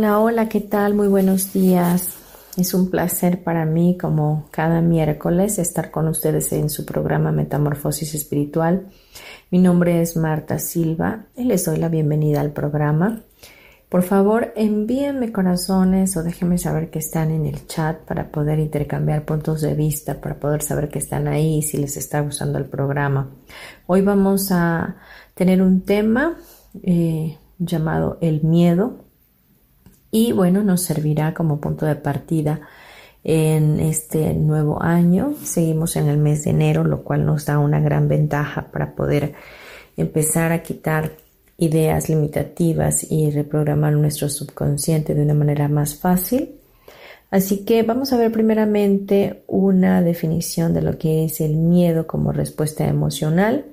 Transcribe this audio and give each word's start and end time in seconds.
Hola, 0.00 0.18
hola, 0.18 0.48
¿qué 0.48 0.62
tal? 0.62 0.94
Muy 0.94 1.08
buenos 1.08 1.52
días. 1.52 2.16
Es 2.56 2.72
un 2.72 2.88
placer 2.88 3.44
para 3.44 3.66
mí, 3.66 3.98
como 4.00 4.48
cada 4.50 4.80
miércoles, 4.80 5.58
estar 5.58 5.90
con 5.90 6.08
ustedes 6.08 6.50
en 6.54 6.70
su 6.70 6.86
programa 6.86 7.32
Metamorfosis 7.32 8.14
Espiritual. 8.14 8.88
Mi 9.50 9.58
nombre 9.58 10.00
es 10.00 10.16
Marta 10.16 10.58
Silva 10.58 11.26
y 11.36 11.44
les 11.44 11.66
doy 11.66 11.76
la 11.76 11.90
bienvenida 11.90 12.40
al 12.40 12.50
programa. 12.52 13.24
Por 13.90 14.02
favor, 14.02 14.54
envíenme 14.56 15.32
corazones 15.32 16.16
o 16.16 16.22
déjenme 16.22 16.56
saber 16.56 16.88
que 16.88 17.00
están 17.00 17.30
en 17.30 17.44
el 17.44 17.66
chat 17.66 17.98
para 17.98 18.30
poder 18.30 18.58
intercambiar 18.58 19.26
puntos 19.26 19.60
de 19.60 19.74
vista, 19.74 20.18
para 20.18 20.40
poder 20.40 20.62
saber 20.62 20.88
que 20.88 21.00
están 21.00 21.28
ahí 21.28 21.58
y 21.58 21.62
si 21.62 21.76
les 21.76 21.98
está 21.98 22.20
gustando 22.20 22.56
el 22.56 22.64
programa. 22.64 23.36
Hoy 23.86 24.00
vamos 24.00 24.50
a 24.50 24.96
tener 25.34 25.60
un 25.60 25.82
tema 25.82 26.38
eh, 26.82 27.36
llamado 27.58 28.16
el 28.22 28.42
miedo 28.44 29.09
y 30.10 30.32
bueno, 30.32 30.62
nos 30.62 30.82
servirá 30.82 31.34
como 31.34 31.60
punto 31.60 31.86
de 31.86 31.96
partida 31.96 32.60
en 33.22 33.80
este 33.80 34.34
nuevo 34.34 34.82
año. 34.82 35.34
Seguimos 35.42 35.96
en 35.96 36.08
el 36.08 36.18
mes 36.18 36.44
de 36.44 36.50
enero, 36.50 36.84
lo 36.84 37.02
cual 37.02 37.26
nos 37.26 37.46
da 37.46 37.58
una 37.58 37.80
gran 37.80 38.08
ventaja 38.08 38.70
para 38.70 38.94
poder 38.94 39.34
empezar 39.96 40.52
a 40.52 40.62
quitar 40.62 41.12
ideas 41.58 42.08
limitativas 42.08 43.06
y 43.10 43.30
reprogramar 43.30 43.92
nuestro 43.92 44.28
subconsciente 44.28 45.14
de 45.14 45.22
una 45.22 45.34
manera 45.34 45.68
más 45.68 45.94
fácil. 45.94 46.56
Así 47.30 47.64
que 47.64 47.82
vamos 47.84 48.12
a 48.12 48.16
ver 48.16 48.32
primeramente 48.32 49.44
una 49.46 50.02
definición 50.02 50.74
de 50.74 50.82
lo 50.82 50.98
que 50.98 51.26
es 51.26 51.40
el 51.40 51.56
miedo 51.56 52.06
como 52.06 52.32
respuesta 52.32 52.88
emocional 52.88 53.66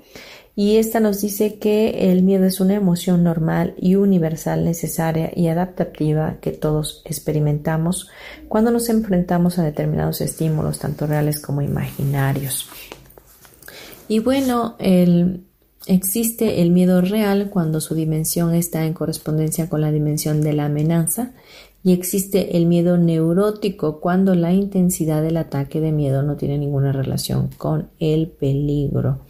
y 0.60 0.78
esta 0.78 1.00
nos 1.00 1.22
dice 1.22 1.60
que 1.60 2.12
el 2.12 2.24
miedo 2.24 2.46
es 2.46 2.60
una 2.60 2.74
emoción 2.74 3.24
normal 3.24 3.76
y 3.78 3.94
universal, 3.94 4.66
necesaria 4.66 5.32
y 5.36 5.50
adaptativa 5.50 6.38
que 6.42 6.50
todos 6.50 7.04
experimentamos 7.06 8.10
cuando 8.48 8.72
nos 8.72 8.90
enfrentamos 8.90 9.60
a 9.60 9.64
determinados 9.64 10.20
estímulos, 10.20 10.80
tanto 10.80 11.06
reales 11.06 11.40
como 11.44 11.62
imaginarios. 11.62 12.68
Y 14.08 14.18
bueno, 14.18 14.78
existe 15.86 16.60
el 16.64 16.72
miedo 16.72 17.02
real 17.02 17.52
cuando 17.52 17.80
su 17.80 17.94
dimensión 17.94 18.56
está 18.56 18.84
en 18.84 18.94
correspondencia 18.94 19.70
con 19.70 19.82
la 19.82 19.92
dimensión 19.92 20.42
de 20.42 20.54
la 20.54 20.66
amenaza 20.66 21.34
y 21.88 21.94
existe 21.94 22.58
el 22.58 22.66
miedo 22.66 22.98
neurótico 22.98 24.02
cuando 24.02 24.36
la 24.36 24.52
intensidad 24.52 25.22
del 25.22 25.38
ataque 25.38 25.80
de 25.80 25.94
miedo 25.94 26.22
no 26.22 26.36
tiene 26.36 26.58
ninguna 26.58 26.92
relación 26.92 27.50
con 27.58 27.92
el 27.98 28.28
peligro. 28.28 29.22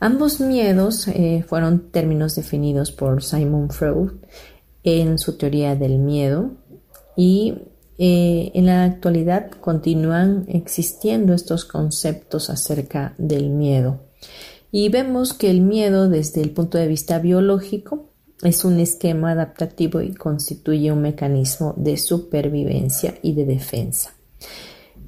Ambos 0.00 0.40
miedos 0.40 1.06
eh, 1.06 1.44
fueron 1.46 1.92
términos 1.92 2.34
definidos 2.34 2.90
por 2.90 3.22
Simon 3.22 3.70
Freud 3.70 4.14
en 4.82 5.16
su 5.16 5.38
teoría 5.38 5.76
del 5.76 6.00
miedo 6.00 6.50
y 7.16 7.54
eh, 7.98 8.50
en 8.52 8.66
la 8.66 8.82
actualidad 8.82 9.52
continúan 9.52 10.44
existiendo 10.48 11.34
estos 11.34 11.64
conceptos 11.64 12.50
acerca 12.50 13.14
del 13.16 13.48
miedo. 13.48 14.00
Y 14.72 14.88
vemos 14.88 15.34
que 15.34 15.50
el 15.50 15.60
miedo 15.60 16.08
desde 16.08 16.40
el 16.40 16.50
punto 16.50 16.78
de 16.78 16.88
vista 16.88 17.20
biológico 17.20 18.11
es 18.42 18.64
un 18.64 18.80
esquema 18.80 19.32
adaptativo 19.32 20.00
y 20.00 20.14
constituye 20.14 20.90
un 20.90 21.02
mecanismo 21.02 21.74
de 21.76 21.96
supervivencia 21.96 23.14
y 23.22 23.34
de 23.34 23.46
defensa. 23.46 24.10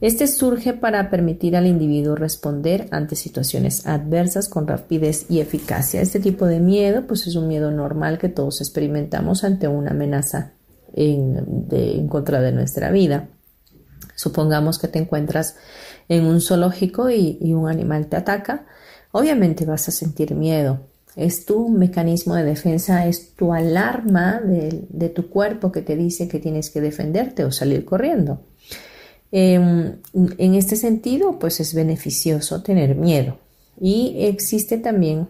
Este 0.01 0.27
surge 0.27 0.75
para 0.75 1.11
permitir 1.11 1.57
al 1.57 1.67
individuo 1.67 2.15
responder 2.15 2.89
ante 2.91 3.17
situaciones 3.17 3.87
adversas 3.87 4.49
con 4.49 4.67
rapidez 4.67 5.27
y 5.29 5.41
eficacia. 5.41 6.01
Este 6.01 6.21
tipo 6.21 6.47
de 6.47 6.61
miedo 6.61 7.07
pues 7.07 7.27
es 7.27 7.37
un 7.37 7.49
miedo 7.49 7.71
normal 7.71 8.19
que 8.19 8.29
todos 8.29 8.61
experimentamos 8.61 9.45
ante 9.45 9.67
una 9.67 9.93
amenaza 9.93 10.53
en, 10.93 12.09
contra 12.09 12.41
de 12.41 12.53
nuestra 12.53 12.91
vida. 12.91 13.29
Supongamos 14.15 14.79
que 14.79 14.89
te 14.89 14.99
encuentras 14.99 15.57
en 16.09 16.25
un 16.27 16.41
zoológico 16.41 17.11
y 17.11 17.53
un 17.55 17.69
animal 17.69 18.07
te 18.09 18.17
ataca. 18.17 18.67
Obviamente 19.11 19.65
vas 19.65 19.89
a 19.89 19.93
sentir 19.93 20.35
miedo, 20.35 20.81
es 21.17 21.47
tu 21.47 21.69
mecanismo 21.69 22.35
de 22.35 22.45
defensa, 22.45 23.07
es 23.07 23.35
tu 23.35 23.53
alarma 23.53 24.41
de, 24.41 25.09
tu 25.09 25.29
cuerpo 25.29 25.71
que 25.71 25.83
te 25.83 25.97
dice 25.97 26.29
que 26.29 26.41
tienes 26.41 26.71
que 26.71 26.81
defenderte 26.81 27.45
o 27.45 27.53
salir 27.53 27.85
corriendo. 27.85 28.41
Em, 29.31 29.97
en 30.13 30.55
este 30.55 30.77
sentido, 30.77 31.39
pues 31.39 31.61
es 31.61 31.75
beneficioso 31.75 32.63
tener 32.63 32.97
miedo. 32.97 33.39
Y 33.81 34.17
existe 34.27 34.79
también 34.79 35.29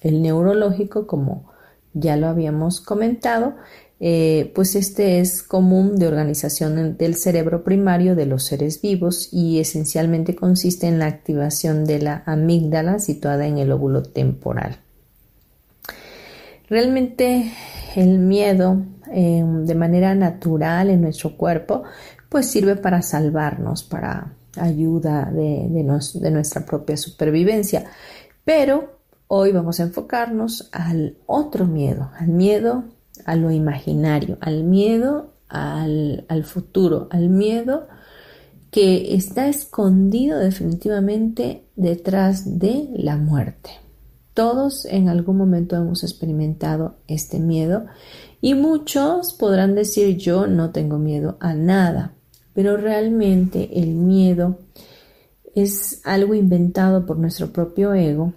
el 0.00 0.22
neurológico, 0.22 1.06
como 1.06 1.50
ya 1.92 2.16
lo 2.16 2.28
habíamos 2.28 2.80
comentado, 2.80 3.54
eh, 4.00 4.52
pues 4.54 4.74
este 4.74 5.20
es 5.20 5.42
común 5.42 5.96
de 5.98 6.08
organización 6.08 6.96
del 6.96 7.14
cerebro 7.14 7.62
primario 7.62 8.16
de 8.16 8.26
los 8.26 8.44
seres 8.44 8.82
vivos 8.82 9.28
y 9.32 9.60
esencialmente 9.60 10.34
consiste 10.34 10.88
en 10.88 10.98
la 10.98 11.06
activación 11.06 11.84
de 11.84 12.00
la 12.00 12.22
amígdala 12.26 12.98
situada 12.98 13.46
en 13.46 13.58
el 13.58 13.70
óvulo 13.72 14.02
temporal. 14.02 14.83
Realmente 16.74 17.52
el 17.94 18.18
miedo 18.18 18.82
em, 19.12 19.64
de 19.64 19.76
manera 19.76 20.12
natural 20.16 20.90
en 20.90 21.02
nuestro 21.02 21.36
cuerpo 21.36 21.84
pues 22.28 22.50
sirve 22.50 22.74
para 22.74 23.00
salvarnos, 23.00 23.84
para 23.84 24.34
ayuda 24.56 25.30
de, 25.32 25.68
nuestra 26.32 26.66
propia 26.66 26.96
supervivencia. 26.96 27.84
Pero 28.44 28.98
hoy 29.28 29.52
vamos 29.52 29.78
a 29.78 29.84
enfocarnos 29.84 30.68
al 30.72 31.16
otro 31.26 31.64
miedo, 31.66 32.10
al 32.18 32.26
miedo 32.26 32.82
a 33.24 33.36
lo 33.36 33.52
imaginario, 33.52 34.36
al 34.40 34.64
miedo 34.64 35.30
al, 35.48 36.44
futuro, 36.44 37.06
al 37.12 37.28
miedo 37.28 37.86
que 38.72 39.14
está 39.14 39.46
escondido 39.46 40.40
definitivamente 40.40 41.66
detrás 41.76 42.58
de 42.58 42.88
la 42.96 43.16
muerte. 43.16 43.83
Todos 44.34 44.84
en 44.84 45.08
algún 45.08 45.36
momento 45.36 45.76
hemos 45.76 46.02
experimentado 46.02 46.96
este 47.06 47.38
miedo 47.38 47.86
y 48.40 48.54
muchos 48.54 49.32
podrán 49.32 49.74
decir 49.74 50.16
yo 50.16 50.46
no 50.48 50.70
tengo 50.70 50.98
miedo 50.98 51.36
a 51.40 51.54
nada, 51.54 52.14
pero 52.52 52.76
realmente 52.76 53.80
el 53.80 53.94
miedo 53.94 54.58
es 55.54 56.00
algo 56.04 56.34
inventado 56.34 57.06
por 57.06 57.16
nuestro 57.16 57.52
propio 57.52 57.94
ego 57.94 58.34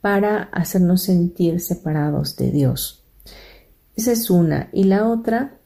para 0.00 0.44
hacernos 0.44 1.02
sentir 1.02 1.60
separados 1.60 2.36
de 2.36 2.50
Dios. 2.50 3.04
Esa 3.96 4.12
es 4.12 4.30
una. 4.30 4.70
Y 4.72 4.84
la 4.84 5.08
otra, 5.08 5.58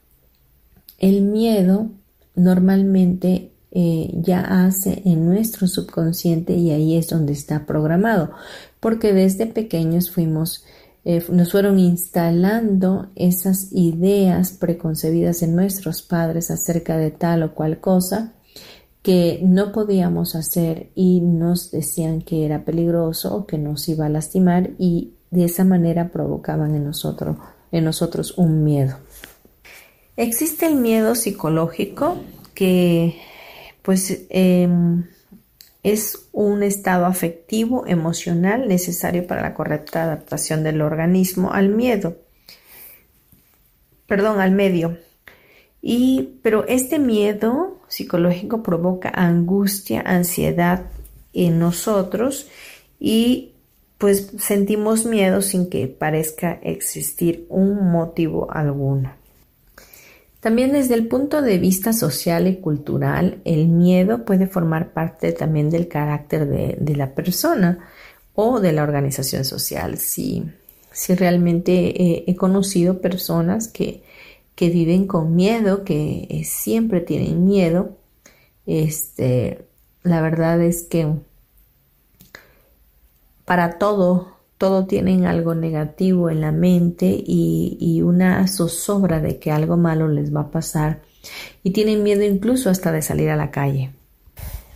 el 0.97 1.21
miedo 1.21 1.91
normalmente 2.35 3.51
eh, 3.71 4.11
ya 4.15 4.65
hace 4.65 5.01
en 5.05 5.25
nuestro 5.25 5.67
subconsciente 5.67 6.53
y 6.53 6.71
ahí 6.71 6.97
es 6.97 7.09
donde 7.09 7.33
está 7.33 7.65
programado, 7.65 8.31
porque 8.83 9.13
desde 9.13 9.45
pequeños 9.45 10.11
fuimos, 10.11 10.65
eh, 11.05 11.25
nos 11.29 11.53
fueron 11.53 11.79
instalando 11.79 13.07
esas 13.15 13.71
ideas 13.71 14.51
preconcebidas 14.51 15.41
en 15.41 15.55
nuestros 15.55 16.01
padres 16.01 16.51
acerca 16.51 16.97
de 16.97 17.09
tal 17.09 17.43
o 17.43 17.55
cual 17.55 17.79
cosa 17.79 18.33
que 19.01 19.39
no 19.41 19.71
podíamos 19.71 20.35
hacer 20.35 20.89
y 20.95 21.21
nos 21.21 21.71
decían 21.71 22.21
que 22.21 22.45
era 22.45 22.65
peligroso 22.65 23.33
o 23.33 23.45
que 23.45 23.57
nos 23.57 23.87
iba 23.87 24.05
a 24.05 24.09
lastimar 24.09 24.71
y 24.77 25.13
de 25.31 25.45
esa 25.45 25.63
manera 25.63 26.11
provocaban 26.11 26.75
en 26.75 26.83
nosotros, 26.83 27.37
en 27.71 27.85
nosotros 27.85 28.37
un 28.37 28.65
miedo. 28.65 28.97
Existe 30.17 30.65
el 30.65 30.75
miedo 30.75 31.15
psicológico 31.15 32.17
que 32.53 33.15
pues 33.81 34.25
em, 34.29 35.05
es 35.83 36.29
un 36.31 36.63
estado 36.63 37.05
afectivo, 37.05 37.85
emocional 37.85 38.67
necesario 38.67 39.27
para 39.27 39.41
la 39.41 39.53
correcta 39.53 40.03
adaptación 40.03 40.63
del 40.63 40.81
organismo 40.81 41.51
al 41.51 41.69
miedo. 41.69 42.17
Perdón, 44.07 44.39
al 44.39 44.51
medio. 44.51 44.97
Y, 45.81 46.39
pero 46.41 46.65
este 46.67 46.97
miedo 46.97 47.81
psicológico 47.89 48.63
provoca 48.63 49.09
angustia, 49.09 50.01
ansiedad 50.05 50.85
en 51.33 51.59
nosotros 51.59 52.47
y 52.99 53.53
pues 53.97 54.31
sentimos 54.37 55.05
miedo 55.05 55.41
sin 55.41 55.69
que 55.69 55.87
parezca 55.87 56.59
existir 56.61 57.45
un 57.49 57.91
motivo 57.91 58.49
alguno. 58.51 59.22
También 60.43 60.73
desde 60.73 60.95
el 60.95 61.07
punto 61.07 61.41
de 61.41 61.57
vista 61.57 61.93
social 61.93 62.49
y 62.49 62.57
cultural, 62.57 63.39
el 63.45 63.69
miedo 63.69 64.25
puede 64.25 64.45
formar 64.45 64.91
parte 64.91 65.31
también 65.31 65.69
del 65.69 65.87
carácter 65.87 66.49
de, 66.49 66.95
la 66.97 67.15
persona 67.15 67.89
o 68.35 68.59
de 68.59 68.73
la 68.73 68.83
organización 68.83 69.45
social. 69.45 69.97
Si, 69.99 70.43
si 70.91 71.15
realmente 71.15 72.29
he 72.29 72.35
conocido 72.35 72.99
personas 72.99 73.69
que, 73.69 74.03
que, 74.53 74.69
viven 74.69 75.07
con 75.07 75.33
miedo, 75.33 75.85
que 75.85 76.27
eh, 76.29 76.43
siempre 76.43 76.99
tienen 76.99 77.45
miedo, 77.45 77.97
este, 78.65 79.65
la 80.01 80.19
verdad 80.19 80.61
es 80.61 80.83
que 80.83 81.07
para 83.45 83.77
todo 83.77 84.32
todo 84.63 84.85
tienen 84.85 85.25
algo 85.25 85.55
negativo 85.55 86.29
en 86.29 86.39
la 86.39 86.53
mente 86.53 87.21
y, 87.21 88.01
una 88.01 88.47
zozobra 88.47 89.19
de 89.19 89.37
que 89.37 89.51
algo 89.51 89.75
malo 89.75 90.07
les 90.07 90.33
va 90.33 90.39
a 90.39 90.51
pasar 90.51 91.01
y 91.63 91.71
tienen 91.71 92.01
miedo 92.01 92.23
incluso 92.23 92.69
hasta 92.69 92.93
de 92.93 93.01
salir 93.01 93.29
a 93.29 93.35
la 93.35 93.51
calle. 93.51 93.91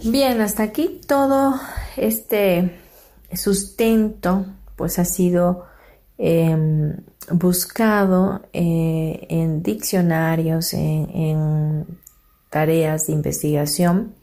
Bien, 0.04 0.42
hasta 0.42 0.64
aquí 0.64 1.00
todo 1.08 1.54
este 1.96 2.82
sustento 3.34 4.46
pues 4.76 5.00
ha 5.00 5.06
sido 5.06 5.68
em, 6.18 6.98
buscado 7.32 8.42
eh, 8.52 9.26
en 9.30 9.64
diccionarios, 9.64 10.74
en 10.74 11.86
tareas 12.50 13.08
de 13.08 13.14
investigación 13.14 14.16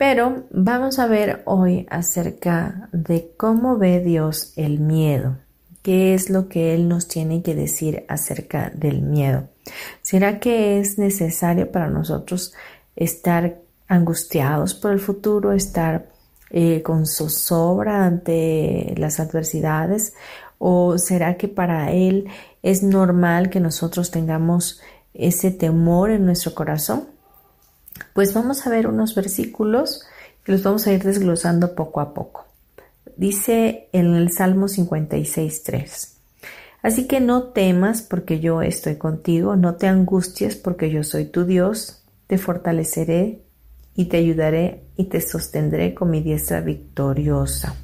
pero 0.00 0.44
vamos 0.48 0.98
a 0.98 1.06
ver 1.06 1.42
hoy 1.44 1.86
acerca 1.90 2.88
de 2.90 3.32
cómo 3.36 3.76
ve 3.76 4.00
Dios 4.00 4.54
el 4.56 4.80
miedo. 4.80 5.36
¿Qué 5.82 6.14
es 6.14 6.30
lo 6.30 6.48
que 6.48 6.74
Él 6.74 6.88
nos 6.88 7.06
tiene 7.06 7.42
que 7.42 7.54
decir 7.54 8.06
acerca 8.08 8.72
del 8.74 9.02
miedo? 9.02 9.48
¿Será 10.00 10.40
que 10.40 10.80
es 10.80 10.96
necesario 10.96 11.70
para 11.70 11.88
nosotros 11.88 12.54
estar 12.96 13.58
angustiados 13.88 14.72
por 14.72 14.92
el 14.92 15.00
futuro, 15.00 15.52
estar 15.52 16.08
eh, 16.48 16.80
con 16.80 17.06
zozobra 17.06 18.06
ante 18.06 18.94
las 18.96 19.20
adversidades? 19.20 20.14
¿O 20.56 20.96
será 20.96 21.36
que 21.36 21.48
para 21.48 21.92
Él 21.92 22.26
es 22.62 22.82
normal 22.82 23.50
que 23.50 23.60
nosotros 23.60 24.10
tengamos 24.10 24.80
ese 25.12 25.50
temor 25.50 26.10
en 26.10 26.24
nuestro 26.24 26.54
corazón? 26.54 27.19
Pues 28.12 28.34
vamos 28.34 28.66
a 28.66 28.70
ver 28.70 28.86
unos 28.86 29.14
versículos 29.14 30.04
que 30.44 30.52
los 30.52 30.62
vamos 30.62 30.86
a 30.86 30.92
ir 30.92 31.02
desglosando 31.02 31.74
poco 31.74 32.00
a 32.00 32.14
poco. 32.14 32.46
Dice 33.16 33.88
en 33.92 34.14
el 34.14 34.32
Salmo 34.32 34.68
56, 34.68 35.62
3. 35.62 36.16
Así 36.82 37.06
que 37.06 37.20
no 37.20 37.44
temas 37.44 38.02
porque 38.02 38.40
yo 38.40 38.62
estoy 38.62 38.96
contigo, 38.96 39.56
no 39.56 39.74
te 39.74 39.86
angusties 39.86 40.56
porque 40.56 40.90
yo 40.90 41.04
soy 41.04 41.26
tu 41.26 41.44
Dios, 41.44 42.02
te 42.26 42.38
fortaleceré 42.38 43.42
y 43.94 44.06
te 44.06 44.16
ayudaré 44.16 44.84
y 44.96 45.04
te 45.04 45.20
sostendré 45.20 45.94
con 45.94 46.10
mi 46.10 46.22
diestra 46.22 46.62
victoriosa. 46.62 47.74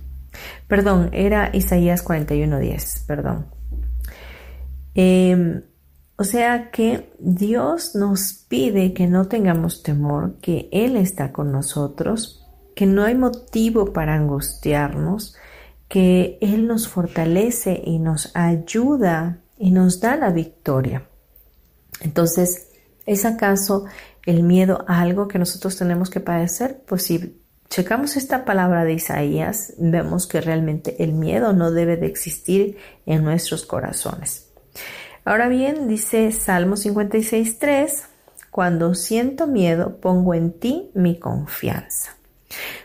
Perdón, 0.68 1.10
era 1.12 1.50
Isaías 1.52 2.02
41:10, 2.02 3.04
perdón. 3.06 3.46
Eh, 4.94 5.62
o 6.18 6.24
sea 6.24 6.70
que 6.70 7.12
Dios 7.18 7.94
nos 7.94 8.32
pide 8.32 8.94
que 8.94 9.06
no 9.06 9.28
tengamos 9.28 9.82
temor, 9.82 10.36
que 10.40 10.68
Él 10.72 10.96
está 10.96 11.32
con 11.32 11.52
nosotros, 11.52 12.46
que 12.74 12.86
no 12.86 13.04
hay 13.04 13.14
motivo 13.14 13.92
para 13.92 14.14
angustiarnos, 14.14 15.36
que 15.88 16.38
Él 16.40 16.66
nos 16.66 16.88
fortalece 16.88 17.80
y 17.84 17.98
nos 17.98 18.34
ayuda 18.34 19.40
y 19.58 19.70
nos 19.70 20.00
da 20.00 20.16
la 20.16 20.30
victoria. 20.30 21.06
Entonces, 22.00 22.68
¿es 23.04 23.24
acaso 23.24 23.84
el 24.24 24.42
miedo 24.42 24.84
algo 24.88 25.28
que 25.28 25.38
nosotros 25.38 25.76
tenemos 25.76 26.08
que 26.08 26.20
padecer? 26.20 26.82
Pues 26.86 27.04
si 27.04 27.40
checamos 27.68 28.16
esta 28.16 28.44
palabra 28.44 28.84
de 28.84 28.94
Isaías, 28.94 29.74
vemos 29.78 30.26
que 30.26 30.40
realmente 30.40 31.02
el 31.02 31.12
miedo 31.12 31.52
no 31.52 31.70
debe 31.70 31.96
de 31.96 32.06
existir 32.06 32.78
en 33.04 33.22
nuestros 33.22 33.66
corazones. 33.66 34.46
Ahora 35.26 35.49
bien, 35.49 35.88
dice 35.88 36.31
Salmo 36.31 36.76
56.3, 36.76 38.05
cuando 38.52 38.94
siento 38.94 39.49
miedo, 39.49 39.96
pongo 40.00 40.34
en 40.34 40.52
ti 40.52 40.93
mi 40.94 41.19
confianza. 41.19 42.12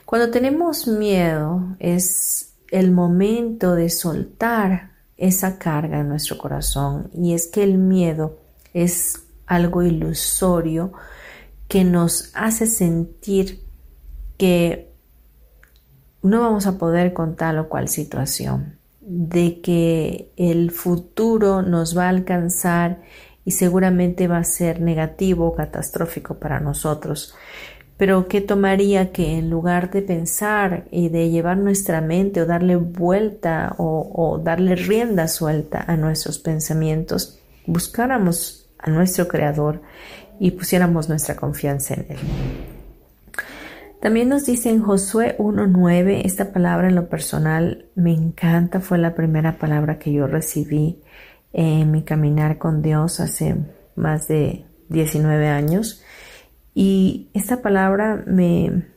Cuando 0.05 0.31
tenemos 0.31 0.87
miedo 0.87 1.75
es 1.77 2.55
el 2.71 2.89
momento 2.89 3.75
de 3.75 3.91
soltar 3.91 4.89
esa 5.17 5.59
carga 5.59 5.99
en 5.99 6.09
nuestro 6.09 6.39
corazón 6.39 7.11
y 7.13 7.35
es 7.35 7.45
que 7.45 7.61
el 7.61 7.77
miedo 7.77 8.39
es 8.73 9.21
algo 9.45 9.83
ilusorio 9.83 10.93
que 11.67 11.83
nos 11.83 12.31
hace 12.33 12.65
sentir 12.65 13.63
que 14.39 14.91
no 16.23 16.41
vamos 16.41 16.65
a 16.65 16.79
poder 16.79 17.13
con 17.13 17.35
tal 17.35 17.59
o 17.59 17.69
cual 17.69 17.87
situación 17.87 18.80
de 19.01 19.61
que 19.61 20.31
el 20.37 20.71
futuro 20.71 21.61
nos 21.61 21.97
va 21.97 22.05
a 22.05 22.09
alcanzar 22.09 23.01
y 23.43 23.51
seguramente 23.51 24.27
va 24.27 24.37
a 24.37 24.43
ser 24.43 24.81
negativo 24.81 25.47
o 25.47 25.55
catastrófico 25.55 26.35
para 26.35 26.59
nosotros. 26.59 27.35
Pero 27.97 28.27
¿qué 28.27 28.41
tomaría 28.41 29.11
que 29.11 29.37
en 29.37 29.49
lugar 29.49 29.91
de 29.91 30.01
pensar 30.01 30.85
y 30.91 31.09
de 31.09 31.29
llevar 31.29 31.57
nuestra 31.57 32.01
mente 32.01 32.41
o 32.41 32.45
darle 32.45 32.75
vuelta 32.75 33.75
o, 33.77 34.11
o 34.13 34.39
darle 34.39 34.75
rienda 34.75 35.27
suelta 35.27 35.83
a 35.87 35.97
nuestros 35.97 36.39
pensamientos, 36.39 37.39
buscáramos 37.65 38.69
a 38.79 38.89
nuestro 38.89 39.27
Creador 39.27 39.81
y 40.39 40.51
pusiéramos 40.51 41.09
nuestra 41.09 41.35
confianza 41.35 41.93
en 41.93 42.05
Él? 42.09 42.70
También 44.01 44.29
nos 44.29 44.47
dice 44.47 44.71
en 44.71 44.81
Josué 44.81 45.35
1.9, 45.37 46.21
esta 46.25 46.51
palabra 46.51 46.87
en 46.87 46.95
lo 46.95 47.07
personal 47.07 47.85
me 47.93 48.11
encanta, 48.11 48.79
fue 48.79 48.97
la 48.97 49.13
primera 49.13 49.59
palabra 49.59 49.99
que 49.99 50.11
yo 50.11 50.25
recibí 50.25 50.99
en 51.53 51.91
mi 51.91 52.01
caminar 52.01 52.57
con 52.57 52.81
Dios 52.81 53.19
hace 53.19 53.57
más 53.95 54.27
de 54.27 54.65
19 54.89 55.47
años. 55.47 56.01
Y 56.73 57.29
esta 57.35 57.61
palabra 57.61 58.23
me, 58.25 58.87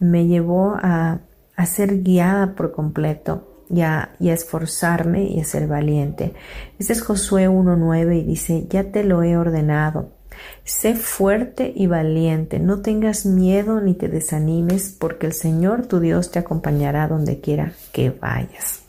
me 0.00 0.26
llevó 0.26 0.74
a, 0.74 1.20
a, 1.54 1.66
ser 1.66 2.02
guiada 2.02 2.56
por 2.56 2.72
completo 2.72 3.64
y 3.70 3.82
a, 3.82 4.16
y 4.18 4.30
a 4.30 4.34
esforzarme 4.34 5.22
y 5.22 5.40
a 5.40 5.44
ser 5.44 5.68
valiente. 5.68 6.34
Este 6.80 6.94
es 6.94 7.02
Josué 7.02 7.48
1.9 7.48 8.22
y 8.22 8.24
dice, 8.24 8.66
ya 8.68 8.90
te 8.90 9.04
lo 9.04 9.22
he 9.22 9.36
ordenado 9.36 10.17
Sé 10.64 10.94
fuerte 10.94 11.72
y 11.74 11.86
valiente, 11.86 12.58
no 12.58 12.80
tengas 12.80 13.24
miedo 13.26 13.80
ni 13.80 13.94
te 13.94 14.08
desanimes, 14.08 14.94
porque 14.98 15.26
el 15.26 15.32
Señor 15.32 15.86
tu 15.86 16.00
Dios 16.00 16.30
te 16.30 16.38
acompañará 16.38 17.08
donde 17.08 17.40
quiera 17.40 17.72
que 17.92 18.10
vayas. 18.10 18.80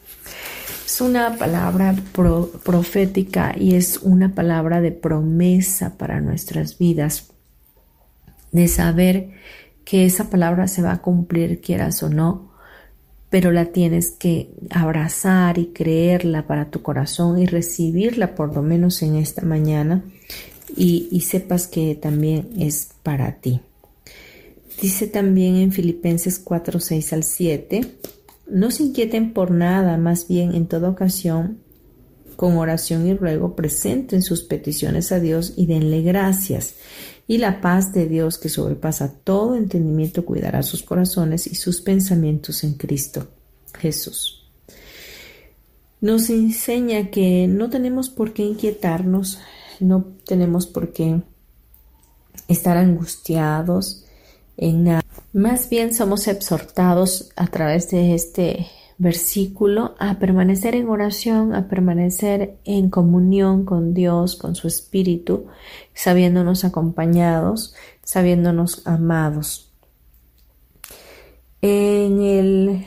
Es 0.85 1.01
una 1.01 1.37
palabra 1.37 1.95
profética 2.63 3.55
y 3.57 3.75
es 3.75 3.97
una 3.97 4.33
palabra 4.33 4.81
de 4.81 4.91
promesa 4.91 5.97
para 5.97 6.19
nuestras 6.19 6.77
vidas, 6.77 7.31
de 8.51 8.67
saber 8.67 9.29
que 9.85 10.05
esa 10.05 10.29
palabra 10.29 10.67
se 10.67 10.81
va 10.81 10.93
a 10.93 11.01
cumplir 11.01 11.61
quieras 11.61 12.03
o 12.03 12.09
no, 12.09 12.51
pero 13.29 13.51
la 13.51 13.65
tienes 13.65 14.11
que 14.11 14.51
abrazar 14.71 15.59
y 15.59 15.67
creerla 15.67 16.47
para 16.47 16.69
tu 16.71 16.81
corazón 16.81 17.39
y 17.39 17.45
recibirla 17.45 18.35
por 18.35 18.55
lo 18.55 18.61
menos 18.61 19.01
en 19.01 19.15
esta 19.15 19.43
mañana 19.45 20.03
y, 20.75 21.21
sepas 21.21 21.67
que 21.67 21.95
también 21.95 22.49
es 22.57 22.89
para 23.03 23.39
ti. 23.39 23.61
Dice 24.81 25.07
también 25.07 25.57
en 25.57 25.71
Filipenses 25.71 26.39
4, 26.39 26.79
6 26.79 27.13
al 27.13 27.23
7, 27.23 27.81
no 28.49 28.71
se 28.71 28.83
inquieten 28.83 29.33
por 29.33 29.51
nada, 29.51 29.97
más 29.97 30.27
bien 30.27 30.55
en 30.55 30.67
toda 30.67 30.89
ocasión, 30.89 31.59
con 32.35 32.57
oración 32.57 33.05
y 33.07 33.13
ruego, 33.13 33.55
presenten 33.55 34.21
sus 34.21 34.43
peticiones 34.43 35.11
a 35.11 35.19
Dios 35.19 35.53
y 35.57 35.65
denle 35.65 36.01
gracias. 36.01 36.75
Y 37.27 37.37
la 37.37 37.61
paz 37.61 37.93
de 37.93 38.07
Dios 38.07 38.37
que 38.37 38.49
sobrepasa 38.49 39.13
todo 39.23 39.55
entendimiento 39.55 40.25
cuidará 40.25 40.63
sus 40.63 40.81
corazones 40.81 41.45
y 41.45 41.55
sus 41.55 41.81
pensamientos 41.81 42.63
en 42.63 42.73
Cristo 42.75 43.27
Jesús. 43.77 44.49
Nos 46.01 46.29
enseña 46.29 47.11
que 47.11 47.47
no 47.47 47.69
tenemos 47.69 48.09
por 48.09 48.31
qué 48.31 48.43
inquietarnos, 48.43 49.39
no 49.79 50.05
tenemos 50.25 50.67
por 50.67 50.93
qué 50.93 51.21
estar 52.47 52.77
angustiados 52.77 54.05
en 54.57 54.83
nada. 54.85 55.03
Más 55.33 55.69
bien 55.69 55.93
somos 55.93 56.27
exhortados 56.27 57.31
a 57.35 57.47
través 57.47 57.89
de 57.91 58.15
este 58.15 58.67
versículo 58.97 59.95
a 59.97 60.19
permanecer 60.19 60.75
en 60.75 60.89
oración, 60.89 61.55
a 61.55 61.67
permanecer 61.69 62.57
en 62.65 62.89
comunión 62.89 63.63
con 63.63 63.93
Dios, 63.93 64.35
con 64.35 64.55
su 64.55 64.67
Espíritu, 64.67 65.47
sabiéndonos 65.93 66.65
acompañados, 66.65 67.73
sabiéndonos 68.03 68.85
amados. 68.85 69.71
En 71.61 72.21
el 72.21 72.85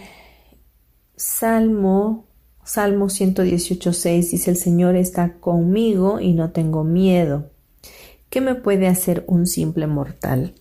Salmo, 1.16 2.26
Salmo 2.72 3.10
118.6 3.10 4.30
dice 4.30 4.50
el 4.50 4.56
Señor 4.56 4.96
está 4.96 5.34
conmigo 5.34 6.20
y 6.20 6.32
no 6.32 6.52
tengo 6.52 6.84
miedo. 6.84 7.50
¿Qué 8.30 8.40
me 8.40 8.54
puede 8.54 8.88
hacer 8.88 9.24
un 9.26 9.46
simple 9.46 9.86
mortal? 9.86 10.54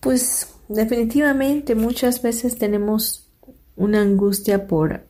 Pues 0.00 0.48
definitivamente 0.68 1.74
muchas 1.74 2.20
veces 2.20 2.58
tenemos 2.58 3.30
una 3.76 4.02
angustia 4.02 4.66
por, 4.66 5.06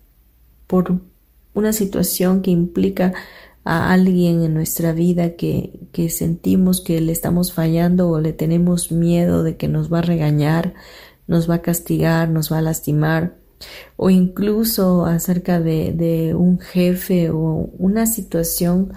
por 0.68 1.00
una 1.54 1.72
situación 1.72 2.40
que 2.40 2.52
implica 2.52 3.12
a 3.64 3.92
alguien 3.92 4.44
en 4.44 4.54
nuestra 4.54 4.92
vida 4.92 5.34
que, 5.34 5.88
que 5.90 6.08
sentimos 6.08 6.82
que 6.82 7.00
le 7.00 7.10
estamos 7.10 7.52
fallando 7.52 8.10
o 8.10 8.20
le 8.20 8.32
tenemos 8.32 8.92
miedo 8.92 9.42
de 9.42 9.56
que 9.56 9.66
nos 9.66 9.92
va 9.92 9.98
a 9.98 10.02
regañar, 10.02 10.74
nos 11.26 11.50
va 11.50 11.56
a 11.56 11.62
castigar, 11.62 12.28
nos 12.28 12.52
va 12.52 12.58
a 12.58 12.62
lastimar, 12.62 13.34
o 13.96 14.10
incluso 14.10 15.06
acerca 15.06 15.60
de, 15.60 16.34
un 16.36 16.58
jefe 16.58 17.30
o 17.30 17.70
una 17.78 18.06
situación 18.06 18.92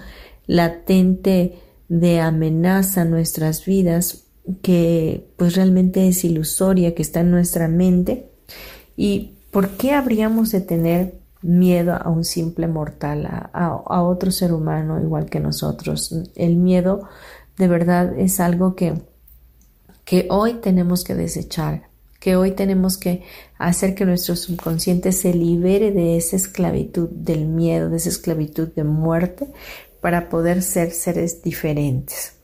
latente 0.46 1.58
de 1.88 2.20
amenaza 2.20 3.02
a 3.02 3.04
nuestras 3.04 3.64
vidas 3.64 4.24
que 4.62 5.28
pues 5.36 5.56
realmente 5.56 6.08
es 6.08 6.24
ilusoria, 6.24 6.94
que 6.94 7.02
está 7.02 7.20
en 7.20 7.30
nuestra 7.30 7.68
mente. 7.68 8.30
¿Y 8.96 9.34
por 9.50 9.70
qué 9.70 9.92
habríamos 9.92 10.50
de 10.52 10.60
tener 10.60 11.14
miedo 11.42 11.94
a 11.94 12.10
un 12.10 12.24
simple 12.24 12.68
mortal, 12.68 13.26
a, 13.52 14.02
otro 14.02 14.30
ser 14.30 14.52
humano 14.52 15.00
igual 15.00 15.26
que 15.26 15.40
nosotros? 15.40 16.14
El 16.34 16.56
miedo 16.56 17.08
de 17.56 17.68
verdad 17.68 18.18
es 18.18 18.40
algo 18.40 18.74
que, 18.74 18.94
que 20.04 20.26
hoy 20.30 20.54
tenemos 20.54 21.04
que 21.04 21.14
desechar, 21.14 21.88
que 22.18 22.36
hoy 22.36 22.52
tenemos 22.52 22.98
que 22.98 23.22
hacer 23.68 23.94
que 23.94 24.06
nuestro 24.06 24.36
subconsciente 24.36 25.12
se 25.12 25.34
libere 25.34 25.90
de 25.92 26.16
esa 26.16 26.36
esclavitud 26.36 27.08
del 27.10 27.46
miedo, 27.46 27.90
de 27.90 27.98
esa 27.98 28.08
esclavitud 28.08 28.68
de 28.68 28.84
muerte, 28.84 29.48
para 30.00 30.28
poder 30.28 30.62
ser 30.62 30.92
seres 30.92 31.42
diferentes. 31.42 32.34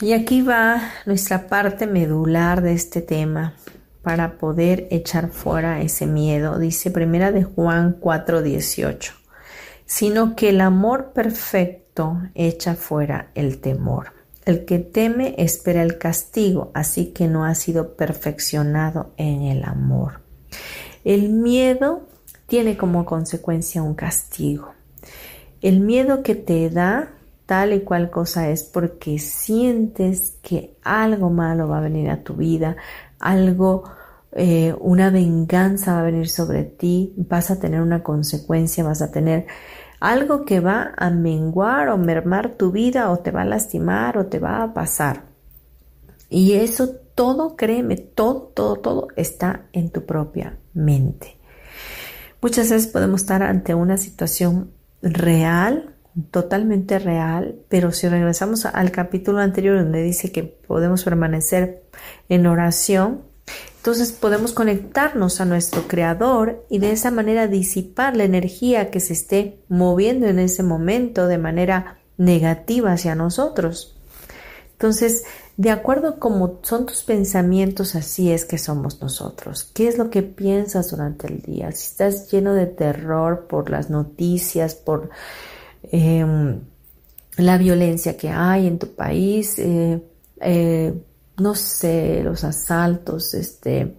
Y 0.00 0.12
aquí 0.12 0.42
va 0.42 0.90
nuestra 1.06 1.46
parte 1.48 1.86
medular 1.86 2.62
de 2.62 2.72
este 2.72 3.02
tema 3.02 3.54
para 4.02 4.36
poder 4.38 4.86
echar 4.90 5.30
fuera 5.30 5.80
ese 5.80 6.06
miedo. 6.06 6.58
Dice 6.58 6.90
primera 6.90 7.32
de 7.32 7.44
Juan 7.44 7.96
4:18, 8.00 9.12
sino 9.86 10.36
que 10.36 10.50
el 10.50 10.60
amor 10.60 11.12
perfecto 11.12 12.18
echa 12.34 12.74
fuera 12.74 13.30
el 13.34 13.60
temor. 13.60 14.12
El 14.44 14.66
que 14.66 14.78
teme 14.78 15.34
espera 15.38 15.82
el 15.82 15.96
castigo, 15.96 16.70
así 16.74 17.12
que 17.12 17.28
no 17.28 17.46
ha 17.46 17.54
sido 17.54 17.96
perfeccionado 17.96 19.14
en 19.16 19.42
el 19.42 19.64
amor. 19.64 20.23
El 21.04 21.30
miedo 21.30 22.08
tiene 22.46 22.76
como 22.76 23.04
consecuencia 23.04 23.82
un 23.82 23.94
castigo. 23.94 24.72
El 25.60 25.80
miedo 25.80 26.22
que 26.22 26.34
te 26.34 26.68
da 26.70 27.10
tal 27.46 27.72
y 27.72 27.80
cual 27.80 28.10
cosa 28.10 28.48
es 28.48 28.64
porque 28.64 29.18
sientes 29.18 30.38
que 30.42 30.76
algo 30.82 31.30
malo 31.30 31.68
va 31.68 31.78
a 31.78 31.82
venir 31.82 32.10
a 32.10 32.22
tu 32.22 32.34
vida, 32.34 32.76
algo, 33.18 33.84
eh, 34.32 34.74
una 34.80 35.10
venganza 35.10 35.94
va 35.94 36.00
a 36.00 36.04
venir 36.04 36.28
sobre 36.28 36.64
ti, 36.64 37.14
vas 37.16 37.50
a 37.50 37.58
tener 37.58 37.80
una 37.80 38.02
consecuencia, 38.02 38.84
vas 38.84 39.02
a 39.02 39.10
tener 39.10 39.46
algo 40.00 40.44
que 40.44 40.60
va 40.60 40.92
a 40.96 41.10
menguar 41.10 41.88
o 41.88 41.96
mermar 41.96 42.56
tu 42.56 42.70
vida 42.70 43.10
o 43.10 43.18
te 43.18 43.30
va 43.30 43.42
a 43.42 43.46
lastimar 43.46 44.18
o 44.18 44.26
te 44.26 44.38
va 44.38 44.62
a 44.62 44.74
pasar. 44.74 45.24
Y 46.28 46.52
eso 46.52 46.96
todo, 47.14 47.56
créeme, 47.56 47.96
todo, 47.96 48.52
todo, 48.54 48.76
todo 48.76 49.08
está 49.16 49.66
en 49.72 49.90
tu 49.90 50.04
propia 50.04 50.58
mente. 50.72 51.36
Muchas 52.40 52.70
veces 52.70 52.88
podemos 52.88 53.22
estar 53.22 53.42
ante 53.42 53.74
una 53.74 53.96
situación 53.96 54.70
real, 55.00 55.94
totalmente 56.30 56.98
real, 56.98 57.56
pero 57.68 57.92
si 57.92 58.08
regresamos 58.08 58.66
al 58.66 58.90
capítulo 58.90 59.38
anterior 59.38 59.78
donde 59.78 60.02
dice 60.02 60.30
que 60.30 60.42
podemos 60.42 61.04
permanecer 61.04 61.84
en 62.28 62.46
oración, 62.46 63.22
entonces 63.76 64.12
podemos 64.12 64.52
conectarnos 64.52 65.40
a 65.40 65.44
nuestro 65.44 65.86
creador 65.88 66.64
y 66.70 66.78
de 66.78 66.92
esa 66.92 67.10
manera 67.10 67.48
disipar 67.48 68.16
la 68.16 68.24
energía 68.24 68.90
que 68.90 69.00
se 69.00 69.12
esté 69.12 69.58
moviendo 69.68 70.26
en 70.26 70.38
ese 70.38 70.62
momento 70.62 71.26
de 71.26 71.38
manera 71.38 71.98
negativa 72.16 72.92
hacia 72.92 73.14
nosotros. 73.14 73.96
Entonces, 74.72 75.24
de 75.56 75.70
acuerdo 75.70 76.18
como 76.18 76.58
son 76.62 76.86
tus 76.86 77.04
pensamientos, 77.04 77.94
así 77.94 78.32
es 78.32 78.44
que 78.44 78.58
somos 78.58 79.00
nosotros. 79.00 79.70
¿Qué 79.72 79.86
es 79.86 79.98
lo 79.98 80.10
que 80.10 80.22
piensas 80.22 80.90
durante 80.90 81.28
el 81.28 81.42
día? 81.42 81.70
Si 81.70 81.86
estás 81.86 82.30
lleno 82.30 82.54
de 82.54 82.66
terror 82.66 83.46
por 83.48 83.70
las 83.70 83.88
noticias, 83.88 84.74
por 84.74 85.10
em, 85.92 86.60
la 87.36 87.56
violencia 87.58 88.16
que 88.16 88.30
hay 88.30 88.66
en 88.66 88.78
tu 88.80 88.94
país, 88.94 89.56
eh, 89.58 90.02
eh, 90.40 90.92
no 91.38 91.54
sé, 91.54 92.22
los 92.24 92.42
asaltos, 92.42 93.34
este, 93.34 93.94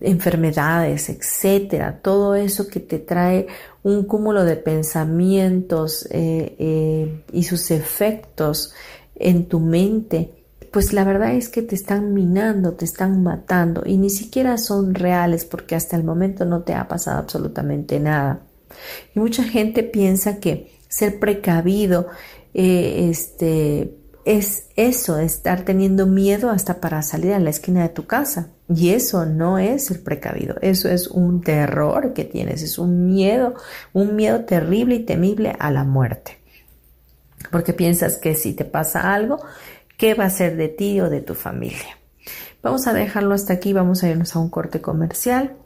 enfermedades, 0.00 1.08
etcétera, 1.08 1.98
todo 2.00 2.36
eso 2.36 2.68
que 2.68 2.78
te 2.78 3.00
trae 3.00 3.48
un 3.82 4.04
cúmulo 4.04 4.44
de 4.44 4.54
pensamientos 4.54 6.06
eh, 6.12 7.24
y 7.32 7.42
sus 7.42 7.72
efectos 7.72 8.72
en 9.16 9.46
tu 9.46 9.58
mente, 9.58 10.37
pues 10.72 10.92
la 10.92 11.04
verdad 11.04 11.34
es 11.34 11.48
que 11.48 11.62
te 11.62 11.74
están 11.74 12.12
minando, 12.14 12.74
te 12.74 12.84
están 12.84 13.22
matando 13.22 13.82
y 13.86 13.96
ni 13.96 14.10
siquiera 14.10 14.58
son 14.58 14.94
reales 14.94 15.44
porque 15.44 15.74
hasta 15.74 15.96
el 15.96 16.04
momento 16.04 16.44
no 16.44 16.62
te 16.62 16.74
ha 16.74 16.88
pasado 16.88 17.18
absolutamente 17.18 18.00
nada. 18.00 18.40
Y 19.14 19.20
mucha 19.20 19.44
gente 19.44 19.82
piensa 19.82 20.38
que 20.38 20.78
ser 20.88 21.18
precavido 21.18 22.08
eh, 22.54 23.08
este, 23.10 23.98
es 24.24 24.68
eso, 24.76 25.18
estar 25.18 25.64
teniendo 25.64 26.06
miedo 26.06 26.50
hasta 26.50 26.80
para 26.80 27.00
salir 27.02 27.32
a 27.32 27.38
la 27.38 27.50
esquina 27.50 27.82
de 27.82 27.88
tu 27.88 28.06
casa. 28.06 28.50
Y 28.68 28.90
eso 28.90 29.24
no 29.24 29.58
es 29.58 29.86
ser 29.86 30.02
precavido, 30.02 30.56
eso 30.60 30.90
es 30.90 31.08
un 31.08 31.40
terror 31.40 32.12
que 32.12 32.24
tienes, 32.24 32.62
es 32.62 32.78
un 32.78 33.06
miedo, 33.06 33.54
un 33.94 34.16
miedo 34.16 34.44
terrible 34.44 34.96
y 34.96 35.04
temible 35.04 35.56
a 35.58 35.70
la 35.70 35.84
muerte. 35.84 36.38
Porque 37.50 37.72
piensas 37.72 38.18
que 38.18 38.34
si 38.34 38.52
te 38.52 38.66
pasa 38.66 39.14
algo, 39.14 39.38
qué 39.98 40.14
va 40.14 40.24
a 40.24 40.30
ser 40.30 40.56
de 40.56 40.68
ti 40.68 40.98
o 41.02 41.10
de 41.10 41.20
tu 41.20 41.34
familia. 41.34 41.98
Vamos 42.62 42.86
a 42.86 42.94
dejarlo 42.94 43.34
hasta 43.34 43.52
aquí, 43.52 43.74
vamos 43.74 44.02
a 44.02 44.08
irnos 44.08 44.34
a 44.34 44.38
un 44.38 44.48
corte 44.48 44.80
comercial. 44.80 45.56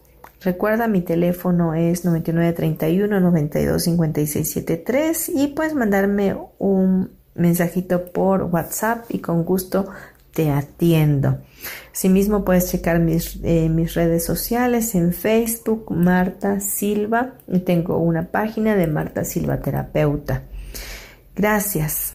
Recuerda, 0.41 0.89
mi 0.89 1.03
teléfono 1.03 1.75
es 1.75 2.05
9931 2.05 3.21
925673 3.21 5.29
y 5.29 5.47
puedes 5.49 5.75
mandarme 5.75 6.37
un 6.59 7.13
mensajito 7.35 8.07
por 8.07 8.43
WhatsApp 8.43 9.05
y 9.09 9.21
con 9.21 9.45
gusto 9.45 9.87
te 10.35 10.51
atiendo. 10.51 11.39
Asimismo, 11.93 12.45
puedes 12.45 12.71
checar 12.71 12.99
mis, 12.99 13.39
eh, 13.45 13.69
mis 13.69 13.95
redes 13.95 14.25
sociales 14.25 14.95
en 14.95 15.13
Facebook, 15.13 15.91
Marta 15.91 16.61
Silva, 16.61 17.35
y 17.47 17.61
tengo 17.61 17.99
una 17.99 18.31
página 18.31 18.75
de 18.75 18.87
Marta 18.87 19.25
Silva 19.25 19.61
Terapeuta. 19.61 20.43
Gracias. 21.37 22.15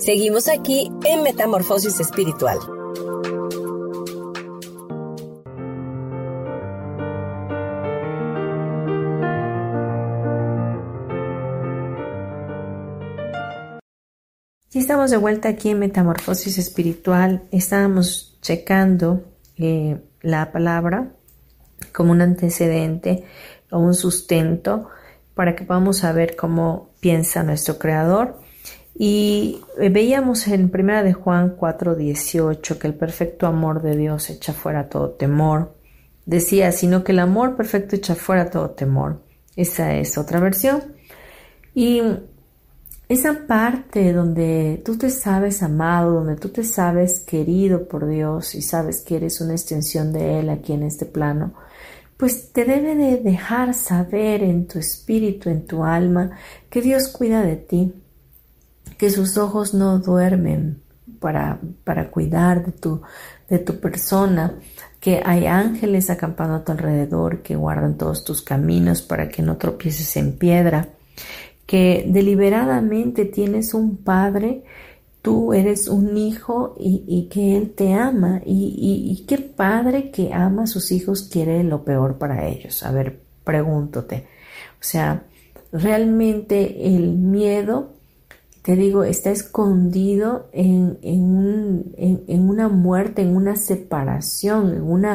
Seguimos 0.00 0.48
aquí 0.48 0.90
en 1.04 1.22
Metamorfosis 1.22 2.00
Espiritual. 2.00 2.58
Ya 14.70 14.80
estamos 14.80 15.10
de 15.10 15.18
vuelta 15.18 15.50
aquí 15.50 15.68
en 15.68 15.80
Metamorfosis 15.80 16.56
Espiritual. 16.56 17.42
Estábamos 17.50 18.38
checando 18.40 19.24
eh, 19.58 20.00
la 20.22 20.50
palabra 20.50 21.12
como 21.92 22.12
un 22.12 22.22
antecedente 22.22 23.24
o 23.70 23.78
un 23.78 23.92
sustento 23.92 24.88
para 25.34 25.54
que 25.54 25.64
podamos 25.64 25.98
saber 25.98 26.36
cómo 26.36 26.88
piensa 27.00 27.42
nuestro 27.42 27.78
Creador 27.78 28.40
y 28.94 29.60
eh, 29.78 29.88
veíamos 29.88 30.46
en 30.48 30.70
Primera 30.70 31.02
de 31.02 31.12
Juan 31.12 31.56
4:18 31.56 32.78
que 32.78 32.86
el 32.86 32.94
perfecto 32.94 33.46
amor 33.46 33.82
de 33.82 33.96
Dios 33.96 34.30
echa 34.30 34.52
fuera 34.52 34.88
todo 34.88 35.10
temor. 35.10 35.74
Decía, 36.26 36.72
sino 36.72 37.02
que 37.02 37.12
el 37.12 37.18
amor 37.18 37.56
perfecto 37.56 37.96
echa 37.96 38.14
fuera 38.14 38.50
todo 38.50 38.70
temor. 38.70 39.22
Esa 39.56 39.94
es 39.94 40.18
otra 40.18 40.40
versión. 40.40 40.94
Y 41.74 42.02
esa 43.08 43.46
parte 43.46 44.12
donde 44.12 44.80
tú 44.84 44.96
te 44.96 45.10
sabes 45.10 45.62
amado, 45.62 46.12
donde 46.12 46.36
tú 46.36 46.50
te 46.50 46.62
sabes 46.62 47.20
querido 47.20 47.88
por 47.88 48.06
Dios 48.06 48.54
y 48.54 48.62
sabes 48.62 49.02
que 49.02 49.16
eres 49.16 49.40
una 49.40 49.52
extensión 49.52 50.12
de 50.12 50.38
Él 50.40 50.48
aquí 50.48 50.74
en 50.74 50.84
este 50.84 51.06
plano, 51.06 51.54
pues 52.16 52.52
te 52.52 52.64
debe 52.64 52.94
de 52.94 53.16
dejar 53.16 53.74
saber 53.74 54.42
en 54.42 54.68
tu 54.68 54.78
espíritu, 54.78 55.48
en 55.48 55.66
tu 55.66 55.84
alma, 55.84 56.38
que 56.68 56.82
Dios 56.82 57.08
cuida 57.08 57.42
de 57.42 57.56
ti, 57.56 57.94
que 59.00 59.08
sus 59.08 59.38
ojos 59.38 59.72
no 59.72 59.98
duermen 59.98 60.82
para, 61.20 61.58
para 61.84 62.10
cuidar 62.10 62.66
de 62.66 62.72
tu, 62.72 63.00
de 63.48 63.58
tu 63.58 63.80
persona, 63.80 64.56
que 65.00 65.22
hay 65.24 65.46
ángeles 65.46 66.10
acampando 66.10 66.56
a 66.56 66.64
tu 66.64 66.72
alrededor 66.72 67.40
que 67.40 67.56
guardan 67.56 67.96
todos 67.96 68.24
tus 68.24 68.42
caminos 68.42 69.00
para 69.00 69.30
que 69.30 69.40
no 69.40 69.56
tropieces 69.56 70.14
en 70.18 70.36
piedra, 70.36 70.90
que 71.64 72.04
deliberadamente 72.08 73.24
tienes 73.24 73.72
un 73.72 73.96
padre, 73.96 74.64
tú 75.22 75.54
eres 75.54 75.88
un 75.88 76.18
hijo 76.18 76.76
y, 76.78 77.26
que 77.32 77.56
él 77.56 77.70
te 77.70 77.94
ama 77.94 78.42
y, 78.44 79.16
y, 79.18 79.24
qué 79.24 79.38
padre 79.38 80.10
que 80.10 80.34
ama 80.34 80.64
a 80.64 80.66
sus 80.66 80.92
hijos 80.92 81.22
quiere 81.22 81.64
lo 81.64 81.86
peor 81.86 82.18
para 82.18 82.46
ellos. 82.46 82.82
A 82.82 82.92
ver, 82.92 83.18
pregúntate. 83.44 84.26
O 84.74 84.84
sea, 84.84 85.22
realmente 85.72 86.94
el 86.94 87.14
miedo 87.14 87.94
te 88.70 88.76
digo, 88.76 89.02
está 89.02 89.32
escondido 89.32 90.48
en, 90.52 90.96
en, 91.02 92.48
una 92.48 92.68
muerte, 92.68 93.20
en 93.20 93.34
una 93.34 93.56
separación, 93.56 94.74
en 94.74 94.82
un 94.82 95.06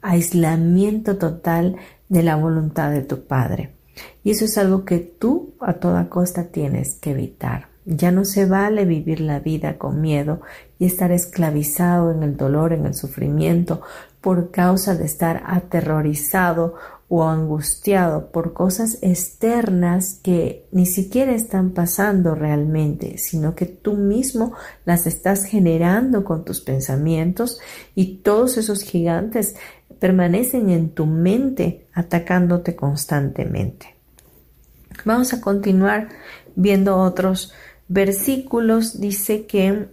aislamiento 0.00 1.18
total 1.18 1.76
de 2.08 2.22
la 2.22 2.36
voluntad 2.36 2.90
de 2.90 3.02
tu 3.02 3.26
Padre. 3.26 3.74
Y 4.24 4.30
eso 4.30 4.46
es 4.46 4.56
algo 4.56 4.86
que 4.86 4.96
tú 4.96 5.52
a 5.60 5.74
toda 5.74 6.08
costa 6.08 6.44
tienes 6.44 6.94
que 6.94 7.10
evitar. 7.10 7.68
Ya 7.84 8.12
no 8.12 8.24
se 8.24 8.46
vale 8.46 8.86
vivir 8.86 9.20
la 9.20 9.40
vida 9.40 9.76
con 9.76 10.00
miedo 10.00 10.40
y 10.78 10.86
estar 10.86 11.12
esclavizado 11.12 12.12
en 12.12 12.22
el 12.22 12.38
dolor, 12.38 12.72
en 12.72 12.86
el 12.86 12.94
sufrimiento, 12.94 13.82
por 14.22 14.50
causa 14.50 14.94
de 14.94 15.04
estar 15.04 15.42
aterrorizado 15.44 16.76
o 17.08 17.24
angustiado 17.24 18.32
por 18.32 18.52
cosas 18.52 18.98
externas 19.00 20.18
que 20.22 20.66
ni 20.72 20.86
siquiera 20.86 21.32
están 21.34 21.70
pasando 21.70 22.34
realmente, 22.34 23.18
sino 23.18 23.54
que 23.54 23.66
tú 23.66 23.94
mismo 23.94 24.54
las 24.84 25.06
estás 25.06 25.44
generando 25.44 26.24
con 26.24 26.44
tus 26.44 26.60
pensamientos 26.60 27.60
y 27.94 28.18
todos 28.18 28.56
esos 28.56 28.82
gigantes 28.82 29.54
permanecen 30.00 30.70
en 30.70 30.90
tu 30.90 31.06
mente 31.06 31.86
atacándote 31.92 32.74
constantemente. 32.74 33.94
Vamos 35.04 35.32
a 35.32 35.40
continuar 35.40 36.08
viendo 36.56 36.96
otros 36.96 37.52
versículos. 37.86 39.00
Dice 39.00 39.46
que 39.46 39.88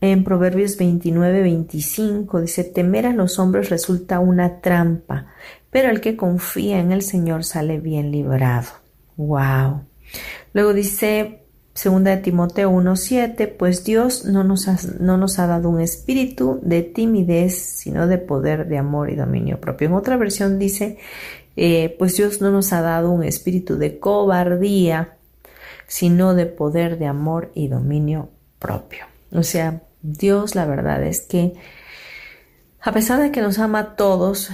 en 0.00 0.24
Proverbios 0.24 0.76
29, 0.76 1.42
25 1.42 2.40
dice, 2.40 2.64
temer 2.64 3.06
a 3.06 3.12
los 3.12 3.38
hombres 3.38 3.70
resulta 3.70 4.18
una 4.18 4.60
trampa, 4.60 5.28
pero 5.72 5.90
el 5.90 6.02
que 6.02 6.16
confía 6.16 6.78
en 6.78 6.92
el 6.92 7.00
Señor 7.00 7.44
sale 7.44 7.80
bien 7.80 8.12
librado. 8.12 8.68
Wow. 9.16 9.80
Luego 10.52 10.74
dice 10.74 11.42
Segunda 11.74 12.10
de 12.10 12.18
Timoteo 12.18 12.70
1:7, 12.70 13.56
pues 13.56 13.82
Dios 13.82 14.26
no 14.26 14.44
nos, 14.44 14.68
ha, 14.68 15.46
dado 15.46 15.70
un 15.70 15.80
espíritu 15.80 16.60
de 16.62 16.82
timidez, 16.82 17.56
sino 17.56 18.06
de 18.06 18.18
poder, 18.18 18.68
de 18.68 18.76
amor 18.76 19.08
y 19.08 19.16
dominio 19.16 19.58
propio. 19.58 19.88
En 19.88 19.94
otra 19.94 20.18
versión 20.18 20.58
dice, 20.58 20.98
eh, 21.56 21.96
pues 21.98 22.18
Dios 22.18 22.42
no 22.42 22.50
nos 22.50 22.74
ha 22.74 22.82
dado 22.82 23.10
un 23.10 23.24
espíritu 23.24 23.78
de 23.78 23.98
cobardía, 23.98 25.16
sino 25.86 26.34
de 26.34 26.44
poder, 26.44 26.98
de 26.98 27.06
amor 27.06 27.50
y 27.54 27.68
dominio 27.68 28.28
propio. 28.58 29.06
O 29.32 29.42
sea, 29.42 29.80
Dios 30.02 30.54
la 30.54 30.66
verdad 30.66 31.02
es 31.02 31.22
que 31.22 31.54
a 32.82 32.92
pesar 32.92 33.22
de 33.22 33.30
que 33.30 33.40
nos 33.40 33.58
ama 33.58 33.78
a 33.78 33.96
todos, 33.96 34.50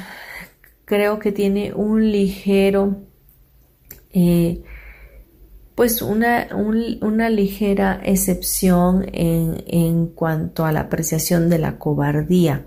creo 0.89 1.19
que 1.19 1.33
tiene 1.33 1.75
un 1.75 2.11
ligero, 2.11 2.97
eh, 4.11 4.63
pues 5.75 6.01
una, 6.01 6.49
una, 6.55 7.29
ligera 7.29 8.01
excepción 8.03 9.05
en, 9.13 9.63
en, 9.67 10.07
cuanto 10.07 10.65
a 10.65 10.73
la 10.73 10.81
apreciación 10.81 11.51
de 11.51 11.59
la 11.59 11.79
cobardía. 11.79 12.65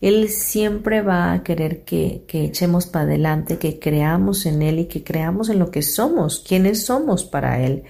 Él 0.00 0.28
siempre 0.28 1.02
va 1.02 1.32
a 1.32 1.44
querer 1.44 1.84
que, 1.84 2.24
que 2.26 2.46
echemos 2.46 2.86
para 2.86 3.04
adelante, 3.04 3.58
que 3.58 3.78
creamos 3.78 4.44
en 4.44 4.60
Él 4.60 4.80
y 4.80 4.86
que 4.86 5.04
creamos 5.04 5.48
en 5.48 5.60
lo 5.60 5.70
que 5.70 5.82
somos, 5.82 6.40
quiénes 6.40 6.84
somos 6.84 7.24
para 7.24 7.64
Él, 7.64 7.84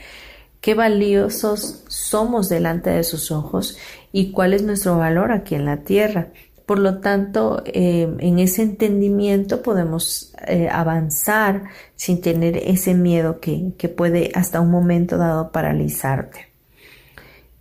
qué 0.61 0.75
valiosos 0.75 1.83
somos 1.89 2.51
delante 2.51 2.91
de 2.91 3.05
sus 3.05 3.31
ojos 3.31 3.79
y 4.13 4.33
cuál 4.33 4.53
es 4.53 4.63
nuestro 4.63 4.99
valor 4.99 5.33
aquí 5.33 5.55
en 5.55 5.65
la 5.65 5.79
tierra. 5.79 6.31
Por 6.67 6.79
lo 6.79 6.99
tanto, 6.99 7.63
eh, 7.67 8.15
en 8.19 8.39
ese 8.39 8.63
entendimiento 8.63 9.63
podemos 9.63 10.35
eh, 10.47 10.69
avanzar 10.71 11.65
sin 11.97 12.21
tener 12.21 12.57
ese 12.57 12.95
miedo 12.95 13.41
que, 13.41 13.73
que 13.77 13.89
puede 13.89 14.31
hasta 14.35 14.61
un 14.61 14.71
momento 14.71 15.19
dado 15.19 15.51
paralizarte. 15.53 16.53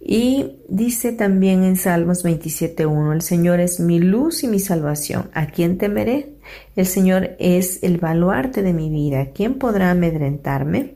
Y 0.03 0.57
dice 0.67 1.11
también 1.11 1.63
en 1.63 1.77
Salmos 1.77 2.25
27.1, 2.25 3.13
el 3.13 3.21
Señor 3.21 3.59
es 3.59 3.79
mi 3.79 3.99
luz 3.99 4.43
y 4.43 4.47
mi 4.47 4.59
salvación. 4.59 5.29
¿A 5.33 5.47
quién 5.47 5.77
temeré? 5.77 6.33
El 6.75 6.87
Señor 6.87 7.35
es 7.37 7.83
el 7.83 7.97
baluarte 7.97 8.63
de 8.63 8.73
mi 8.73 8.89
vida. 8.89 9.27
¿Quién 9.33 9.59
podrá 9.59 9.91
amedrentarme? 9.91 10.95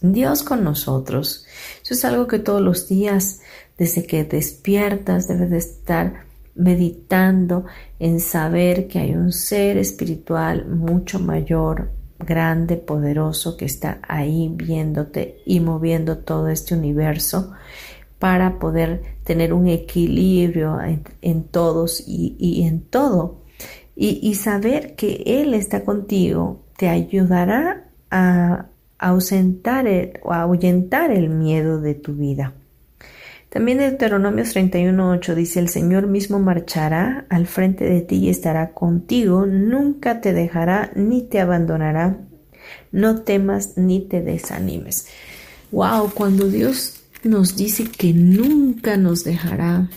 Dios 0.00 0.44
con 0.44 0.62
nosotros. 0.62 1.46
Eso 1.82 1.94
es 1.94 2.04
algo 2.04 2.28
que 2.28 2.38
todos 2.38 2.62
los 2.62 2.88
días, 2.88 3.40
desde 3.76 4.06
que 4.06 4.24
despiertas, 4.24 5.26
debes 5.26 5.50
de 5.50 5.58
estar 5.58 6.29
meditando 6.54 7.64
en 7.98 8.20
saber 8.20 8.88
que 8.88 8.98
hay 8.98 9.14
un 9.14 9.32
ser 9.32 9.76
espiritual 9.76 10.66
mucho 10.66 11.18
mayor, 11.18 11.90
grande, 12.18 12.76
poderoso, 12.76 13.56
que 13.56 13.64
está 13.64 14.00
ahí 14.06 14.50
viéndote 14.54 15.40
y 15.46 15.60
moviendo 15.60 16.18
todo 16.18 16.48
este 16.48 16.74
universo 16.74 17.52
para 18.18 18.58
poder 18.58 19.02
tener 19.24 19.54
un 19.54 19.66
equilibrio 19.66 20.78
en, 21.22 21.44
todos 21.44 22.04
y, 22.06 22.62
en 22.66 22.82
todo. 22.82 23.40
Y, 23.96 24.34
saber 24.34 24.94
que 24.94 25.22
Él 25.26 25.54
está 25.54 25.84
contigo 25.84 26.64
te 26.76 26.88
ayudará 26.88 27.88
a 28.10 28.66
ausentar 28.98 29.86
o 30.22 30.32
a 30.32 30.42
ahuyentar 30.42 31.10
el 31.10 31.30
miedo 31.30 31.80
de 31.80 31.94
tu 31.94 32.14
vida. 32.14 32.54
También 33.50 33.78
Deuteronomios 33.78 34.54
31.8 34.54 35.34
dice, 35.34 35.58
el 35.58 35.68
Señor 35.68 36.06
mismo 36.06 36.38
marchará 36.38 37.26
al 37.28 37.48
frente 37.48 37.84
de 37.84 38.00
ti 38.00 38.16
y 38.16 38.28
estará 38.30 38.70
contigo, 38.70 39.44
nunca 39.44 40.20
te 40.20 40.32
dejará 40.32 40.92
ni 40.94 41.22
te 41.22 41.40
abandonará, 41.40 42.20
no 42.92 43.22
temas 43.22 43.76
ni 43.76 44.02
te 44.02 44.22
desanimes. 44.22 45.08
Wow, 45.72 46.12
cuando 46.14 46.48
Dios 46.48 47.02
nos 47.24 47.56
dice 47.56 47.84
que 47.84 48.14
nunca 48.14 48.96
nos 48.96 49.24
dejará, 49.24 49.90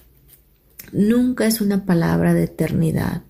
nunca 0.92 1.46
es 1.46 1.62
una 1.62 1.86
palabra 1.86 2.34
de 2.34 2.46
eternidad, 2.46 3.22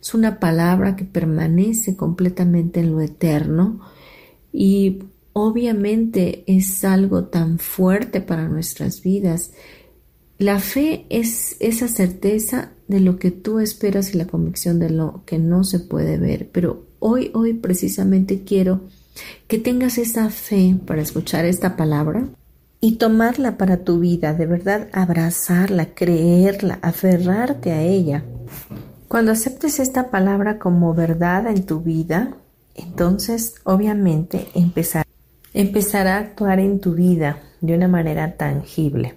es 0.00 0.14
una 0.14 0.40
palabra 0.40 0.96
que 0.96 1.04
permanece 1.04 1.94
completamente 1.94 2.80
en 2.80 2.90
lo 2.90 3.00
eterno 3.00 3.80
y 4.52 5.04
obviamente 5.34 6.44
es 6.46 6.84
algo 6.84 7.24
tan 7.24 7.58
fuerte 7.58 8.22
para 8.22 8.48
nuestras 8.48 9.02
vidas. 9.02 9.50
La 10.38 10.58
fe 10.58 11.06
es 11.10 11.56
esa 11.60 11.88
certeza 11.88 12.72
de 12.88 13.00
lo 13.00 13.18
que 13.18 13.30
tú 13.30 13.58
esperas 13.58 14.14
y 14.14 14.18
la 14.18 14.26
convicción 14.26 14.78
de 14.78 14.90
lo 14.90 15.24
que 15.26 15.38
no 15.38 15.64
se 15.64 15.80
puede 15.80 16.18
ver. 16.18 16.48
Pero 16.50 16.86
hoy, 17.00 17.30
hoy 17.34 17.52
precisamente 17.54 18.44
quiero 18.44 18.82
que 19.46 19.58
tengas 19.58 19.98
esa 19.98 20.30
fe 20.30 20.76
para 20.86 21.02
escuchar 21.02 21.44
esta 21.44 21.76
palabra 21.76 22.28
y 22.80 22.96
tomarla 22.96 23.56
para 23.56 23.78
tu 23.78 23.98
vida, 23.98 24.34
de 24.34 24.46
verdad 24.46 24.88
abrazarla, 24.92 25.94
creerla, 25.94 26.78
aferrarte 26.82 27.72
a 27.72 27.82
ella. 27.82 28.24
Cuando 29.08 29.32
aceptes 29.32 29.80
esta 29.80 30.10
palabra 30.10 30.58
como 30.58 30.94
verdad 30.94 31.46
en 31.48 31.64
tu 31.64 31.80
vida, 31.80 32.36
entonces 32.74 33.54
obviamente 33.64 34.48
empezarás 34.54 35.03
empezará 35.54 36.16
a 36.16 36.20
actuar 36.20 36.60
en 36.60 36.80
tu 36.80 36.94
vida 36.94 37.38
de 37.60 37.74
una 37.74 37.88
manera 37.88 38.36
tangible. 38.36 39.14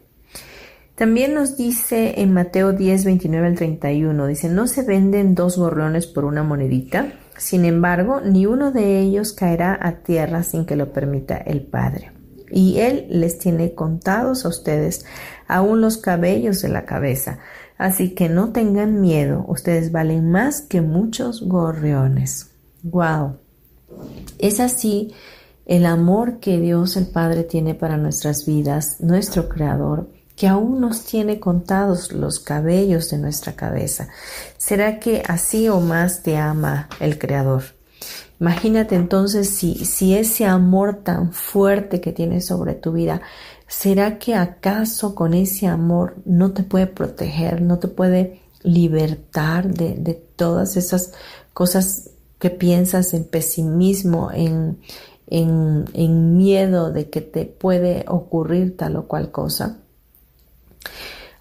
También 0.95 1.33
nos 1.33 1.57
dice 1.57 2.21
en 2.21 2.33
Mateo 2.33 2.71
10, 2.71 3.05
29 3.05 3.47
al 3.47 3.55
31, 3.55 4.25
dice, 4.25 4.49
no 4.49 4.65
se 4.65 4.81
venden 4.81 5.35
dos 5.35 5.57
gorriones 5.57 6.07
por 6.07 6.25
una 6.25 6.41
monedita, 6.41 7.13
sin 7.37 7.65
embargo, 7.65 8.19
ni 8.21 8.47
uno 8.47 8.71
de 8.71 8.99
ellos 8.99 9.33
caerá 9.33 9.77
a 9.79 9.97
tierra 9.97 10.41
sin 10.41 10.65
que 10.65 10.75
lo 10.75 10.91
permita 10.93 11.37
el 11.37 11.61
Padre. 11.61 12.11
Y 12.49 12.79
Él 12.79 13.05
les 13.09 13.37
tiene 13.37 13.75
contados 13.75 14.45
a 14.45 14.49
ustedes 14.49 15.05
aún 15.47 15.81
los 15.81 15.97
cabellos 15.97 16.61
de 16.61 16.69
la 16.69 16.85
cabeza. 16.85 17.39
Así 17.77 18.15
que 18.15 18.27
no 18.27 18.51
tengan 18.51 18.99
miedo, 18.99 19.45
ustedes 19.47 19.91
valen 19.91 20.31
más 20.31 20.61
que 20.61 20.81
muchos 20.81 21.43
gorriones. 21.43 22.49
¡Wow! 22.81 23.37
Es 24.39 24.59
así 24.59 25.13
el 25.67 25.85
amor 25.85 26.39
que 26.39 26.59
Dios 26.59 26.95
el 26.95 27.07
Padre 27.07 27.43
tiene 27.43 27.75
para 27.75 27.97
nuestras 27.97 28.45
vidas, 28.45 29.01
nuestro 29.01 29.49
Creador, 29.49 30.09
que 30.37 30.47
aún 30.47 30.79
nos 30.79 31.03
tiene 31.03 31.41
contados 31.41 32.13
los 32.13 32.39
cabellos 32.39 33.09
de 33.09 33.17
nuestra 33.17 33.53
cabeza. 33.53 34.07
¿Será 34.57 34.99
que 34.99 35.23
así 35.27 35.67
o 35.67 35.81
más 35.81 36.23
te 36.23 36.37
ama 36.37 36.87
el 37.01 37.19
Creador? 37.19 37.63
Imagínate 38.39 38.95
entonces 38.95 39.49
si, 39.49 39.83
si 39.83 40.15
ese 40.15 40.45
amor 40.45 41.01
tan 41.03 41.33
fuerte 41.33 41.99
que 41.99 42.13
tiene 42.13 42.39
sobre 42.39 42.73
tu 42.73 42.93
vida, 42.93 43.21
¿será 43.67 44.19
que 44.19 44.35
acaso 44.35 45.15
con 45.15 45.33
ese 45.33 45.67
amor 45.67 46.15
no 46.23 46.51
te 46.51 46.63
puede 46.63 46.87
proteger, 46.87 47.61
no 47.61 47.77
te 47.77 47.89
puede 47.89 48.41
libertar 48.63 49.73
de, 49.73 49.95
de 49.95 50.13
todas 50.13 50.77
esas 50.77 51.11
cosas 51.53 52.11
que 52.39 52.51
piensas 52.51 53.13
en 53.13 53.25
pesimismo, 53.25 54.31
en, 54.31 54.77
en, 55.27 56.37
miedo 56.37 56.91
de 56.91 57.09
que 57.09 57.21
te 57.21 57.45
puede 57.45 58.05
ocurrir 58.07 58.77
tal 58.77 58.95
o 58.95 59.07
cual 59.07 59.31
cosa. 59.31 59.77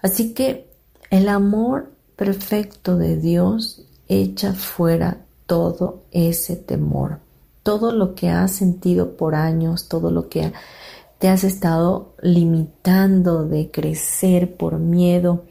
Así 0.01 0.33
que 0.33 0.69
el 1.09 1.29
amor 1.29 1.91
perfecto 2.15 2.97
de 2.97 3.17
Dios 3.17 3.83
echa 4.07 4.53
fuera 4.53 5.19
todo 5.45 6.03
ese 6.11 6.55
temor, 6.55 7.19
todo 7.63 7.91
lo 7.91 8.13
que 8.13 8.29
has 8.29 8.51
sentido 8.51 9.15
por 9.15 9.35
años, 9.35 9.87
todo 9.87 10.11
lo 10.11 10.27
que 10.29 10.51
te 11.19 11.29
has 11.29 11.43
estado 11.43 12.13
limitando 12.21 13.45
de 13.45 13.71
crecer 13.71 14.55
por 14.55 14.77
miedo 14.77 15.45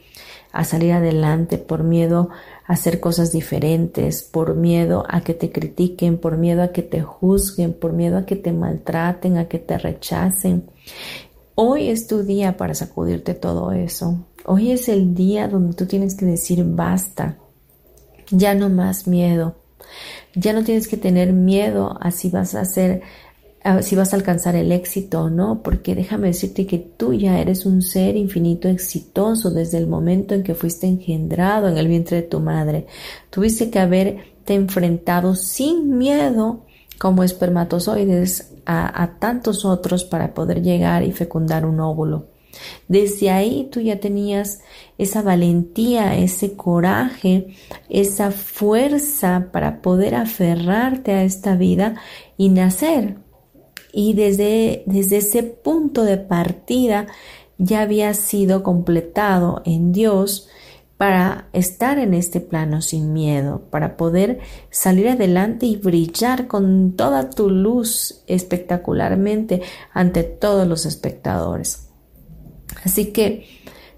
a 0.51 0.63
salir 0.63 0.93
adelante, 0.93 1.57
por 1.57 1.83
miedo 1.83 2.29
hacer 2.67 2.99
cosas 2.99 3.31
diferentes, 3.31 4.23
por 4.23 4.55
miedo 4.55 5.05
a 5.07 5.21
que 5.21 5.33
te 5.33 5.51
critiquen, 5.51 6.17
por 6.17 6.37
miedo 6.37 6.61
a 6.61 6.73
que 6.73 6.81
te 6.81 7.01
juzguen, 7.01 7.73
por 7.73 7.93
miedo 7.93 8.17
a 8.17 8.25
que 8.25 8.35
te 8.35 8.51
maltraten, 8.51 9.37
a 9.37 9.47
que 9.47 9.57
te 9.57 9.77
rechacen. 9.77 10.69
Hoy 11.55 11.87
es 11.87 12.07
tu 12.07 12.23
día 12.23 12.57
para 12.57 12.75
sacudirte 12.75 13.33
todo 13.33 13.71
eso. 13.71 14.25
Hoy 14.45 14.71
es 14.71 14.89
el 14.89 15.15
día 15.15 15.47
donde 15.47 15.75
tú 15.75 15.85
tienes 15.85 16.13
que 16.13 16.25
decir 16.25 16.63
basta. 16.63 17.37
Ya 18.29 18.53
no 18.53 18.69
más 18.69 19.07
miedo. 19.07 19.55
Ya 20.35 20.51
no 20.51 20.63
tienes 20.63 20.89
que 20.89 20.97
tener 20.97 21.31
miedo 21.31 21.97
a 22.01 22.11
si 22.11 22.29
vas 22.29 22.53
a 22.53 22.61
hacer 22.61 23.01
si 23.81 23.95
vas 23.95 24.13
a 24.13 24.15
alcanzar 24.15 24.55
el 24.55 24.71
éxito 24.71 25.23
o 25.23 25.29
no, 25.29 25.61
porque 25.61 25.95
déjame 25.95 26.27
decirte 26.27 26.65
que 26.65 26.77
tú 26.77 27.13
ya 27.13 27.39
eres 27.39 27.65
un 27.65 27.81
ser 27.81 28.15
infinito 28.15 28.67
exitoso 28.67 29.49
desde 29.51 29.77
el 29.77 29.87
momento 29.87 30.35
en 30.35 30.43
que 30.43 30.55
fuiste 30.55 30.87
engendrado 30.87 31.67
en 31.67 31.77
el 31.77 31.87
vientre 31.87 32.17
de 32.17 32.23
tu 32.23 32.39
madre. 32.39 32.87
Tuviste 33.29 33.69
que 33.69 33.79
haberte 33.79 34.53
enfrentado 34.53 35.35
sin 35.35 35.97
miedo 35.97 36.65
como 36.99 37.23
espermatozoides 37.23 38.53
a, 38.65 39.03
a 39.03 39.19
tantos 39.19 39.65
otros 39.65 40.05
para 40.05 40.33
poder 40.33 40.61
llegar 40.61 41.03
y 41.03 41.11
fecundar 41.11 41.65
un 41.65 41.79
óvulo. 41.79 42.27
Desde 42.87 43.29
ahí 43.29 43.69
tú 43.71 43.81
ya 43.81 43.99
tenías 43.99 44.61
esa 44.97 45.21
valentía, 45.21 46.17
ese 46.17 46.55
coraje, 46.55 47.55
esa 47.89 48.31
fuerza 48.31 49.49
para 49.51 49.81
poder 49.81 50.15
aferrarte 50.15 51.11
a 51.11 51.23
esta 51.23 51.55
vida 51.55 51.95
y 52.37 52.49
nacer 52.49 53.26
y 53.91 54.13
desde, 54.13 54.83
desde 54.85 55.17
ese 55.17 55.43
punto 55.43 56.03
de 56.03 56.17
partida 56.17 57.07
ya 57.57 57.81
había 57.81 58.13
sido 58.13 58.63
completado 58.63 59.61
en 59.65 59.91
Dios 59.91 60.47
para 60.97 61.47
estar 61.53 61.99
en 61.99 62.15
este 62.15 62.41
plano 62.41 62.81
sin 62.81 63.13
miedo, 63.13 63.61
para 63.69 63.97
poder 63.97 64.39
salir 64.71 65.09
adelante 65.09 65.67
y 65.67 65.75
brillar 65.75 66.47
con 66.47 66.93
toda 66.95 67.29
tu 67.29 67.49
luz 67.49 68.23
espectacularmente 68.25 69.61
ante 69.93 70.23
todos 70.23 70.67
los 70.67 70.85
espectadores. 70.87 71.89
Así 72.83 73.11
que 73.11 73.45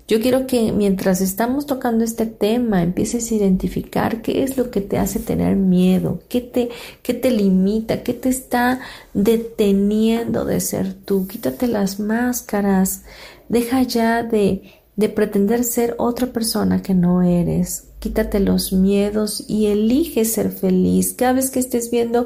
yo 0.10 0.20
quiero 0.20 0.48
que 0.48 0.72
mientras 0.72 1.22
estamos 1.22 1.68
tocando 1.68 2.04
este 2.04 2.26
tema 2.26 2.82
empieces 2.82 3.32
a 3.32 3.36
identificar 3.36 4.24
qué 4.24 4.42
es 4.42 4.58
lo 4.58 4.72
que 4.72 4.82
te 4.82 4.98
hace 4.98 5.20
tener 5.20 5.56
miedo, 5.56 6.20
qué 6.28 6.42
te, 6.42 6.70
qué 7.04 7.14
te 7.14 7.30
limita, 7.30 8.02
qué 8.02 8.16
te 8.16 8.30
está 8.30 8.80
deteniendo 9.14 10.46
de 10.46 10.62
ser 10.62 10.96
tú. 10.96 11.28
Quítate 11.28 11.68
las 11.68 12.00
máscaras, 12.00 13.04
deja 13.50 13.84
ya 13.84 14.24
de, 14.24 14.64
de 14.96 15.10
pretender 15.10 15.64
ser 15.64 15.94
otra 16.00 16.26
persona 16.34 16.82
que 16.82 16.96
no 16.96 17.22
eres. 17.22 17.90
quítate 18.00 18.40
los 18.40 18.74
miedos 18.74 19.46
y 19.48 19.68
elige 19.68 20.26
ser 20.26 20.50
feliz. 20.50 21.14
Cada 21.14 21.34
vez 21.34 21.52
que 21.52 21.60
estés 21.60 21.92
viendo 21.92 22.26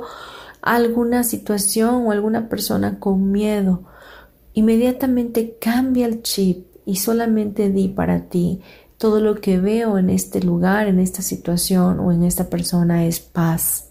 alguna 0.61 1.25
situación 1.25 2.07
o 2.07 2.11
alguna 2.13 2.47
persona 2.47 2.97
con 2.97 3.29
miedo, 3.29 3.83
inmediatamente 4.53 5.57
cambia 5.59 6.05
el 6.05 6.21
chip 6.21 6.72
y 6.85 6.97
solamente 6.97 7.69
di 7.69 7.87
para 7.87 8.29
ti. 8.29 8.61
Todo 8.97 9.19
lo 9.19 9.41
que 9.41 9.59
veo 9.59 9.97
en 9.97 10.09
este 10.09 10.41
lugar, 10.41 10.87
en 10.87 10.99
esta 10.99 11.21
situación 11.21 11.99
o 11.99 12.11
en 12.11 12.23
esta 12.23 12.49
persona 12.49 13.05
es 13.05 13.19
paz. 13.19 13.89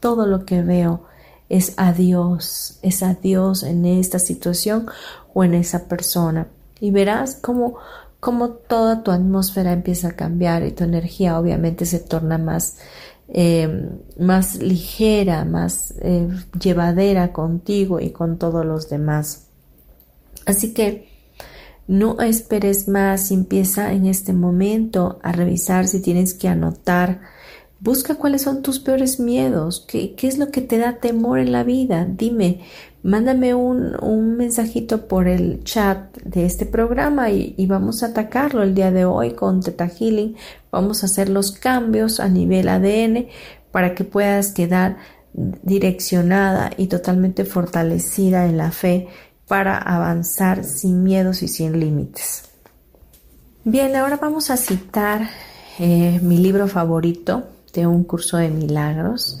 Todo 0.00 0.26
lo 0.26 0.44
que 0.44 0.62
veo 0.62 1.04
es 1.48 1.74
a 1.76 1.92
Dios, 1.92 2.78
es 2.82 3.02
a 3.02 3.14
Dios 3.14 3.62
en 3.62 3.84
esta 3.84 4.18
situación 4.18 4.86
o 5.34 5.44
en 5.44 5.54
esa 5.54 5.86
persona. 5.88 6.48
Y 6.80 6.90
verás 6.90 7.36
cómo, 7.40 7.76
cómo 8.20 8.50
toda 8.50 9.02
tu 9.02 9.10
atmósfera 9.10 9.72
empieza 9.72 10.08
a 10.08 10.16
cambiar 10.16 10.64
y 10.64 10.72
tu 10.72 10.84
energía 10.84 11.38
obviamente 11.38 11.86
se 11.86 12.00
torna 12.00 12.38
más, 12.38 12.78
eh, 13.28 13.90
más 14.18 14.56
ligera, 14.56 15.44
más 15.44 15.94
eh, 16.00 16.28
llevadera 16.60 17.32
contigo 17.32 18.00
y 18.00 18.10
con 18.10 18.38
todos 18.38 18.64
los 18.64 18.88
demás. 18.88 19.46
Así 20.46 20.72
que 20.72 21.07
no 21.88 22.20
esperes 22.20 22.86
más 22.86 23.32
empieza 23.32 23.92
en 23.92 24.06
este 24.06 24.32
momento 24.32 25.18
a 25.22 25.32
revisar 25.32 25.88
si 25.88 26.00
tienes 26.00 26.34
que 26.34 26.46
anotar 26.46 27.20
Busca 27.80 28.16
cuáles 28.16 28.42
son 28.42 28.62
tus 28.62 28.80
peores 28.80 29.20
miedos, 29.20 29.84
qué, 29.86 30.16
qué, 30.16 30.26
es 30.26 30.36
lo 30.36 30.50
que 30.50 30.60
te 30.60 30.78
da 30.78 30.94
temor 30.94 31.38
en 31.38 31.52
la 31.52 31.62
vida. 31.62 32.04
Dime, 32.10 32.62
mándame 33.04 33.54
un, 33.54 33.94
un 34.02 34.36
mensajito 34.36 35.06
por 35.06 35.28
el 35.28 35.62
chat 35.62 36.16
de 36.24 36.44
este 36.44 36.66
programa 36.66 37.30
y, 37.30 37.54
y, 37.56 37.66
vamos 37.66 38.02
a 38.02 38.06
atacarlo 38.06 38.64
el 38.64 38.74
día 38.74 38.90
de 38.90 39.04
hoy 39.04 39.30
con 39.34 39.62
Teta 39.62 39.88
Healing. 39.88 40.34
Vamos 40.72 41.04
a 41.04 41.06
hacer 41.06 41.28
los 41.28 41.52
cambios 41.52 42.18
a 42.18 42.28
nivel 42.28 42.68
ADN 42.68 43.28
para 43.70 43.94
que 43.94 44.02
puedas 44.02 44.50
quedar 44.50 44.96
direccionada 45.32 46.70
y 46.76 46.88
totalmente 46.88 47.44
fortalecida 47.44 48.46
en 48.46 48.56
la 48.56 48.72
fe 48.72 49.06
para 49.48 49.78
avanzar 49.78 50.64
sin 50.64 51.02
miedos 51.02 51.42
y 51.42 51.48
sin 51.48 51.80
límites. 51.80 52.44
Bien, 53.64 53.96
ahora 53.96 54.16
vamos 54.16 54.50
a 54.50 54.56
citar 54.56 55.28
eh, 55.78 56.20
mi 56.22 56.38
libro 56.38 56.68
favorito, 56.68 57.48
de 57.72 57.86
un 57.86 58.04
curso 58.04 58.36
de 58.38 58.48
milagros 58.48 59.38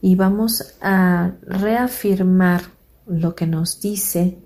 y 0.00 0.14
vamos 0.14 0.74
a 0.80 1.32
reafirmar 1.42 2.62
lo 3.06 3.34
que 3.34 3.46
nos 3.46 3.80
dice 3.80 4.38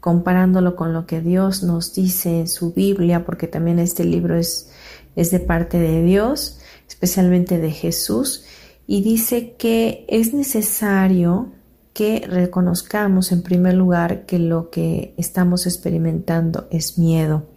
comparándolo 0.00 0.76
con 0.76 0.92
lo 0.92 1.06
que 1.06 1.20
Dios 1.20 1.62
nos 1.62 1.94
dice 1.94 2.40
en 2.40 2.48
su 2.48 2.72
Biblia, 2.72 3.24
porque 3.24 3.48
también 3.48 3.78
este 3.78 4.04
libro 4.04 4.36
es, 4.36 4.70
es 5.16 5.30
de 5.30 5.40
parte 5.40 5.78
de 5.78 6.02
Dios, 6.02 6.60
especialmente 6.88 7.58
de 7.58 7.72
Jesús, 7.72 8.44
y 8.86 9.02
dice 9.02 9.56
que 9.58 10.06
es 10.08 10.32
necesario 10.32 11.52
que 11.98 12.24
reconozcamos 12.24 13.32
en 13.32 13.42
primer 13.42 13.74
lugar 13.74 14.24
que 14.24 14.38
lo 14.38 14.70
que 14.70 15.14
estamos 15.16 15.66
experimentando 15.66 16.68
es 16.70 16.96
miedo 16.96 17.48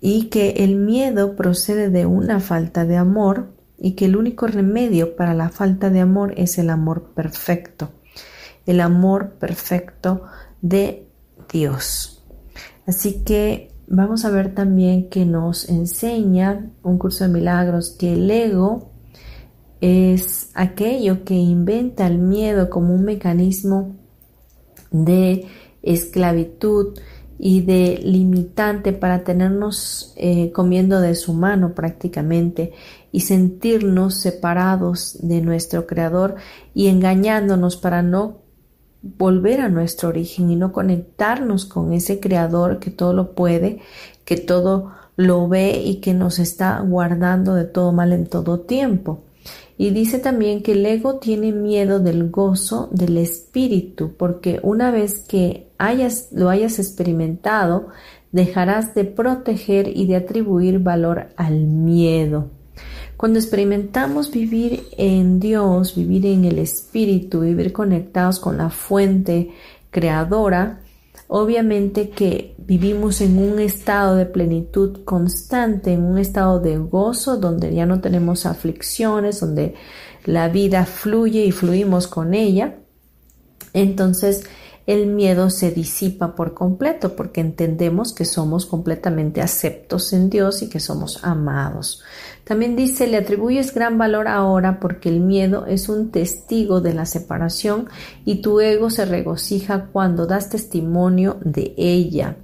y 0.00 0.30
que 0.30 0.64
el 0.64 0.74
miedo 0.74 1.36
procede 1.36 1.90
de 1.90 2.06
una 2.06 2.40
falta 2.40 2.84
de 2.84 2.96
amor 2.96 3.52
y 3.78 3.92
que 3.92 4.06
el 4.06 4.16
único 4.16 4.48
remedio 4.48 5.14
para 5.14 5.32
la 5.32 5.50
falta 5.50 5.90
de 5.90 6.00
amor 6.00 6.34
es 6.36 6.58
el 6.58 6.70
amor 6.70 7.12
perfecto, 7.14 7.92
el 8.66 8.80
amor 8.80 9.34
perfecto 9.34 10.24
de 10.60 11.06
Dios. 11.52 12.24
Así 12.84 13.22
que 13.22 13.70
vamos 13.86 14.24
a 14.24 14.30
ver 14.30 14.56
también 14.56 15.08
que 15.08 15.24
nos 15.24 15.68
enseña 15.68 16.68
un 16.82 16.98
curso 16.98 17.22
de 17.22 17.30
milagros 17.30 17.94
que 17.96 18.14
el 18.14 18.28
ego 18.28 18.90
es 19.80 20.50
aquello 20.54 21.24
que 21.24 21.34
inventa 21.34 22.06
el 22.06 22.18
miedo 22.18 22.70
como 22.70 22.94
un 22.94 23.04
mecanismo 23.04 23.96
de 24.90 25.46
esclavitud, 25.82 26.98
y 27.42 27.62
de 27.62 27.98
limitante 28.04 28.92
para 28.92 29.24
tenernos 29.24 30.12
eh, 30.16 30.52
comiendo 30.52 31.00
de 31.00 31.14
su 31.14 31.32
mano 31.32 31.74
prácticamente 31.74 32.74
y 33.12 33.20
sentirnos 33.20 34.20
separados 34.20 35.16
de 35.22 35.40
nuestro 35.40 35.86
creador 35.86 36.34
y 36.74 36.88
engañándonos 36.88 37.78
para 37.78 38.02
no 38.02 38.42
volver 39.00 39.62
a 39.62 39.70
nuestro 39.70 40.10
origen 40.10 40.50
y 40.50 40.56
no 40.56 40.70
conectarnos 40.70 41.64
con 41.64 41.94
ese 41.94 42.20
creador 42.20 42.78
que 42.78 42.90
todo 42.90 43.14
lo 43.14 43.32
puede, 43.34 43.80
que 44.26 44.36
todo 44.36 44.92
lo 45.16 45.48
ve 45.48 45.80
y 45.82 45.96
que 46.02 46.12
nos 46.12 46.38
está 46.38 46.78
guardando 46.80 47.54
de 47.54 47.64
todo 47.64 47.90
mal 47.92 48.12
en 48.12 48.26
todo 48.26 48.60
tiempo. 48.60 49.22
Y 49.80 49.92
dice 49.92 50.18
también 50.18 50.62
que 50.62 50.72
el 50.72 50.84
ego 50.84 51.20
tiene 51.20 51.52
miedo 51.52 52.00
del 52.00 52.28
gozo 52.28 52.90
del 52.92 53.16
espíritu, 53.16 54.12
porque 54.14 54.60
una 54.62 54.90
vez 54.90 55.24
que 55.26 55.68
lo 56.32 56.50
hayas 56.50 56.78
experimentado, 56.78 57.88
dejarás 58.30 58.94
de 58.94 59.06
proteger 59.06 59.88
y 59.88 60.06
de 60.06 60.16
atribuir 60.16 60.80
valor 60.80 61.28
al 61.34 61.60
miedo. 61.60 62.50
Cuando 63.16 63.38
experimentamos 63.38 64.30
vivir 64.30 64.84
en 64.98 65.40
Dios, 65.40 65.96
vivir 65.96 66.26
en 66.26 66.44
el 66.44 66.58
Espíritu, 66.58 67.40
vivir 67.40 67.72
conectados 67.72 68.38
con 68.38 68.58
la 68.58 68.68
fuente 68.68 69.52
creadora, 69.90 70.82
Obviamente 71.32 72.10
que 72.10 72.56
vivimos 72.58 73.20
en 73.20 73.38
un 73.38 73.60
estado 73.60 74.16
de 74.16 74.26
plenitud 74.26 75.04
constante, 75.04 75.92
en 75.92 76.02
un 76.02 76.18
estado 76.18 76.58
de 76.58 76.76
gozo 76.76 77.36
donde 77.36 77.72
ya 77.72 77.86
no 77.86 78.00
tenemos 78.00 78.46
aflicciones, 78.46 79.38
donde 79.38 79.74
la 80.24 80.48
vida 80.48 80.86
fluye 80.86 81.44
y 81.44 81.52
fluimos 81.52 82.08
con 82.08 82.34
ella. 82.34 82.80
Entonces 83.74 84.42
el 84.86 85.06
miedo 85.06 85.50
se 85.50 85.70
disipa 85.70 86.34
por 86.34 86.54
completo 86.54 87.14
porque 87.14 87.40
entendemos 87.40 88.12
que 88.12 88.24
somos 88.24 88.66
completamente 88.66 89.40
aceptos 89.40 90.12
en 90.12 90.30
Dios 90.30 90.62
y 90.62 90.68
que 90.68 90.80
somos 90.80 91.22
amados. 91.22 92.02
También 92.44 92.74
dice, 92.74 93.06
le 93.06 93.18
atribuyes 93.18 93.72
gran 93.74 93.98
valor 93.98 94.26
ahora 94.26 94.80
porque 94.80 95.08
el 95.08 95.20
miedo 95.20 95.66
es 95.66 95.88
un 95.88 96.10
testigo 96.10 96.80
de 96.80 96.94
la 96.94 97.06
separación 97.06 97.88
y 98.24 98.42
tu 98.42 98.60
ego 98.60 98.90
se 98.90 99.04
regocija 99.04 99.86
cuando 99.92 100.26
das 100.26 100.50
testimonio 100.50 101.38
de 101.44 101.74
ella. 101.76 102.36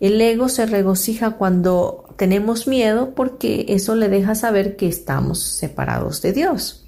El 0.00 0.20
ego 0.20 0.48
se 0.48 0.66
regocija 0.66 1.32
cuando 1.32 2.04
tenemos 2.16 2.68
miedo 2.68 3.14
porque 3.14 3.66
eso 3.68 3.94
le 3.94 4.08
deja 4.08 4.34
saber 4.34 4.76
que 4.76 4.88
estamos 4.88 5.42
separados 5.42 6.20
de 6.22 6.32
Dios. 6.32 6.84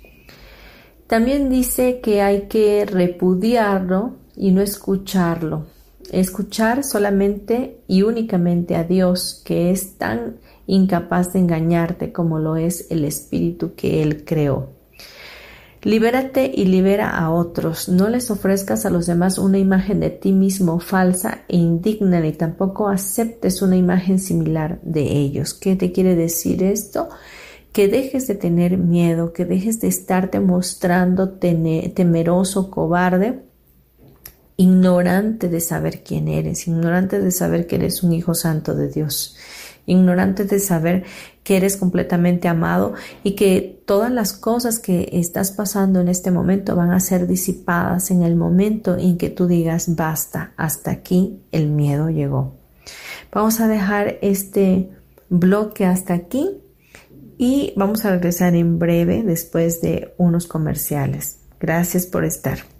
También 1.06 1.48
dice 1.48 2.00
que 2.00 2.22
hay 2.22 2.42
que 2.42 2.84
repudiarlo 2.84 4.19
y 4.40 4.52
no 4.52 4.62
escucharlo. 4.62 5.66
Escuchar 6.10 6.82
solamente 6.82 7.82
y 7.86 8.02
únicamente 8.02 8.74
a 8.74 8.84
Dios, 8.84 9.42
que 9.44 9.70
es 9.70 9.98
tan 9.98 10.38
incapaz 10.66 11.34
de 11.34 11.40
engañarte 11.40 12.10
como 12.10 12.38
lo 12.38 12.56
es 12.56 12.86
el 12.90 13.04
espíritu 13.04 13.74
que 13.74 14.02
Él 14.02 14.24
creó. 14.24 14.70
Libérate 15.82 16.50
y 16.54 16.64
libera 16.64 17.10
a 17.10 17.30
otros. 17.30 17.90
No 17.90 18.08
les 18.08 18.30
ofrezcas 18.30 18.86
a 18.86 18.90
los 18.90 19.06
demás 19.06 19.36
una 19.36 19.58
imagen 19.58 20.00
de 20.00 20.08
ti 20.08 20.32
mismo 20.32 20.80
falsa 20.80 21.42
e 21.46 21.58
indigna, 21.58 22.20
ni 22.20 22.32
tampoco 22.32 22.88
aceptes 22.88 23.60
una 23.60 23.76
imagen 23.76 24.18
similar 24.18 24.80
de 24.82 25.02
ellos. 25.02 25.52
¿Qué 25.52 25.76
te 25.76 25.92
quiere 25.92 26.16
decir 26.16 26.62
esto? 26.62 27.10
Que 27.72 27.88
dejes 27.88 28.26
de 28.26 28.36
tener 28.36 28.78
miedo, 28.78 29.34
que 29.34 29.44
dejes 29.44 29.80
de 29.80 29.88
estarte 29.88 30.40
mostrando 30.40 31.28
temeroso, 31.30 32.70
cobarde, 32.70 33.49
ignorante 34.60 35.48
de 35.48 35.60
saber 35.60 36.02
quién 36.02 36.28
eres, 36.28 36.66
ignorante 36.68 37.20
de 37.20 37.30
saber 37.30 37.66
que 37.66 37.76
eres 37.76 38.02
un 38.02 38.12
hijo 38.12 38.34
santo 38.34 38.74
de 38.74 38.88
Dios 38.88 39.36
ignorante 39.86 40.44
de 40.44 40.60
saber 40.60 41.04
que 41.42 41.56
eres 41.56 41.76
completamente 41.76 42.48
amado 42.48 42.94
y 43.24 43.32
que 43.32 43.82
todas 43.86 44.10
las 44.10 44.32
cosas 44.32 44.78
que 44.78 45.08
estás 45.12 45.52
pasando 45.52 46.00
en 46.00 46.08
este 46.08 46.30
momento 46.30 46.76
van 46.76 46.92
a 46.92 47.00
ser 47.00 47.26
disipadas 47.26 48.10
en 48.10 48.22
el 48.22 48.36
momento 48.36 48.96
en 48.96 49.18
que 49.18 49.30
tú 49.30 49.46
digas 49.46 49.96
basta, 49.96 50.52
hasta 50.56 50.90
aquí 50.90 51.40
el 51.50 51.68
miedo 51.68 52.08
llegó. 52.10 52.56
Vamos 53.32 53.60
a 53.60 53.68
dejar 53.68 54.18
este 54.22 54.90
bloque 55.28 55.86
hasta 55.86 56.14
aquí 56.14 56.60
y 57.38 57.72
vamos 57.76 58.04
a 58.04 58.10
regresar 58.10 58.54
en 58.54 58.78
breve 58.78 59.22
después 59.22 59.80
de 59.80 60.14
unos 60.18 60.46
comerciales. 60.46 61.38
Gracias 61.58 62.06
por 62.06 62.24
estar. 62.24 62.79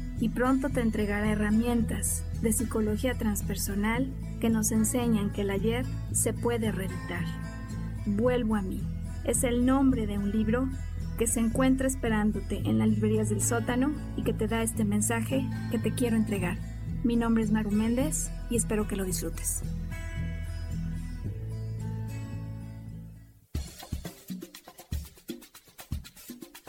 y 0.21 0.29
pronto 0.29 0.69
te 0.69 0.81
entregará 0.81 1.29
herramientas 1.29 2.23
de 2.41 2.53
psicología 2.53 3.15
transpersonal 3.15 4.07
que 4.39 4.49
nos 4.49 4.71
enseñan 4.71 5.31
que 5.31 5.41
el 5.41 5.49
ayer 5.49 5.85
se 6.13 6.31
puede 6.31 6.71
reeditar. 6.71 7.25
Vuelvo 8.05 8.55
a 8.55 8.61
mí 8.61 8.81
es 9.25 9.43
el 9.43 9.65
nombre 9.65 10.07
de 10.07 10.17
un 10.17 10.31
libro 10.31 10.69
que 11.17 11.27
se 11.27 11.39
encuentra 11.39 11.87
esperándote 11.87 12.61
en 12.65 12.77
las 12.79 12.87
librerías 12.87 13.29
del 13.29 13.41
sótano 13.41 13.93
y 14.15 14.23
que 14.23 14.33
te 14.33 14.47
da 14.47 14.63
este 14.63 14.85
mensaje 14.85 15.47
que 15.71 15.79
te 15.79 15.93
quiero 15.93 16.15
entregar. 16.15 16.57
Mi 17.03 17.15
nombre 17.15 17.43
es 17.43 17.51
Maru 17.51 17.71
Méndez 17.71 18.31
y 18.49 18.55
espero 18.55 18.87
que 18.87 18.95
lo 18.95 19.03
disfrutes. 19.03 19.63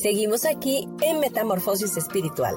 Seguimos 0.00 0.44
aquí 0.44 0.86
en 1.02 1.18
Metamorfosis 1.18 1.96
Espiritual. 1.96 2.54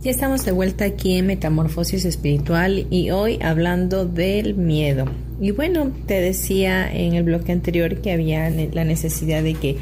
Ya 0.00 0.12
estamos 0.12 0.44
de 0.44 0.52
vuelta 0.52 0.84
aquí 0.84 1.16
en 1.16 1.26
Metamorfosis 1.26 2.04
Espiritual 2.04 2.86
y 2.90 3.10
hoy 3.10 3.40
hablando 3.42 4.06
del 4.06 4.54
miedo. 4.54 5.06
Y 5.40 5.50
bueno, 5.50 5.90
te 6.06 6.20
decía 6.20 6.88
en 6.88 7.14
el 7.14 7.24
bloque 7.24 7.50
anterior 7.50 8.00
que 8.00 8.12
había 8.12 8.48
la 8.48 8.84
necesidad 8.84 9.42
de 9.42 9.54
que 9.54 9.76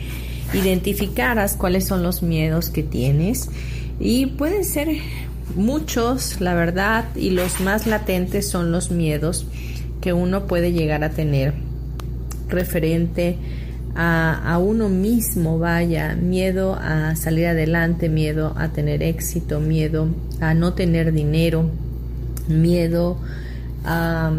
identificaras 0.54 1.54
cuáles 1.54 1.84
son 1.84 2.02
los 2.02 2.22
miedos 2.22 2.70
que 2.70 2.82
tienes 2.82 3.50
y 3.98 4.26
pueden 4.26 4.64
ser 4.64 4.88
muchos, 5.54 6.40
la 6.40 6.54
verdad, 6.54 7.04
y 7.14 7.30
los 7.30 7.60
más 7.60 7.86
latentes 7.86 8.48
son 8.48 8.72
los 8.72 8.90
miedos 8.90 9.46
que 10.00 10.12
uno 10.12 10.46
puede 10.46 10.72
llegar 10.72 11.04
a 11.04 11.10
tener 11.10 11.54
referente 12.48 13.36
a, 13.98 14.58
uno 14.60 14.90
mismo, 14.90 15.58
vaya, 15.58 16.14
miedo 16.16 16.74
a 16.74 17.16
salir 17.16 17.46
adelante, 17.46 18.10
miedo 18.10 18.52
a 18.56 18.68
tener 18.68 19.02
éxito, 19.02 19.58
miedo 19.58 20.08
a 20.40 20.52
no 20.52 20.74
tener 20.74 21.12
dinero, 21.12 21.70
miedo 22.46 23.18
a, 23.84 24.32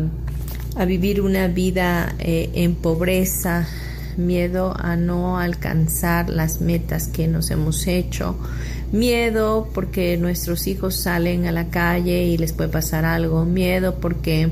vivir 0.85 1.21
una 1.21 1.47
vida 1.47 2.13
eh, 2.19 2.51
en 2.53 2.75
pobreza, 2.75 3.67
miedo 4.15 4.75
a 4.77 4.95
no 4.95 5.39
alcanzar 5.39 6.29
las 6.29 6.61
metas 6.61 7.07
que 7.07 7.27
nos 7.27 7.49
hemos 7.49 7.87
hecho, 7.87 8.37
miedo 8.91 9.69
porque 9.73 10.17
nuestros 10.17 10.67
hijos 10.67 10.95
salen 10.95 11.45
a 11.45 11.51
la 11.51 11.69
calle 11.69 12.25
y 12.25 12.37
les 12.37 12.53
puede 12.53 12.69
pasar 12.69 13.05
algo, 13.05 13.45
miedo 13.45 13.95
porque 13.99 14.49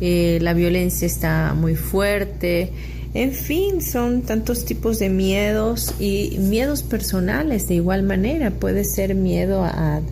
eh, 0.00 0.38
la 0.42 0.52
violencia 0.54 1.06
está 1.06 1.54
muy 1.54 1.74
fuerte, 1.74 2.72
en 3.16 3.32
fin, 3.32 3.80
son 3.80 4.20
tantos 4.20 4.66
tipos 4.66 4.98
de 4.98 5.08
miedos 5.08 5.94
y 5.98 6.36
miedos 6.38 6.82
personales 6.82 7.66
de 7.66 7.76
igual 7.76 8.02
manera. 8.02 8.50
Puede 8.50 8.84
ser 8.84 9.14
miedo 9.14 9.64
a 9.64 10.02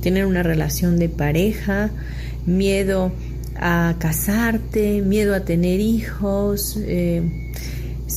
tener 0.00 0.26
una 0.26 0.44
relación 0.44 0.96
de 0.96 1.08
pareja, 1.08 1.90
miedo 2.46 3.10
a 3.56 3.96
casarte, 3.98 5.02
miedo 5.02 5.34
a 5.34 5.40
tener 5.40 5.80
hijos. 5.80 6.78
Eh, 6.78 7.22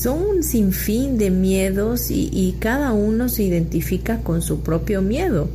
son 0.02 0.22
un 0.22 0.44
sinfín 0.44 1.18
de 1.18 1.32
miedos 1.32 2.12
y, 2.12 2.56
cada 2.60 2.94
uno 2.94 3.30
se 3.30 3.44
identifica 3.44 4.20
con 4.20 4.42
su 4.42 4.60
propio 4.60 5.02
miedo. 5.02 5.50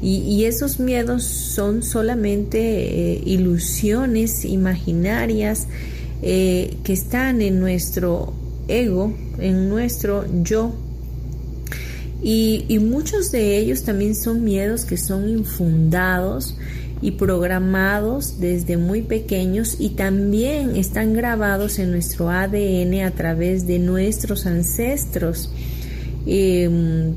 Y, 0.00 0.44
esos 0.44 0.78
miedos 0.78 1.24
son 1.24 1.82
solamente 1.82 2.58
eh, 2.60 3.22
ilusiones 3.24 4.44
imaginarias 4.44 5.66
eh, 6.22 6.76
que 6.84 6.92
están 6.92 7.42
en 7.42 7.60
nuestro 7.60 8.32
ego, 8.68 9.12
en 9.38 9.68
nuestro 9.68 10.24
yo. 10.42 10.72
Y, 12.22 12.64
y 12.68 12.78
muchos 12.78 13.30
de 13.30 13.58
ellos 13.58 13.84
también 13.84 14.14
son 14.14 14.44
miedos 14.44 14.84
que 14.84 14.96
son 14.96 15.28
infundados 15.28 16.56
y 17.00 17.12
programados 17.12 18.40
desde 18.40 18.76
muy 18.76 19.02
pequeños 19.02 19.76
y 19.78 19.90
también 19.90 20.76
están 20.76 21.12
grabados 21.12 21.78
en 21.78 21.90
nuestro 21.92 22.30
ADN 22.30 23.02
a 23.04 23.10
través 23.12 23.66
de 23.66 23.78
nuestros 23.78 24.46
ancestros. 24.46 25.52
Eh, 26.26 27.14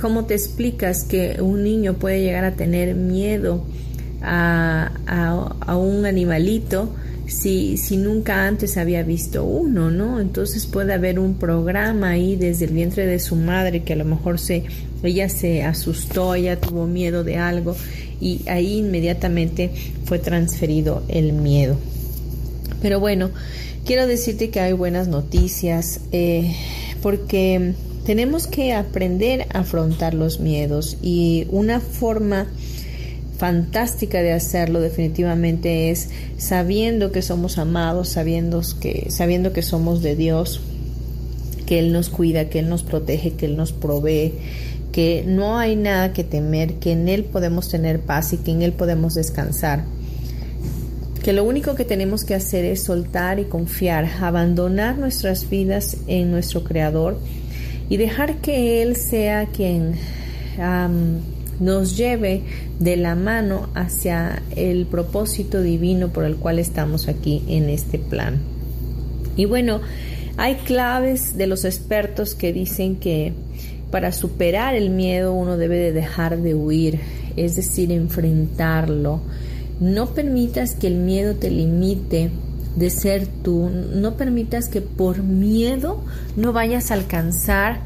¿Cómo 0.00 0.24
te 0.24 0.34
explicas 0.34 1.04
que 1.04 1.42
un 1.42 1.62
niño 1.62 1.94
puede 1.94 2.22
llegar 2.22 2.44
a 2.44 2.52
tener 2.52 2.94
miedo 2.94 3.62
a, 4.22 4.90
a 5.06 5.76
un 5.76 6.06
animalito 6.06 6.90
si, 7.30 7.76
si 7.76 7.96
nunca 7.96 8.46
antes 8.46 8.76
había 8.76 9.02
visto 9.04 9.44
uno, 9.44 9.90
¿no? 9.90 10.20
Entonces 10.20 10.66
puede 10.66 10.92
haber 10.92 11.18
un 11.18 11.34
programa 11.34 12.10
ahí 12.10 12.34
desde 12.34 12.64
el 12.64 12.72
vientre 12.72 13.06
de 13.06 13.20
su 13.20 13.36
madre 13.36 13.84
que 13.84 13.92
a 13.92 13.96
lo 13.96 14.04
mejor 14.04 14.40
se, 14.40 14.64
ella 15.02 15.28
se 15.28 15.62
asustó, 15.62 16.34
ella 16.34 16.60
tuvo 16.60 16.86
miedo 16.86 17.22
de 17.22 17.36
algo 17.36 17.76
y 18.20 18.40
ahí 18.48 18.78
inmediatamente 18.78 19.70
fue 20.04 20.18
transferido 20.18 21.04
el 21.08 21.32
miedo. 21.32 21.76
Pero 22.82 22.98
bueno, 22.98 23.30
quiero 23.84 24.08
decirte 24.08 24.50
que 24.50 24.58
hay 24.58 24.72
buenas 24.72 25.06
noticias 25.06 26.00
eh, 26.10 26.52
porque 27.00 27.74
tenemos 28.04 28.48
que 28.48 28.72
aprender 28.72 29.46
a 29.52 29.60
afrontar 29.60 30.14
los 30.14 30.40
miedos 30.40 30.96
y 31.00 31.46
una 31.50 31.78
forma 31.78 32.48
fantástica 33.40 34.20
de 34.20 34.34
hacerlo 34.34 34.80
definitivamente 34.80 35.90
es 35.90 36.10
sabiendo 36.36 37.10
que 37.10 37.22
somos 37.22 37.56
amados, 37.56 38.10
sabiendo 38.10 38.60
que, 38.78 39.06
sabiendo 39.08 39.54
que 39.54 39.62
somos 39.62 40.02
de 40.02 40.14
Dios, 40.14 40.60
que 41.64 41.78
Él 41.78 41.90
nos 41.90 42.10
cuida, 42.10 42.50
que 42.50 42.58
Él 42.58 42.68
nos 42.68 42.82
protege, 42.82 43.32
que 43.32 43.46
Él 43.46 43.56
nos 43.56 43.72
provee, 43.72 44.34
que 44.92 45.24
no 45.26 45.56
hay 45.56 45.74
nada 45.74 46.12
que 46.12 46.22
temer, 46.22 46.74
que 46.74 46.92
en 46.92 47.08
Él 47.08 47.24
podemos 47.24 47.70
tener 47.70 48.00
paz 48.00 48.34
y 48.34 48.36
que 48.36 48.50
en 48.50 48.60
Él 48.60 48.74
podemos 48.74 49.14
descansar. 49.14 49.84
Que 51.24 51.32
lo 51.32 51.42
único 51.42 51.74
que 51.74 51.86
tenemos 51.86 52.24
que 52.24 52.34
hacer 52.34 52.66
es 52.66 52.82
soltar 52.82 53.38
y 53.38 53.44
confiar, 53.44 54.04
abandonar 54.20 54.98
nuestras 54.98 55.48
vidas 55.48 55.96
en 56.08 56.30
nuestro 56.30 56.62
Creador 56.62 57.18
y 57.88 57.96
dejar 57.96 58.36
que 58.42 58.82
Él 58.82 58.96
sea 58.96 59.46
quien 59.46 59.94
nos 61.60 61.96
lleve 61.96 62.42
de 62.78 62.96
la 62.96 63.14
mano 63.14 63.68
hacia 63.74 64.42
el 64.56 64.86
propósito 64.86 65.62
divino 65.62 66.08
por 66.08 66.24
el 66.24 66.36
cual 66.36 66.58
estamos 66.58 67.06
aquí 67.06 67.44
en 67.48 67.68
este 67.68 67.98
plan. 67.98 68.38
Y 69.36 69.44
bueno, 69.44 69.80
hay 70.36 70.56
claves 70.56 71.36
de 71.36 71.46
los 71.46 71.64
expertos 71.64 72.34
que 72.34 72.52
dicen 72.52 72.96
que 72.96 73.32
para 73.90 74.12
superar 74.12 74.74
el 74.74 74.90
miedo 74.90 75.32
uno 75.32 75.56
debe 75.56 75.76
de 75.76 75.92
dejar 75.92 76.38
de 76.38 76.54
huir, 76.54 77.00
es 77.36 77.56
decir, 77.56 77.92
enfrentarlo. 77.92 79.20
No 79.80 80.14
permitas 80.14 80.74
que 80.74 80.86
el 80.86 80.96
miedo 80.96 81.34
te 81.34 81.50
limite 81.50 82.30
de 82.76 82.90
ser 82.90 83.26
tú, 83.26 83.68
no 83.68 84.16
permitas 84.16 84.68
que 84.68 84.80
por 84.80 85.22
miedo 85.22 86.02
no 86.36 86.52
vayas 86.52 86.90
a 86.90 86.94
alcanzar 86.94 87.80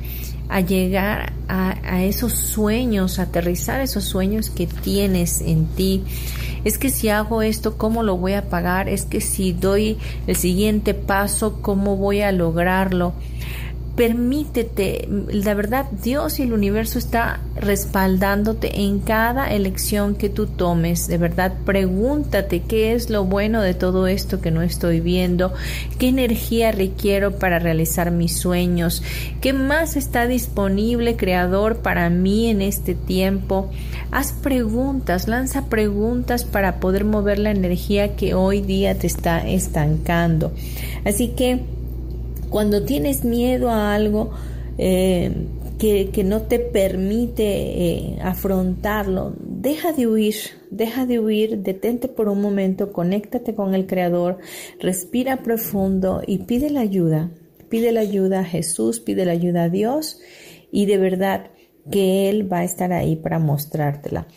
a 0.48 0.60
llegar 0.60 1.32
a, 1.48 2.02
esos 2.02 2.32
sueños, 2.32 3.18
aterrizar 3.18 3.80
esos 3.80 4.04
sueños 4.04 4.50
que 4.50 4.66
tienes 4.66 5.40
en 5.40 5.66
ti. 5.66 6.02
Es 6.64 6.78
que 6.78 6.88
si 6.88 7.08
hago 7.08 7.42
esto, 7.42 7.76
¿cómo 7.76 8.02
lo 8.02 8.16
voy 8.16 8.32
a 8.32 8.48
pagar? 8.48 8.88
Es 8.88 9.04
que 9.04 9.20
si 9.20 9.52
doy 9.52 9.98
el 10.26 10.36
siguiente 10.36 10.94
paso, 10.94 11.60
¿cómo 11.60 11.96
voy 11.96 12.22
a 12.22 12.32
lograrlo? 12.32 13.12
Permítete, 13.96 15.08
la 15.08 15.54
verdad, 15.54 15.86
Dios 16.02 16.40
y 16.40 16.42
el 16.42 16.52
universo 16.52 16.98
está 16.98 17.40
respaldándote 17.54 18.80
en 18.80 18.98
cada 18.98 19.52
elección 19.52 20.16
que 20.16 20.28
tú 20.28 20.46
tomes. 20.46 21.06
De 21.06 21.16
verdad, 21.16 21.52
pregúntate 21.64 22.60
qué 22.60 22.94
es 22.94 23.08
lo 23.08 23.24
bueno 23.24 23.62
de 23.62 23.74
todo 23.74 24.08
esto 24.08 24.40
que 24.40 24.50
no 24.50 24.62
estoy 24.62 25.00
viendo, 25.00 25.52
qué 25.98 26.08
energía 26.08 26.72
requiero 26.72 27.38
para 27.38 27.60
realizar 27.60 28.10
mis 28.10 28.36
sueños, 28.36 29.02
qué 29.40 29.52
más 29.52 29.96
está 29.96 30.26
disponible, 30.26 31.16
Creador, 31.16 31.76
para 31.76 32.10
mí 32.10 32.48
en 32.48 32.62
este 32.62 32.94
tiempo. 32.94 33.70
Haz 34.10 34.32
preguntas, 34.32 35.28
lanza 35.28 35.66
preguntas 35.66 36.44
para 36.44 36.80
poder 36.80 37.04
mover 37.04 37.38
la 37.38 37.52
energía 37.52 38.16
que 38.16 38.34
hoy 38.34 38.60
día 38.60 38.98
te 38.98 39.06
está 39.06 39.46
estancando. 39.48 40.52
Así 41.04 41.28
que, 41.28 41.60
cuando 42.54 42.84
tienes 42.84 43.24
miedo 43.24 43.68
a 43.68 43.96
algo 43.96 44.30
eh, 44.78 45.48
que, 45.76 46.22
no 46.22 46.42
te 46.42 46.60
permite 46.60 47.42
eh, 47.42 48.18
afrontarlo, 48.22 49.34
deja 49.40 49.90
de 49.92 50.06
huir, 50.06 50.36
deja 50.70 51.04
de 51.04 51.18
huir, 51.18 51.58
detente 51.64 52.06
por 52.06 52.28
un 52.28 52.40
momento, 52.40 52.92
conéctate 52.92 53.56
con 53.56 53.74
el 53.74 53.88
Creador, 53.88 54.38
respira 54.78 55.42
profundo 55.42 56.22
y 56.24 56.44
pide 56.44 56.70
la 56.70 56.82
ayuda. 56.82 57.32
Pide 57.70 57.90
la 57.90 58.02
ayuda 58.02 58.38
a 58.38 58.44
Jesús, 58.44 59.00
pide 59.00 59.24
la 59.24 59.32
ayuda 59.32 59.64
a 59.64 59.68
Dios 59.68 60.20
y 60.70 60.86
de 60.86 60.98
verdad 60.98 61.50
que 61.90 62.28
Él 62.30 62.52
va 62.52 62.58
a 62.58 62.64
estar 62.64 62.92
ahí 62.92 63.16
para 63.16 63.40
mostrártela. 63.40 64.28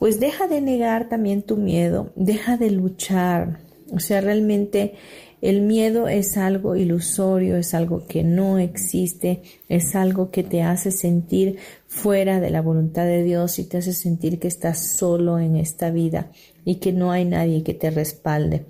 Pues 0.00 0.18
deja 0.18 0.48
de 0.48 0.60
negar 0.60 1.08
también 1.08 1.42
tu 1.42 1.56
miedo, 1.58 2.10
deja 2.16 2.56
de 2.56 2.72
luchar. 2.72 3.60
O 3.94 4.00
sea, 4.00 4.20
realmente 4.20 4.94
el 5.42 5.60
miedo 5.60 6.06
es 6.06 6.36
algo 6.36 6.76
ilusorio, 6.76 7.56
es 7.56 7.74
algo 7.74 8.06
que 8.06 8.22
no 8.22 8.58
existe, 8.58 9.42
es 9.68 9.96
algo 9.96 10.30
que 10.30 10.44
te 10.44 10.62
hace 10.62 10.92
sentir 10.92 11.58
fuera 11.88 12.38
de 12.38 12.50
la 12.50 12.62
voluntad 12.62 13.04
de 13.04 13.24
Dios 13.24 13.58
y 13.58 13.64
te 13.64 13.78
hace 13.78 13.92
sentir 13.92 14.38
que 14.38 14.46
estás 14.46 14.96
solo 14.96 15.40
en 15.40 15.56
esta 15.56 15.90
vida 15.90 16.30
y 16.64 16.76
que 16.76 16.92
no 16.92 17.10
hay 17.10 17.24
nadie 17.24 17.64
que 17.64 17.74
te 17.74 17.90
respalde. 17.90 18.66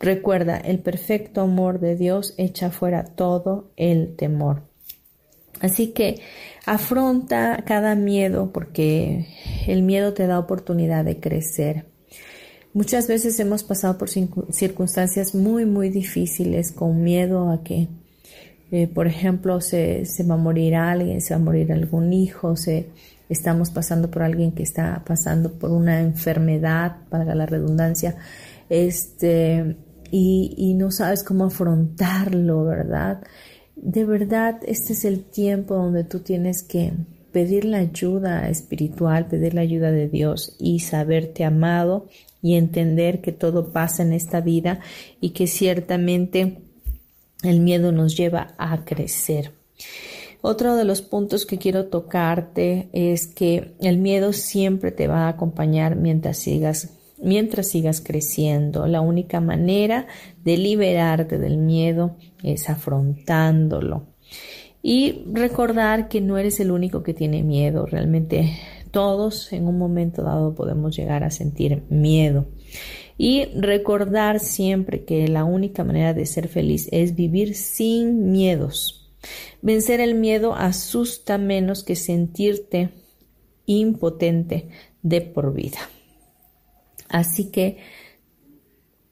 Recuerda, 0.00 0.56
el 0.56 0.80
perfecto 0.80 1.42
amor 1.42 1.78
de 1.78 1.94
Dios 1.94 2.34
echa 2.38 2.70
fuera 2.70 3.04
todo 3.04 3.70
el 3.76 4.16
temor. 4.16 4.62
Así 5.60 5.92
que 5.92 6.20
afronta 6.66 7.62
cada 7.64 7.94
miedo 7.94 8.50
porque 8.52 9.26
el 9.68 9.82
miedo 9.82 10.12
te 10.12 10.26
da 10.26 10.40
oportunidad 10.40 11.04
de 11.04 11.20
crecer. 11.20 11.89
Muchas 12.72 13.08
veces 13.08 13.40
hemos 13.40 13.64
pasado 13.64 13.98
por 13.98 14.08
circunstancias 14.08 15.34
muy, 15.34 15.66
muy 15.66 15.90
difíciles 15.90 16.70
con 16.70 17.02
miedo 17.02 17.50
a 17.50 17.64
que, 17.64 17.88
eh, 18.70 18.86
por 18.86 19.08
ejemplo, 19.08 19.60
se, 19.60 20.04
se, 20.06 20.22
va 20.22 20.34
a 20.34 20.38
morir 20.38 20.76
alguien, 20.76 21.20
se 21.20 21.34
va 21.34 21.40
a 21.40 21.44
morir 21.44 21.72
algún 21.72 22.12
hijo, 22.12 22.56
se, 22.56 22.86
estamos 23.28 23.70
pasando 23.70 24.08
por 24.08 24.22
alguien 24.22 24.52
que 24.52 24.62
está 24.62 25.02
pasando 25.04 25.52
por 25.52 25.72
una 25.72 26.00
enfermedad, 26.00 26.98
para 27.08 27.34
la 27.34 27.44
redundancia, 27.44 28.14
este, 28.68 29.76
y, 30.12 30.54
y 30.56 30.74
no 30.74 30.92
sabes 30.92 31.24
cómo 31.24 31.46
afrontarlo, 31.46 32.64
¿verdad? 32.66 33.20
De 33.74 34.04
verdad, 34.04 34.60
este 34.64 34.92
es 34.92 35.04
el 35.04 35.24
tiempo 35.24 35.74
donde 35.74 36.04
tú 36.04 36.20
tienes 36.20 36.62
que 36.62 36.92
pedir 37.32 37.64
la 37.64 37.78
ayuda 37.78 38.48
espiritual, 38.48 39.26
pedir 39.26 39.54
la 39.54 39.62
ayuda 39.62 39.90
de 39.90 40.08
Dios 40.08 40.56
y 40.60 40.80
saberte 40.80 41.44
amado 41.44 42.06
y 42.42 42.54
entender 42.54 43.20
que 43.20 43.32
todo 43.32 43.72
pasa 43.72 44.02
en 44.02 44.12
esta 44.12 44.40
vida 44.40 44.80
y 45.20 45.30
que 45.30 45.46
ciertamente 45.46 46.62
el 47.42 47.60
miedo 47.60 47.92
nos 47.92 48.16
lleva 48.16 48.54
a 48.58 48.84
crecer. 48.84 49.52
Otro 50.42 50.76
de 50.76 50.84
los 50.84 51.02
puntos 51.02 51.44
que 51.44 51.58
quiero 51.58 51.86
tocarte 51.86 52.88
es 52.92 53.26
que 53.26 53.74
el 53.80 53.98
miedo 53.98 54.32
siempre 54.32 54.90
te 54.90 55.06
va 55.06 55.26
a 55.26 55.28
acompañar 55.28 55.96
mientras 55.96 56.38
sigas 56.38 56.96
mientras 57.22 57.68
sigas 57.68 58.00
creciendo. 58.00 58.86
La 58.86 59.00
única 59.00 59.40
manera 59.40 60.06
de 60.42 60.56
liberarte 60.56 61.38
del 61.38 61.58
miedo 61.58 62.16
es 62.42 62.68
afrontándolo. 62.68 64.06
Y 64.82 65.24
recordar 65.32 66.08
que 66.08 66.22
no 66.22 66.38
eres 66.38 66.58
el 66.60 66.70
único 66.70 67.02
que 67.02 67.12
tiene 67.12 67.42
miedo. 67.42 67.84
Realmente 67.84 68.56
todos 68.90 69.52
en 69.52 69.66
un 69.66 69.78
momento 69.78 70.22
dado 70.22 70.54
podemos 70.54 70.96
llegar 70.96 71.24
a 71.24 71.30
sentir 71.30 71.84
miedo. 71.88 72.46
Y 73.16 73.46
recordar 73.54 74.40
siempre 74.40 75.04
que 75.04 75.28
la 75.28 75.44
única 75.44 75.84
manera 75.84 76.14
de 76.14 76.24
ser 76.24 76.48
feliz 76.48 76.88
es 76.90 77.14
vivir 77.14 77.54
sin 77.54 78.32
miedos. 78.32 79.12
Vencer 79.60 80.00
el 80.00 80.14
miedo 80.14 80.54
asusta 80.54 81.36
menos 81.36 81.84
que 81.84 81.96
sentirte 81.96 82.90
impotente 83.66 84.68
de 85.02 85.20
por 85.20 85.52
vida. 85.52 85.78
Así 87.08 87.50
que 87.50 87.78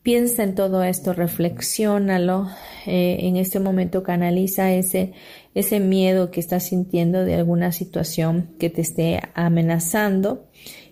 piensa 0.03 0.43
en 0.43 0.55
todo 0.55 0.83
esto, 0.83 1.13
reflexiónalo, 1.13 2.49
eh, 2.87 3.19
en 3.21 3.37
este 3.37 3.61
momento 3.61 4.03
canaliza 4.03 4.73
ese 4.73 5.13
ese 5.55 5.81
miedo 5.81 6.31
que 6.31 6.41
estás 6.41 6.65
sintiendo 6.65 7.25
de 7.25 7.35
alguna 7.35 7.73
situación 7.73 8.51
que 8.59 8.71
te 8.71 8.81
esté 8.81 9.21
amenazando 9.35 10.47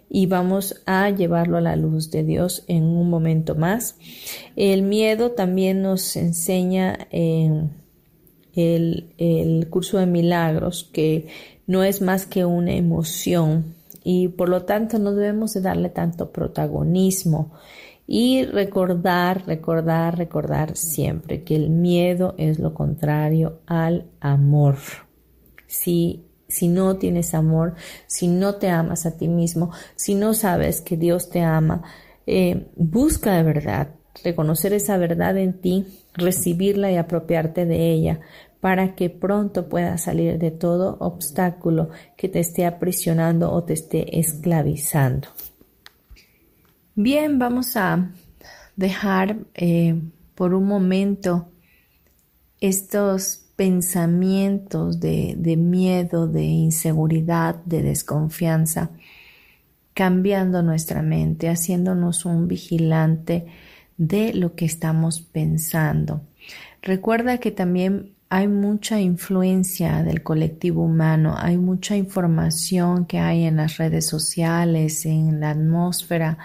y 0.09 0.27
vamos 0.27 0.83
a 0.87 1.11
llevarlo 1.11 1.57
a 1.57 1.61
la 1.61 1.77
luz 1.77 2.11
de 2.11 2.23
Dios 2.23 2.65
en 2.69 2.85
un 2.85 3.11
momento 3.11 3.55
más. 3.55 3.97
El 4.55 4.83
miedo 4.83 5.33
también 5.33 5.83
nos 5.83 6.17
enseña 6.17 7.09
en 7.11 7.71
el, 8.55 9.13
el 9.19 9.69
curso 9.69 9.99
de 9.99 10.07
milagros 10.07 10.89
que 10.93 11.27
no 11.67 11.83
es 11.83 12.01
más 12.01 12.27
que 12.27 12.45
una 12.45 12.73
emoción 12.73 13.75
y 14.05 14.29
por 14.29 14.49
lo 14.49 14.63
tanto 14.63 14.99
no 14.99 15.15
debemos 15.15 15.53
de 15.55 15.61
darle 15.61 15.89
tanto 15.89 16.31
protagonismo 16.31 17.53
y 18.07 18.45
recordar, 18.45 19.45
recordar, 19.47 20.17
recordar 20.17 20.77
siempre 20.77 21.43
que 21.43 21.57
el 21.57 21.71
miedo 21.71 22.35
es 22.39 22.59
lo 22.59 22.73
contrario 22.73 23.61
al 23.67 24.07
amor. 24.21 24.77
Si, 25.67 26.25
si 26.47 26.69
no 26.69 26.97
tienes 26.97 27.35
amor, 27.35 27.75
si 28.07 28.29
no 28.29 28.55
te 28.57 28.69
amas 28.69 29.07
a 29.07 29.17
ti 29.17 29.27
mismo, 29.27 29.73
si 29.97 30.15
no 30.15 30.35
sabes 30.35 30.81
que 30.81 30.97
Dios 30.97 31.31
te 31.31 31.43
ama, 31.43 31.83
eh, 32.27 32.69
busca 32.77 33.37
de 33.37 33.43
verdad 33.43 33.89
reconocer 34.25 34.73
esa 34.73 34.97
verdad 34.97 35.37
en 35.37 35.61
ti, 35.61 35.87
recibirla 36.15 36.91
y 36.91 36.97
apropiarte 36.97 37.67
de 37.67 37.93
ella 37.93 38.21
para 38.61 38.95
que 38.95 39.11
pronto 39.11 39.69
puedas 39.69 40.05
salir 40.05 40.39
de 40.39 40.51
todo 40.51 40.97
obstáculo 41.01 41.91
que 42.17 42.29
te 42.29 42.41
esté 42.41 42.67
aprisionando 42.67 43.53
o 43.53 43.65
te 43.65 43.75
esté 43.75 44.19
esclavizando. 44.19 45.29
Bien, 46.99 47.39
vamos 47.39 47.77
a 47.77 48.09
dejar 48.75 49.37
eh, 49.53 50.01
por 50.35 50.55
un 50.55 50.67
momento 50.67 51.53
estos 52.59 53.45
pensamientos 53.55 54.99
de, 54.99 55.35
de 55.37 55.59
miedo, 55.59 56.27
de 56.27 56.45
inseguridad, 56.45 57.57
de 57.67 57.83
desconfianza, 57.83 58.93
cambiando 59.93 60.63
nuestra 60.63 61.03
mente, 61.03 61.51
haciéndonos 61.51 62.25
un 62.25 62.49
vigilante 62.49 63.45
de 63.99 64.33
lo 64.33 64.55
que 64.55 64.65
estamos 64.65 65.21
pensando. 65.21 66.23
Recuerda 66.81 67.37
que 67.37 67.51
también 67.51 68.15
hay 68.31 68.49
mucha 68.49 69.01
influencia 69.01 70.03
del 70.03 70.23
colectivo 70.23 70.83
humano, 70.83 71.35
hay 71.37 71.59
mucha 71.59 71.95
información 71.95 73.05
que 73.05 73.19
hay 73.19 73.45
en 73.45 73.57
las 73.57 73.77
redes 73.77 74.07
sociales, 74.07 75.05
en 75.05 75.41
la 75.41 75.51
atmósfera, 75.51 76.39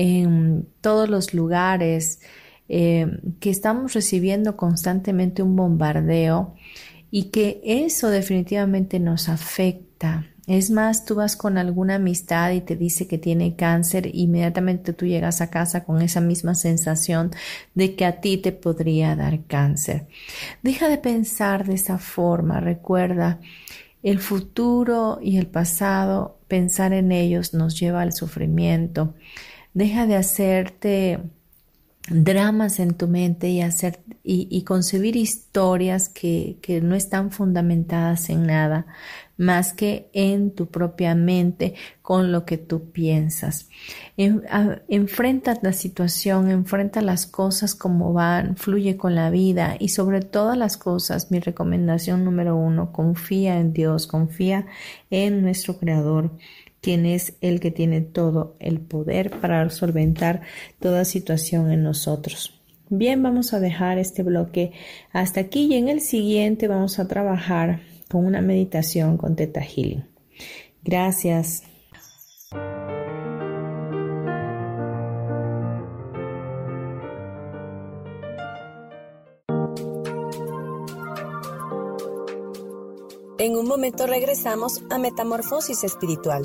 en 0.00 0.68
todos 0.80 1.08
los 1.08 1.34
lugares, 1.34 2.20
eh, 2.68 3.18
que 3.40 3.50
estamos 3.50 3.94
recibiendo 3.94 4.56
constantemente 4.56 5.42
un 5.42 5.56
bombardeo 5.56 6.54
y 7.10 7.30
que 7.30 7.60
eso 7.64 8.08
definitivamente 8.08 9.00
nos 9.00 9.28
afecta. 9.28 10.28
Es 10.46 10.70
más, 10.70 11.04
tú 11.04 11.16
vas 11.16 11.34
con 11.34 11.58
alguna 11.58 11.96
amistad 11.96 12.52
y 12.52 12.60
te 12.60 12.76
dice 12.76 13.08
que 13.08 13.18
tiene 13.18 13.56
cáncer, 13.56 14.08
inmediatamente 14.14 14.92
tú 14.92 15.04
llegas 15.04 15.40
a 15.40 15.50
casa 15.50 15.82
con 15.82 16.00
esa 16.00 16.20
misma 16.20 16.54
sensación 16.54 17.32
de 17.74 17.96
que 17.96 18.04
a 18.04 18.20
ti 18.20 18.36
te 18.38 18.52
podría 18.52 19.16
dar 19.16 19.42
cáncer. 19.46 20.06
Deja 20.62 20.88
de 20.88 20.98
pensar 20.98 21.66
de 21.66 21.74
esa 21.74 21.98
forma, 21.98 22.60
recuerda, 22.60 23.40
el 24.04 24.20
futuro 24.20 25.18
y 25.20 25.38
el 25.38 25.48
pasado, 25.48 26.38
pensar 26.46 26.92
en 26.92 27.10
ellos 27.10 27.52
nos 27.52 27.80
lleva 27.80 28.02
al 28.02 28.12
sufrimiento. 28.12 29.14
Deja 29.74 30.06
de 30.06 30.16
hacerte 30.16 31.20
dramas 32.10 32.80
en 32.80 32.94
tu 32.94 33.06
mente 33.08 33.48
y 33.48 33.60
hacer 33.60 34.00
y, 34.30 34.62
concebir 34.64 35.16
historias 35.16 36.10
que, 36.10 36.58
que, 36.60 36.82
no 36.82 36.94
están 36.94 37.30
fundamentadas 37.30 38.28
en 38.28 38.46
nada 38.46 38.86
más 39.38 39.72
que 39.72 40.10
en 40.12 40.50
tu 40.50 40.66
propia 40.66 41.14
mente 41.14 41.74
con 42.02 42.32
lo 42.32 42.44
que 42.44 42.58
tú 42.58 42.90
piensas. 42.90 43.70
enfrenta 44.16 45.56
la 45.62 45.72
situación, 45.72 46.50
enfrenta 46.50 47.00
las 47.00 47.26
cosas 47.26 47.74
como 47.74 48.12
van, 48.12 48.56
fluye 48.56 48.96
con 48.96 49.14
la 49.14 49.30
vida 49.30 49.76
y 49.78 49.90
sobre 49.90 50.20
todas 50.20 50.58
las 50.58 50.76
cosas, 50.76 51.30
mi 51.30 51.38
recomendación 51.38 52.24
número 52.24 52.56
uno, 52.56 52.92
confía 52.92 53.58
en 53.58 53.72
Dios, 53.72 54.06
confía 54.06 54.66
en 55.08 55.42
nuestro 55.42 55.78
Creador 55.78 56.32
quien 56.80 57.06
es 57.06 57.34
el 57.40 57.60
que 57.60 57.70
tiene 57.70 58.00
todo 58.00 58.56
el 58.60 58.80
poder 58.80 59.30
para 59.40 59.68
solventar 59.70 60.42
toda 60.80 61.04
situación 61.04 61.70
en 61.70 61.82
nosotros. 61.82 62.54
Bien, 62.90 63.22
vamos 63.22 63.52
a 63.52 63.60
dejar 63.60 63.98
este 63.98 64.22
bloque 64.22 64.72
hasta 65.12 65.40
aquí 65.40 65.66
y 65.66 65.74
en 65.74 65.88
el 65.88 66.00
siguiente 66.00 66.68
vamos 66.68 66.98
a 66.98 67.06
trabajar 67.06 67.80
con 68.08 68.24
una 68.24 68.40
meditación 68.40 69.18
con 69.18 69.36
Teta 69.36 69.60
Healing. 69.60 70.04
Gracias. 70.82 71.64
En 83.38 83.56
un 83.56 83.68
momento 83.68 84.06
regresamos 84.06 84.82
a 84.90 84.98
Metamorfosis 84.98 85.84
Espiritual. 85.84 86.44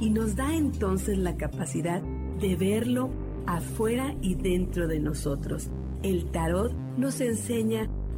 y 0.00 0.10
nos 0.10 0.34
da 0.34 0.54
entonces 0.54 1.18
la 1.18 1.36
capacidad 1.36 2.02
de 2.40 2.56
verlo 2.56 3.10
afuera 3.46 4.14
y 4.22 4.34
dentro 4.34 4.88
de 4.88 4.98
nosotros. 4.98 5.68
El 6.02 6.30
tarot 6.30 6.72
nos 6.96 7.20
enseña 7.20 7.88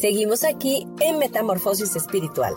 Seguimos 0.00 0.44
aquí 0.44 0.88
en 1.00 1.18
Metamorfosis 1.18 1.94
Espiritual. 1.94 2.54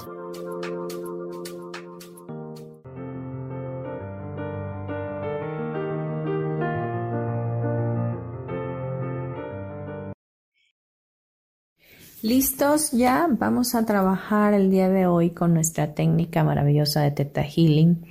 ¿Listos 12.22 12.92
ya? 12.92 13.28
Vamos 13.30 13.76
a 13.76 13.86
trabajar 13.86 14.54
el 14.54 14.72
día 14.72 14.88
de 14.88 15.06
hoy 15.06 15.32
con 15.32 15.54
nuestra 15.54 15.94
técnica 15.94 16.46
maravillosa 16.46 17.02
de 17.02 17.12
Teta 17.12 17.44
Healing, 17.44 18.06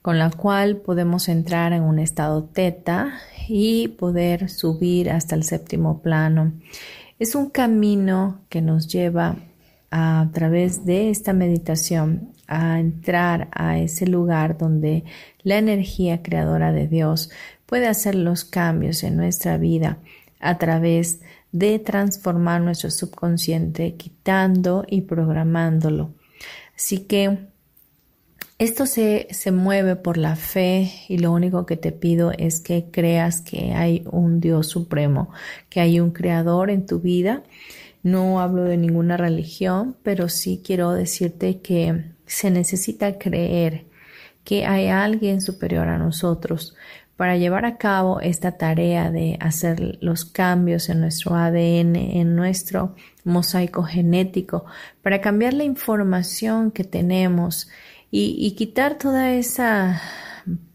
con 0.00 0.20
la 0.20 0.30
cual 0.30 0.76
podemos 0.76 1.28
entrar 1.28 1.72
en 1.72 1.82
un 1.82 1.98
estado 1.98 2.44
Teta 2.44 3.14
y 3.48 3.88
poder 3.88 4.48
subir 4.48 5.10
hasta 5.10 5.34
el 5.34 5.42
séptimo 5.42 6.02
plano. 6.02 6.52
Es 7.20 7.34
un 7.34 7.50
camino 7.50 8.40
que 8.48 8.62
nos 8.62 8.88
lleva 8.88 9.36
a, 9.90 10.30
través 10.32 10.86
de 10.86 11.10
esta 11.10 11.34
meditación 11.34 12.32
a 12.46 12.80
entrar 12.80 13.48
a 13.52 13.78
ese 13.78 14.06
lugar 14.06 14.56
donde 14.56 15.04
la 15.42 15.58
energía 15.58 16.22
creadora 16.22 16.72
de 16.72 16.88
Dios 16.88 17.30
puede 17.66 17.88
hacer 17.88 18.14
los 18.14 18.44
cambios 18.44 19.02
en 19.02 19.18
nuestra 19.18 19.58
vida 19.58 19.98
a 20.40 20.56
través 20.56 21.20
de 21.52 21.78
transformar 21.78 22.62
nuestro 22.62 22.90
subconsciente, 22.90 23.96
quitando 23.96 24.86
y 24.88 25.02
programándolo. 25.02 26.14
Así 26.74 27.00
que 27.00 27.49
esto 28.60 28.84
se, 28.84 29.26
se, 29.30 29.52
mueve 29.52 29.96
por 29.96 30.18
la 30.18 30.36
fe 30.36 30.92
y 31.08 31.16
lo 31.16 31.32
único 31.32 31.64
que 31.64 31.78
te 31.78 31.92
pido 31.92 32.30
es 32.36 32.60
que 32.60 32.90
creas 32.90 33.40
que 33.40 33.72
hay 33.72 34.04
un 34.10 34.38
Dios 34.38 34.66
supremo, 34.66 35.30
que 35.70 35.80
hay 35.80 35.98
un 35.98 36.10
creador 36.10 36.68
en 36.68 36.84
tu 36.84 37.00
vida. 37.00 37.42
No 38.02 38.38
hablo 38.38 38.64
de 38.64 38.76
ninguna 38.76 39.16
religión, 39.16 39.96
pero 40.02 40.28
sí 40.28 40.60
quiero 40.62 40.92
decirte 40.92 41.60
que 41.60 42.12
se 42.26 42.50
necesita 42.50 43.16
creer 43.18 43.86
que 44.44 44.66
hay 44.66 44.88
alguien 44.88 45.40
superior 45.40 45.88
a 45.88 45.96
nosotros 45.96 46.76
para 47.16 47.38
llevar 47.38 47.64
a 47.64 47.78
cabo 47.78 48.20
esta 48.20 48.58
tarea 48.58 49.10
de 49.10 49.38
hacer 49.40 49.96
los 50.02 50.26
cambios 50.26 50.90
en 50.90 51.00
nuestro 51.00 51.34
ADN, 51.34 51.96
en 51.96 52.36
nuestro 52.36 52.94
mosaico 53.24 53.84
genético, 53.84 54.66
para 55.00 55.22
cambiar 55.22 55.54
la 55.54 55.64
información 55.64 56.70
que 56.70 56.84
tenemos 56.84 57.68
y, 58.10 58.50
quitar 58.52 58.98
toda 58.98 59.32
esa, 59.32 60.00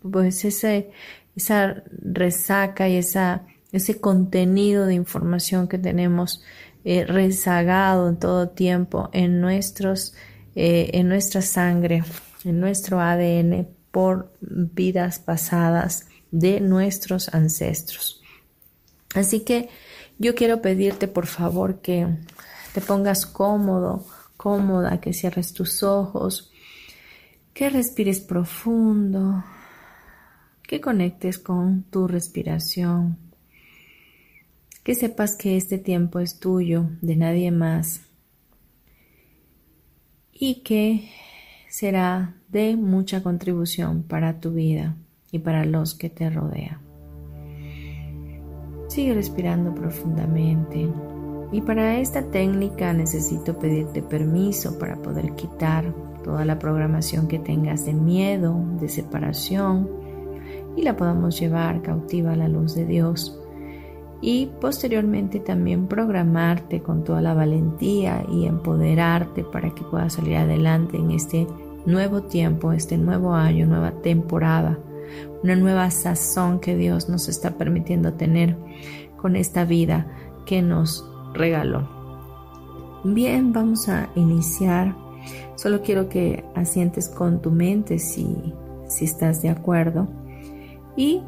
pues 0.02 0.46
ese, 0.46 0.92
esa 1.36 1.84
resaca 2.02 2.88
y 2.88 2.96
esa, 2.96 3.44
ese 3.72 4.00
contenido 4.00 4.86
de 4.86 4.94
información 4.94 5.68
que 5.68 5.78
tenemos 5.78 6.44
eh, 6.86 7.04
rezagado 7.06 8.08
en 8.08 8.18
todo 8.18 8.50
tiempo 8.50 9.10
en 9.12 9.42
nuestros, 9.42 10.14
eh, 10.56 10.92
en 10.94 11.10
nuestra 11.10 11.42
sangre, 11.42 12.04
en 12.46 12.60
nuestro 12.60 13.02
ADN 13.02 13.68
por 13.92 14.32
vidas 14.40 15.20
pasadas 15.20 16.08
de 16.32 16.62
nuestros 16.62 17.34
ancestros. 17.34 18.22
Así 19.14 19.42
que 19.42 19.70
yo 20.18 20.36
quiero 20.36 20.62
pedirte 20.62 21.08
por 21.08 21.28
favor 21.28 21.82
que 21.82 22.08
te 22.74 22.82
pongas 22.82 23.26
cómodo, 23.26 24.06
cómoda, 24.38 25.00
que 25.00 25.14
cierres 25.14 25.54
tus 25.54 25.82
ojos, 25.84 26.52
que 27.56 27.70
respires 27.70 28.20
profundo, 28.20 29.42
que 30.62 30.82
conectes 30.82 31.40
con 31.40 31.84
tu 31.84 32.06
respiración, 32.06 33.18
que 34.84 34.94
sepas 34.94 35.38
que 35.38 35.56
este 35.56 35.78
tiempo 35.78 36.20
es 36.20 36.38
tuyo, 36.38 36.90
de 37.02 37.16
nadie 37.16 37.52
más, 37.52 38.02
y 40.34 40.64
que 40.64 41.10
será 41.70 42.36
de 42.50 42.76
mucha 42.76 43.24
contribución 43.24 44.04
para 44.04 44.42
tu 44.42 44.52
vida 44.52 44.98
y 45.32 45.40
para 45.40 45.64
los 45.64 45.96
que 45.96 46.10
te 46.10 46.30
rodean. 46.30 46.82
Sigue 48.90 49.14
respirando 49.14 49.74
profundamente. 49.74 50.90
Y 51.52 51.62
para 51.62 52.00
esta 52.00 52.30
técnica 52.32 52.92
necesito 52.92 53.58
pedirte 53.58 54.02
permiso 54.02 54.78
para 54.78 55.02
poder 55.02 55.36
quitar 55.36 55.94
toda 56.26 56.44
la 56.44 56.58
programación 56.58 57.28
que 57.28 57.38
tengas 57.38 57.86
de 57.86 57.94
miedo, 57.94 58.60
de 58.82 58.90
separación, 58.90 59.88
y 60.76 60.82
la 60.82 60.98
podamos 60.98 61.40
llevar 61.40 61.84
cautiva 61.84 62.34
a 62.34 62.36
la 62.36 62.48
luz 62.48 62.74
de 62.74 62.88
Dios. 62.88 63.40
Y 64.22 64.50
posteriormente 64.60 65.40
también 65.40 65.86
programarte 65.86 66.82
con 66.82 67.04
toda 67.04 67.22
la 67.22 67.36
valentía 67.36 68.26
y 68.28 68.48
empoderarte 68.48 69.44
para 69.44 69.70
que 69.76 69.84
puedas 69.84 70.14
salir 70.14 70.38
adelante 70.38 70.98
en 70.98 71.12
este 71.12 71.46
nuevo 71.86 72.24
tiempo, 72.24 72.72
este 72.72 72.98
nuevo 72.98 73.36
año, 73.36 73.68
nueva 73.68 73.92
temporada, 74.02 74.80
una 75.44 75.56
nueva 75.56 75.92
sazón 75.92 76.60
que 76.60 76.76
Dios 76.76 77.08
nos 77.08 77.30
está 77.30 77.52
permitiendo 77.52 78.14
tener 78.14 78.58
con 79.16 79.36
esta 79.36 79.64
vida 79.64 80.08
que 80.48 80.64
nos 80.64 81.08
regaló. 81.36 81.88
Bien, 83.04 83.54
vamos 83.54 83.90
a 83.90 84.10
iniciar 84.16 85.05
Solo 85.56 85.82
quiero 85.82 86.10
que 86.10 86.44
asientes 86.56 87.10
con 87.10 87.42
tu 87.42 87.52
mente 87.52 88.00
si, 88.00 88.54
si 88.88 89.06
estás 89.06 89.42
de 89.42 89.50
acuerdo. 89.50 90.08
Y 90.96 91.22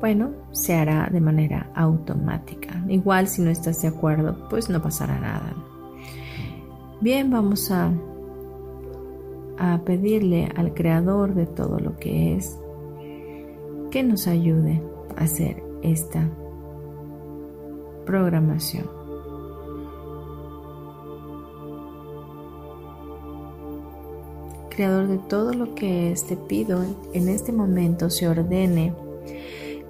bueno, 0.00 0.30
se 0.52 0.74
hará 0.74 1.08
de 1.10 1.20
manera 1.20 1.70
automática. 1.74 2.82
Igual 2.88 3.28
si 3.28 3.42
no 3.42 3.50
estás 3.50 3.82
de 3.82 3.88
acuerdo, 3.88 4.48
pues 4.48 4.70
no 4.70 4.80
pasará 4.80 5.18
nada. 5.18 5.54
Bien, 7.00 7.30
vamos 7.30 7.70
a, 7.70 7.92
a 9.58 9.80
pedirle 9.84 10.48
al 10.56 10.74
creador 10.74 11.34
de 11.34 11.46
todo 11.46 11.78
lo 11.78 11.96
que 11.96 12.36
es 12.36 12.58
que 13.90 14.02
nos 14.02 14.26
ayude 14.26 14.82
a 15.16 15.24
hacer 15.24 15.62
esta 15.82 16.28
programación. 18.06 18.99
Creador 24.80 25.08
de 25.08 25.18
todo 25.18 25.52
lo 25.52 25.74
que 25.74 26.10
es, 26.10 26.26
te 26.26 26.38
pido 26.38 26.82
en 27.12 27.28
este 27.28 27.52
momento 27.52 28.08
se 28.08 28.26
ordene 28.26 28.94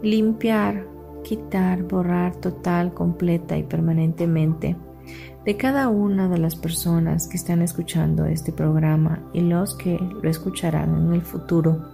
limpiar, 0.03 0.85
quitar, 1.23 1.85
borrar 1.85 2.35
total, 2.35 2.93
completa 2.93 3.57
y 3.57 3.63
permanentemente 3.63 4.75
de 5.45 5.57
cada 5.57 5.89
una 5.91 6.29
de 6.29 6.39
las 6.39 6.57
personas 6.57 7.29
que 7.29 7.37
están 7.37 7.63
escuchando 7.63 8.25
este 8.25 8.51
programa 8.51 9.23
y 9.33 9.43
los 9.43 9.77
que 9.77 9.97
lo 9.97 10.29
escucharán 10.29 10.93
en 10.97 11.15
el 11.15 11.23
futuro. 11.23 11.87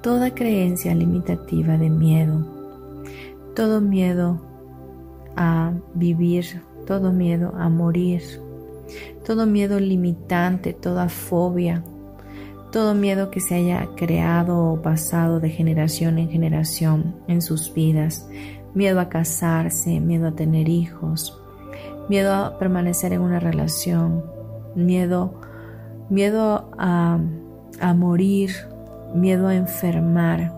Toda 0.00 0.36
creencia 0.36 0.94
limitativa 0.94 1.76
de 1.76 1.90
miedo, 1.90 2.46
todo 3.56 3.80
miedo 3.80 4.40
a 5.34 5.72
vivir, 5.94 6.62
todo 6.86 7.10
miedo 7.10 7.52
a 7.56 7.68
morir, 7.68 8.22
todo 9.24 9.46
miedo 9.46 9.78
limitante, 9.78 10.72
toda 10.72 11.08
fobia, 11.08 11.84
todo 12.72 12.94
miedo 12.94 13.30
que 13.30 13.40
se 13.40 13.54
haya 13.54 13.88
creado 13.96 14.72
o 14.72 14.82
pasado 14.82 15.40
de 15.40 15.50
generación 15.50 16.18
en 16.18 16.30
generación 16.30 17.14
en 17.28 17.42
sus 17.42 17.72
vidas, 17.72 18.28
miedo 18.74 18.98
a 19.00 19.08
casarse, 19.08 20.00
miedo 20.00 20.28
a 20.28 20.34
tener 20.34 20.68
hijos, 20.68 21.38
miedo 22.08 22.34
a 22.34 22.58
permanecer 22.58 23.12
en 23.12 23.20
una 23.20 23.38
relación, 23.38 24.24
miedo, 24.74 25.34
miedo 26.08 26.70
a, 26.78 27.18
a 27.80 27.94
morir, 27.94 28.50
miedo 29.14 29.48
a 29.48 29.54
enfermar, 29.54 30.52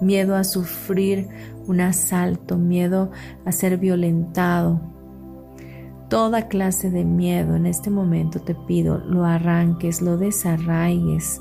miedo 0.00 0.36
a 0.36 0.44
sufrir 0.44 1.28
un 1.66 1.80
asalto, 1.80 2.56
miedo 2.56 3.10
a 3.44 3.52
ser 3.52 3.76
violentado, 3.76 4.80
toda 6.10 6.48
clase 6.48 6.90
de 6.90 7.04
miedo 7.04 7.54
en 7.54 7.66
este 7.66 7.88
momento 7.88 8.40
te 8.40 8.54
pido 8.54 8.98
lo 8.98 9.24
arranques, 9.24 10.02
lo 10.02 10.18
desarraigues 10.18 11.40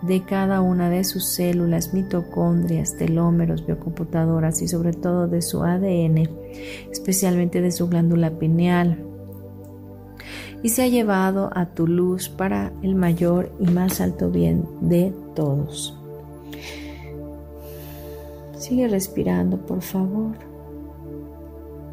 de 0.00 0.24
cada 0.24 0.62
una 0.62 0.88
de 0.88 1.04
sus 1.04 1.26
células, 1.26 1.92
mitocondrias, 1.92 2.96
telómeros, 2.96 3.66
biocomputadoras 3.66 4.62
y 4.62 4.68
sobre 4.68 4.92
todo 4.94 5.28
de 5.28 5.42
su 5.42 5.62
ADN, 5.62 6.28
especialmente 6.90 7.60
de 7.60 7.70
su 7.70 7.88
glándula 7.88 8.30
pineal. 8.30 9.04
Y 10.62 10.70
se 10.70 10.82
ha 10.82 10.88
llevado 10.88 11.50
a 11.54 11.66
tu 11.66 11.86
luz 11.86 12.28
para 12.28 12.72
el 12.82 12.94
mayor 12.94 13.52
y 13.60 13.66
más 13.66 14.00
alto 14.00 14.30
bien 14.30 14.64
de 14.80 15.12
todos. 15.34 15.96
Sigue 18.56 18.88
respirando, 18.88 19.58
por 19.58 19.82
favor. 19.82 20.32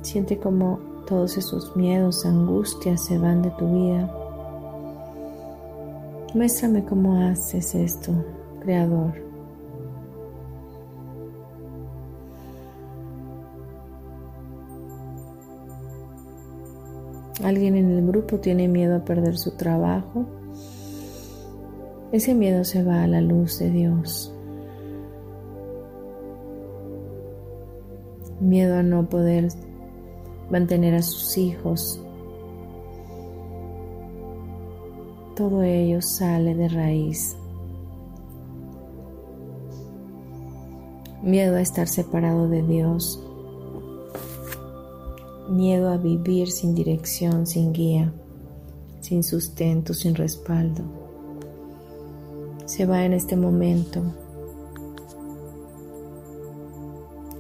Siente 0.01 0.37
como 0.37 0.94
todos 1.05 1.37
esos 1.37 1.75
miedos, 1.75 2.25
angustias 2.25 3.05
se 3.05 3.17
van 3.17 3.41
de 3.41 3.51
tu 3.51 3.67
vida. 3.67 4.11
Muéstrame 6.33 6.83
cómo 6.83 7.15
haces 7.17 7.75
esto, 7.75 8.11
Creador. 8.61 9.25
Alguien 17.43 17.75
en 17.75 17.91
el 17.91 18.07
grupo 18.07 18.39
tiene 18.39 18.67
miedo 18.67 18.95
a 18.95 19.05
perder 19.05 19.37
su 19.37 19.51
trabajo. 19.51 20.25
Ese 22.11 22.33
miedo 22.33 22.63
se 22.63 22.83
va 22.83 23.03
a 23.03 23.07
la 23.07 23.21
luz 23.21 23.59
de 23.59 23.69
Dios. 23.69 24.33
Miedo 28.39 28.77
a 28.77 28.83
no 28.83 29.07
poder 29.09 29.49
mantener 30.49 30.95
a 30.95 31.01
sus 31.01 31.37
hijos. 31.37 31.99
Todo 35.35 35.63
ello 35.63 36.01
sale 36.01 36.55
de 36.55 36.69
raíz. 36.69 37.35
Miedo 41.21 41.55
a 41.55 41.61
estar 41.61 41.87
separado 41.87 42.47
de 42.47 42.61
Dios 42.61 43.19
miedo 45.49 45.89
a 45.91 45.97
vivir 45.97 46.51
sin 46.51 46.73
dirección, 46.73 47.45
sin 47.45 47.73
guía, 47.73 48.11
sin 49.01 49.23
sustento, 49.23 49.93
sin 49.93 50.15
respaldo. 50.15 50.83
Se 52.65 52.85
va 52.85 53.05
en 53.05 53.13
este 53.13 53.35
momento. 53.35 54.01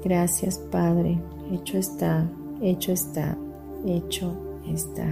Gracias 0.03 0.59
Padre, 0.59 1.19
hecho 1.51 1.77
está, 1.77 2.29
hecho 2.61 2.91
está, 2.91 3.37
hecho 3.85 4.33
está. 4.67 5.07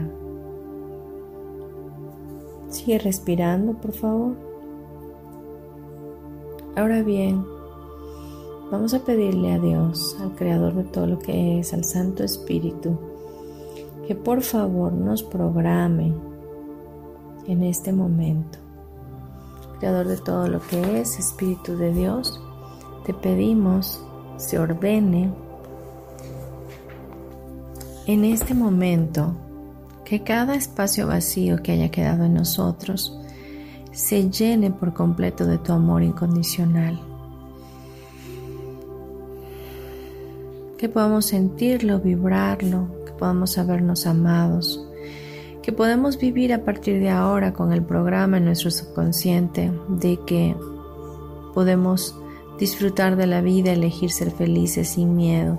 Sigue 2.69 2.99
respirando, 2.99 3.73
por 3.73 3.93
favor. 3.93 4.35
Ahora 6.75 7.03
bien, 7.03 7.43
Vamos 8.73 8.95
a 8.95 9.05
pedirle 9.05 9.53
a 9.53 9.59
Dios, 9.59 10.17
al 10.19 10.33
Creador 10.33 10.73
de 10.73 10.83
todo 10.85 11.05
lo 11.05 11.19
que 11.19 11.59
es, 11.59 11.75
al 11.75 11.83
Santo 11.83 12.23
Espíritu, 12.23 12.97
que 14.07 14.15
por 14.15 14.41
favor 14.41 14.91
nos 14.91 15.21
programe 15.21 16.11
en 17.45 17.61
este 17.61 17.93
momento. 17.93 18.57
Creador 19.77 20.07
de 20.07 20.17
todo 20.17 20.47
lo 20.47 20.59
que 20.59 20.99
es, 20.99 21.19
Espíritu 21.19 21.77
de 21.77 21.93
Dios, 21.93 22.41
te 23.05 23.13
pedimos 23.13 24.03
se 24.37 24.57
ordene 24.57 25.31
en 28.05 28.25
este 28.25 28.53
momento 28.53 29.35
que 30.03 30.23
cada 30.23 30.55
espacio 30.55 31.07
vacío 31.07 31.63
que 31.63 31.71
haya 31.71 31.89
quedado 31.89 32.25
en 32.25 32.33
nosotros 32.33 33.17
se 33.91 34.29
llene 34.29 34.71
por 34.71 34.93
completo 34.93 35.45
de 35.45 35.57
tu 35.57 35.71
amor 35.71 36.03
incondicional. 36.03 36.99
Que 40.77 40.89
podamos 40.89 41.27
sentirlo, 41.27 41.99
vibrarlo, 41.99 42.87
que 43.05 43.13
podamos 43.13 43.53
sabernos 43.53 44.05
amados, 44.05 44.85
que 45.61 45.71
podemos 45.71 46.17
vivir 46.17 46.51
a 46.51 46.65
partir 46.65 46.99
de 46.99 47.09
ahora 47.09 47.53
con 47.53 47.71
el 47.71 47.83
programa 47.83 48.37
en 48.37 48.45
nuestro 48.45 48.69
subconsciente 48.69 49.71
de 49.87 50.19
que 50.25 50.55
podemos 51.53 52.15
disfrutar 52.59 53.15
de 53.15 53.27
la 53.27 53.41
vida, 53.41 53.71
elegir 53.71 54.11
ser 54.11 54.31
felices 54.31 54.89
sin 54.89 55.15
miedo, 55.15 55.57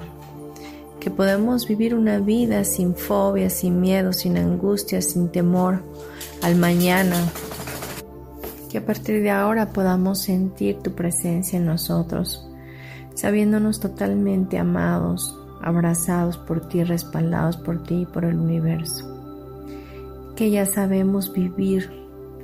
que 1.04 1.10
podemos 1.10 1.68
vivir 1.68 1.94
una 1.94 2.18
vida 2.18 2.64
sin 2.64 2.96
fobia, 2.96 3.50
sin 3.50 3.78
miedo, 3.78 4.14
sin 4.14 4.38
angustia, 4.38 5.02
sin 5.02 5.28
temor 5.28 5.82
al 6.42 6.56
mañana, 6.56 7.16
que 8.70 8.78
a 8.78 8.86
partir 8.86 9.22
de 9.22 9.30
ahora 9.30 9.70
podamos 9.74 10.22
sentir 10.22 10.78
tu 10.78 10.94
presencia 10.94 11.58
en 11.58 11.66
nosotros 11.66 12.48
sabiéndonos 13.14 13.80
totalmente 13.80 14.58
amados, 14.58 15.38
abrazados 15.62 16.36
por 16.36 16.68
ti, 16.68 16.84
respaldados 16.84 17.56
por 17.56 17.82
ti 17.82 18.02
y 18.02 18.06
por 18.06 18.24
el 18.24 18.38
universo. 18.38 19.10
Que 20.36 20.50
ya 20.50 20.66
sabemos 20.66 21.32
vivir 21.32 21.90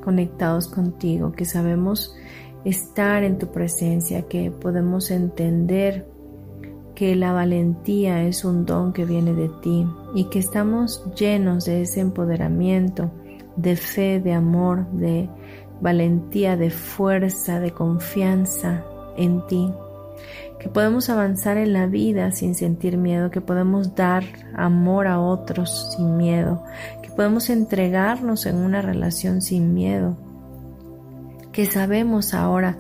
conectados 0.04 0.68
contigo, 0.68 1.32
que 1.32 1.44
sabemos 1.44 2.14
estar 2.64 3.24
en 3.24 3.38
tu 3.38 3.50
presencia, 3.50 4.22
que 4.28 4.50
podemos 4.50 5.10
entender 5.10 6.06
que 7.00 7.16
la 7.16 7.32
valentía 7.32 8.24
es 8.24 8.44
un 8.44 8.66
don 8.66 8.92
que 8.92 9.06
viene 9.06 9.32
de 9.32 9.48
ti 9.48 9.86
y 10.14 10.24
que 10.24 10.38
estamos 10.38 11.02
llenos 11.18 11.64
de 11.64 11.80
ese 11.80 12.00
empoderamiento, 12.00 13.10
de 13.56 13.74
fe, 13.76 14.20
de 14.20 14.34
amor, 14.34 14.86
de 14.90 15.30
valentía, 15.80 16.58
de 16.58 16.68
fuerza, 16.68 17.58
de 17.58 17.70
confianza 17.70 18.84
en 19.16 19.46
ti. 19.46 19.72
Que 20.58 20.68
podemos 20.68 21.08
avanzar 21.08 21.56
en 21.56 21.72
la 21.72 21.86
vida 21.86 22.32
sin 22.32 22.54
sentir 22.54 22.98
miedo, 22.98 23.30
que 23.30 23.40
podemos 23.40 23.94
dar 23.94 24.22
amor 24.54 25.06
a 25.06 25.20
otros 25.20 25.94
sin 25.96 26.18
miedo, 26.18 26.62
que 27.02 27.08
podemos 27.08 27.48
entregarnos 27.48 28.44
en 28.44 28.56
una 28.56 28.82
relación 28.82 29.40
sin 29.40 29.72
miedo, 29.72 30.18
que 31.50 31.64
sabemos 31.64 32.34
ahora 32.34 32.76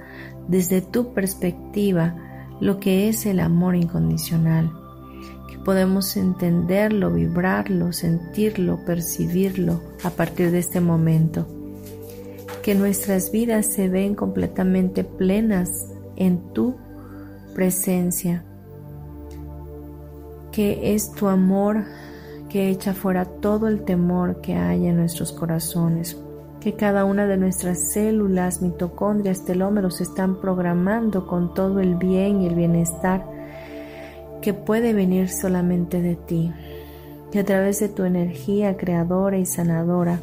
desde 0.46 0.82
tu 0.82 1.14
perspectiva 1.14 2.16
lo 2.60 2.78
que 2.78 3.08
es 3.08 3.26
el 3.26 3.40
amor 3.40 3.74
incondicional, 3.74 4.70
que 5.48 5.58
podemos 5.58 6.16
entenderlo, 6.16 7.10
vibrarlo, 7.10 7.92
sentirlo, 7.92 8.84
percibirlo 8.84 9.80
a 10.04 10.10
partir 10.10 10.50
de 10.50 10.58
este 10.58 10.80
momento, 10.80 11.46
que 12.62 12.74
nuestras 12.74 13.32
vidas 13.32 13.66
se 13.66 13.88
ven 13.88 14.14
completamente 14.14 15.04
plenas 15.04 15.70
en 16.16 16.52
tu 16.52 16.76
presencia, 17.54 18.44
que 20.52 20.94
es 20.94 21.12
tu 21.12 21.28
amor 21.28 21.84
que 22.50 22.68
echa 22.68 22.92
fuera 22.92 23.24
todo 23.24 23.68
el 23.68 23.84
temor 23.84 24.40
que 24.40 24.56
hay 24.56 24.86
en 24.86 24.96
nuestros 24.96 25.32
corazones, 25.32 26.16
que 26.60 26.74
cada 26.74 27.04
una 27.04 27.26
de 27.26 27.38
nuestras 27.38 27.92
células, 27.92 28.60
mitocondrias, 28.60 29.44
telómeros 29.44 30.00
están 30.00 30.40
programando 30.40 31.26
con 31.26 31.54
todo 31.54 31.80
el 31.80 31.96
bien 31.96 32.42
y 32.42 32.46
el 32.46 32.54
bienestar 32.54 33.24
que 34.42 34.52
puede 34.52 34.92
venir 34.92 35.30
solamente 35.30 36.02
de 36.02 36.16
ti, 36.16 36.52
que 37.32 37.40
a 37.40 37.44
través 37.44 37.80
de 37.80 37.88
tu 37.88 38.04
energía 38.04 38.76
creadora 38.76 39.38
y 39.38 39.46
sanadora 39.46 40.20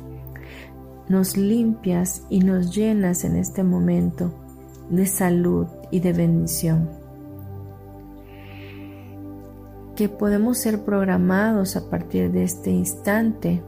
nos 1.09 1.37
limpias 1.37 2.23
y 2.29 2.39
nos 2.39 2.75
llenas 2.75 3.23
en 3.23 3.35
este 3.35 3.63
momento 3.63 4.31
de 4.89 5.05
salud 5.05 5.67
y 5.89 6.01
de 6.01 6.13
bendición. 6.13 6.89
Que 9.95 10.09
podemos 10.09 10.59
ser 10.59 10.83
programados 10.83 11.75
a 11.75 11.89
partir 11.89 12.31
de 12.31 12.43
este 12.43 12.69
instante 12.69 13.63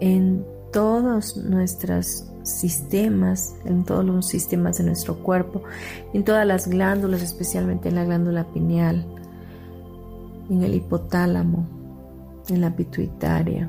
en 0.00 0.44
todos 0.78 1.36
nuestros 1.36 2.24
sistemas, 2.44 3.56
en 3.64 3.82
todos 3.82 4.04
los 4.04 4.28
sistemas 4.28 4.78
de 4.78 4.84
nuestro 4.84 5.16
cuerpo, 5.16 5.64
en 6.12 6.22
todas 6.22 6.46
las 6.46 6.68
glándulas, 6.68 7.20
especialmente 7.20 7.88
en 7.88 7.96
la 7.96 8.04
glándula 8.04 8.44
pineal, 8.44 9.04
en 10.48 10.62
el 10.62 10.76
hipotálamo, 10.76 11.66
en 12.48 12.60
la 12.60 12.76
pituitaria, 12.76 13.68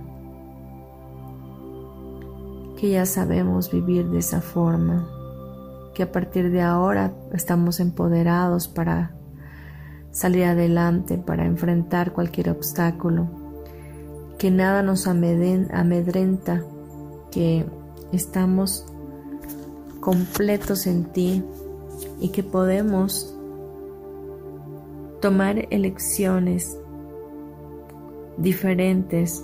que 2.80 2.92
ya 2.92 3.08
sabemos 3.08 3.72
vivir 3.72 4.08
de 4.10 4.20
esa 4.20 4.40
forma, 4.40 5.10
que 5.96 6.04
a 6.04 6.12
partir 6.12 6.52
de 6.52 6.62
ahora 6.62 7.12
estamos 7.34 7.80
empoderados 7.80 8.68
para 8.68 9.16
salir 10.12 10.44
adelante, 10.44 11.18
para 11.18 11.48
enfrentar 11.48 12.14
cualquier 12.14 12.52
obstáculo, 12.52 13.28
que 14.38 14.52
nada 14.52 14.84
nos 14.84 15.08
amedrenta, 15.08 16.64
que 17.32 17.66
estamos 18.12 18.86
completos 20.00 20.88
en 20.88 21.06
ti 21.06 21.44
y 22.20 22.30
que 22.30 22.44
podemos 22.44 23.36
tomar 25.22 25.68
elecciones 25.70 26.78
diferentes 28.38 29.44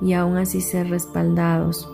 y 0.00 0.12
aún 0.12 0.36
así 0.36 0.60
ser 0.60 0.88
respaldados. 0.90 1.88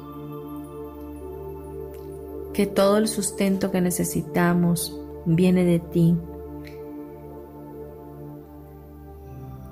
Que 2.53 2.66
todo 2.66 2.99
el 2.99 3.09
sustento 3.09 3.70
que 3.70 3.80
necesitamos 3.80 4.99
viene 5.24 5.64
de 5.64 5.78
ti 5.78 6.16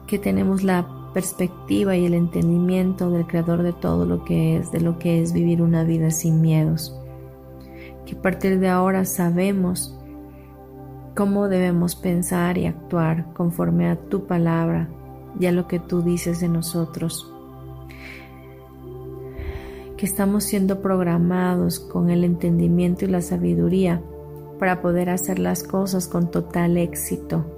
que 0.08 0.18
tenemos 0.18 0.64
la 0.64 0.97
perspectiva 1.12 1.96
y 1.96 2.06
el 2.06 2.14
entendimiento 2.14 3.11
del 3.11 3.26
creador 3.26 3.62
de 3.62 3.72
todo 3.72 4.04
lo 4.04 4.24
que 4.24 4.56
es, 4.56 4.70
de 4.70 4.80
lo 4.80 4.98
que 4.98 5.22
es 5.22 5.32
vivir 5.32 5.62
una 5.62 5.84
vida 5.84 6.11
sin 6.11 6.40
miedos. 6.40 6.96
Que 8.06 8.16
a 8.16 8.22
partir 8.22 8.59
de 8.61 8.68
ahora 8.68 9.04
sabemos 9.04 9.98
cómo 11.14 11.48
debemos 11.48 11.96
pensar 11.96 12.59
y 12.59 12.66
actuar 12.66 13.32
conforme 13.34 13.88
a 13.88 13.96
tu 13.96 14.26
palabra 14.26 14.88
y 15.38 15.46
a 15.46 15.52
lo 15.52 15.66
que 15.66 15.78
tú 15.78 16.02
dices 16.02 16.40
de 16.40 16.48
nosotros. 16.48 17.32
Que 19.96 20.06
estamos 20.06 20.44
siendo 20.44 20.80
programados 20.80 21.80
con 21.80 22.11
el 22.11 22.24
entendimiento 22.24 23.04
y 23.04 23.09
la 23.09 23.20
sabiduría 23.20 24.00
para 24.59 24.80
poder 24.80 25.11
hacer 25.11 25.38
las 25.38 25.62
cosas 25.62 26.09
con 26.09 26.30
total 26.30 26.76
éxito 26.76 27.57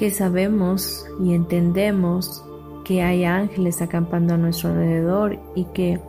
que 0.00 0.10
sabemos 0.10 1.04
y 1.22 1.34
entendemos 1.34 2.42
que 2.84 3.02
hay 3.02 3.24
ángeles 3.24 3.82
acampando 3.82 4.32
a 4.32 4.38
nuestro 4.38 4.70
alrededor 4.70 5.38
y 5.54 5.64
que 5.74 6.00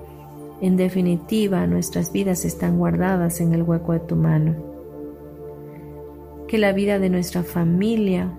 en 0.62 0.78
definitiva 0.78 1.68
nuestras 1.68 2.14
vidas 2.14 2.46
están 2.46 2.78
guardadas 2.78 3.42
en 3.42 3.54
el 3.54 3.64
hueco 3.64 3.92
de 3.92 4.00
tu 4.00 4.16
mano. 4.16 4.56
Que 6.48 6.58
la 6.58 6.72
vida 6.72 7.00
de 7.00 7.10
nuestra 7.10 7.44
familia, 7.44 8.32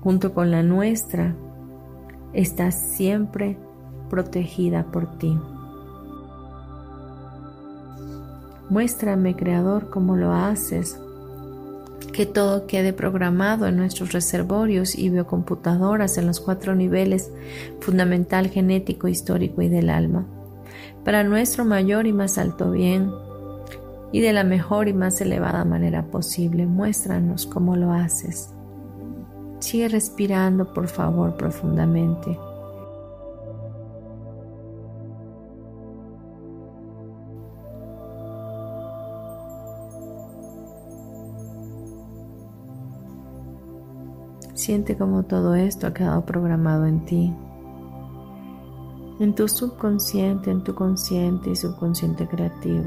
junto 0.00 0.32
con 0.32 0.52
la 0.52 0.62
nuestra, 0.62 1.34
está 2.32 2.70
siempre 2.70 3.58
protegida 4.10 4.92
por 4.92 5.18
ti. 5.18 5.36
Muéstrame, 8.68 9.34
Creador, 9.34 9.90
cómo 9.90 10.14
lo 10.14 10.30
haces 10.30 11.00
que 12.12 12.26
todo 12.26 12.66
quede 12.66 12.92
programado 12.92 13.66
en 13.66 13.76
nuestros 13.76 14.12
reservorios 14.12 14.96
y 14.96 15.10
biocomputadoras 15.10 16.18
en 16.18 16.26
los 16.26 16.40
cuatro 16.40 16.74
niveles 16.74 17.30
fundamental, 17.80 18.48
genético, 18.48 19.08
histórico 19.08 19.62
y 19.62 19.68
del 19.68 19.90
alma, 19.90 20.26
para 21.04 21.24
nuestro 21.24 21.64
mayor 21.64 22.06
y 22.06 22.12
más 22.12 22.38
alto 22.38 22.70
bien 22.70 23.10
y 24.12 24.20
de 24.20 24.32
la 24.32 24.44
mejor 24.44 24.88
y 24.88 24.92
más 24.92 25.20
elevada 25.20 25.64
manera 25.64 26.06
posible. 26.06 26.66
Muéstranos 26.66 27.46
cómo 27.46 27.76
lo 27.76 27.92
haces. 27.92 28.52
Sigue 29.60 29.88
respirando, 29.88 30.72
por 30.72 30.88
favor, 30.88 31.36
profundamente. 31.36 32.38
Siente 44.70 44.96
como 44.96 45.24
todo 45.24 45.56
esto 45.56 45.88
ha 45.88 45.92
quedado 45.92 46.24
programado 46.24 46.86
en 46.86 47.04
ti, 47.04 47.34
en 49.18 49.34
tu 49.34 49.48
subconsciente, 49.48 50.52
en 50.52 50.62
tu 50.62 50.76
consciente 50.76 51.50
y 51.50 51.56
subconsciente 51.56 52.28
creativo, 52.28 52.84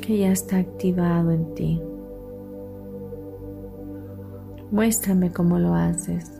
que 0.00 0.16
ya 0.16 0.32
está 0.32 0.56
activado 0.56 1.30
en 1.30 1.54
ti. 1.54 1.82
Muéstrame 4.70 5.30
cómo 5.30 5.58
lo 5.58 5.74
haces. 5.74 6.32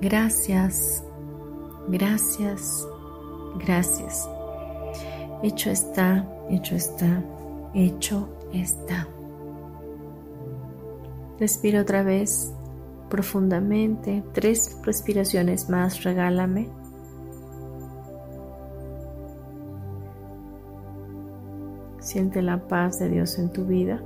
Gracias, 0.00 1.04
gracias, 1.88 2.86
gracias. 3.58 4.28
Hecho 5.42 5.70
está, 5.70 6.28
hecho 6.50 6.74
está, 6.74 7.22
hecho 7.74 8.28
está. 8.52 9.08
Respira 11.38 11.80
otra 11.80 12.02
vez 12.02 12.52
profundamente. 13.08 14.22
Tres 14.32 14.78
respiraciones 14.84 15.68
más, 15.68 16.04
regálame. 16.04 16.68
Siente 22.00 22.42
la 22.42 22.66
paz 22.66 22.98
de 22.98 23.08
Dios 23.08 23.38
en 23.38 23.50
tu 23.52 23.64
vida. 23.64 24.02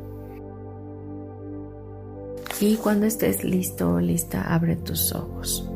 Y 2.61 2.77
cuando 2.77 3.07
estés 3.07 3.43
listo 3.43 3.95
o 3.95 4.01
lista, 4.01 4.43
abre 4.55 4.77
tus 4.77 5.12
ojos. 5.12 5.68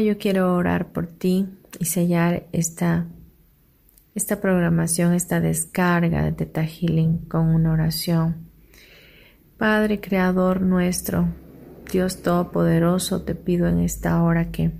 Yo 0.00 0.16
quiero 0.16 0.54
orar 0.54 0.92
por 0.92 1.06
ti 1.06 1.48
y 1.80 1.86
sellar 1.86 2.46
esta, 2.52 3.06
esta 4.14 4.40
programación, 4.40 5.12
esta 5.12 5.40
descarga 5.40 6.22
de 6.22 6.32
Teta 6.32 6.64
Healing 6.64 7.18
con 7.26 7.48
una 7.48 7.72
oración. 7.72 8.48
Padre 9.56 10.00
Creador 10.00 10.60
nuestro, 10.60 11.28
Dios 11.90 12.22
Todopoderoso, 12.22 13.22
te 13.22 13.34
pido 13.34 13.66
en 13.66 13.80
esta 13.80 14.22
hora 14.22 14.50
que 14.52 14.70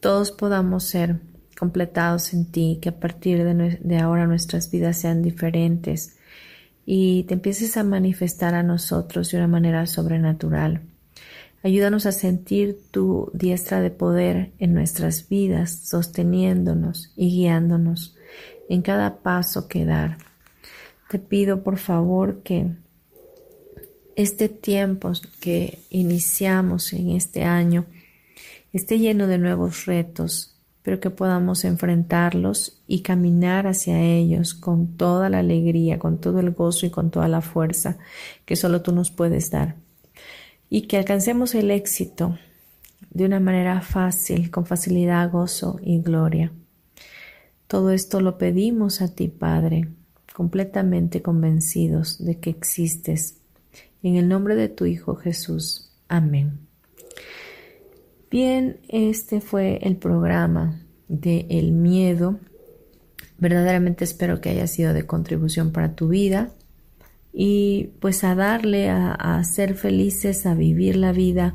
todos 0.00 0.30
podamos 0.32 0.84
ser 0.84 1.20
completados 1.58 2.32
en 2.32 2.50
ti, 2.50 2.78
que 2.80 2.88
a 2.88 2.98
partir 2.98 3.44
de 3.44 3.98
ahora 3.98 4.26
nuestras 4.26 4.70
vidas 4.70 4.98
sean 4.98 5.22
diferentes 5.22 6.16
y 6.86 7.24
te 7.24 7.34
empieces 7.34 7.76
a 7.76 7.84
manifestar 7.84 8.54
a 8.54 8.62
nosotros 8.62 9.30
de 9.30 9.36
una 9.36 9.48
manera 9.48 9.86
sobrenatural. 9.86 10.91
Ayúdanos 11.64 12.06
a 12.06 12.12
sentir 12.12 12.76
tu 12.90 13.30
diestra 13.34 13.80
de 13.80 13.90
poder 13.90 14.50
en 14.58 14.74
nuestras 14.74 15.28
vidas, 15.28 15.70
sosteniéndonos 15.84 17.12
y 17.14 17.30
guiándonos 17.30 18.16
en 18.68 18.82
cada 18.82 19.18
paso 19.18 19.68
que 19.68 19.84
dar. 19.84 20.18
Te 21.08 21.20
pido 21.20 21.62
por 21.62 21.78
favor 21.78 22.42
que 22.42 22.66
este 24.16 24.48
tiempo 24.48 25.12
que 25.40 25.78
iniciamos 25.90 26.92
en 26.94 27.10
este 27.10 27.44
año 27.44 27.86
esté 28.72 28.98
lleno 28.98 29.28
de 29.28 29.38
nuevos 29.38 29.86
retos, 29.86 30.56
pero 30.82 30.98
que 30.98 31.10
podamos 31.10 31.64
enfrentarlos 31.64 32.82
y 32.88 33.02
caminar 33.02 33.68
hacia 33.68 34.02
ellos 34.02 34.54
con 34.54 34.96
toda 34.96 35.28
la 35.28 35.38
alegría, 35.38 36.00
con 36.00 36.20
todo 36.20 36.40
el 36.40 36.50
gozo 36.50 36.86
y 36.86 36.90
con 36.90 37.12
toda 37.12 37.28
la 37.28 37.40
fuerza 37.40 37.98
que 38.44 38.56
solo 38.56 38.82
tú 38.82 38.90
nos 38.92 39.12
puedes 39.12 39.52
dar 39.52 39.76
y 40.74 40.86
que 40.86 40.96
alcancemos 40.96 41.54
el 41.54 41.70
éxito 41.70 42.38
de 43.10 43.26
una 43.26 43.40
manera 43.40 43.82
fácil, 43.82 44.50
con 44.50 44.64
facilidad, 44.64 45.30
gozo 45.30 45.78
y 45.82 46.00
gloria. 46.00 46.50
Todo 47.66 47.90
esto 47.90 48.22
lo 48.22 48.38
pedimos 48.38 49.02
a 49.02 49.14
ti, 49.14 49.28
Padre, 49.28 49.90
completamente 50.34 51.20
convencidos 51.20 52.24
de 52.24 52.38
que 52.38 52.48
existes. 52.48 53.36
En 54.02 54.16
el 54.16 54.30
nombre 54.30 54.54
de 54.56 54.70
tu 54.70 54.86
Hijo 54.86 55.14
Jesús. 55.14 55.92
Amén. 56.08 56.60
Bien, 58.30 58.80
este 58.88 59.42
fue 59.42 59.78
el 59.82 59.96
programa 59.96 60.80
de 61.06 61.44
El 61.50 61.72
miedo. 61.72 62.40
Verdaderamente 63.36 64.04
espero 64.04 64.40
que 64.40 64.48
haya 64.48 64.66
sido 64.66 64.94
de 64.94 65.04
contribución 65.04 65.70
para 65.70 65.94
tu 65.94 66.08
vida 66.08 66.50
y 67.32 67.90
pues 68.00 68.24
a 68.24 68.34
darle 68.34 68.90
a, 68.90 69.42
ser 69.44 69.74
felices, 69.74 70.44
a 70.46 70.54
vivir 70.54 70.96
la 70.96 71.12
vida, 71.12 71.54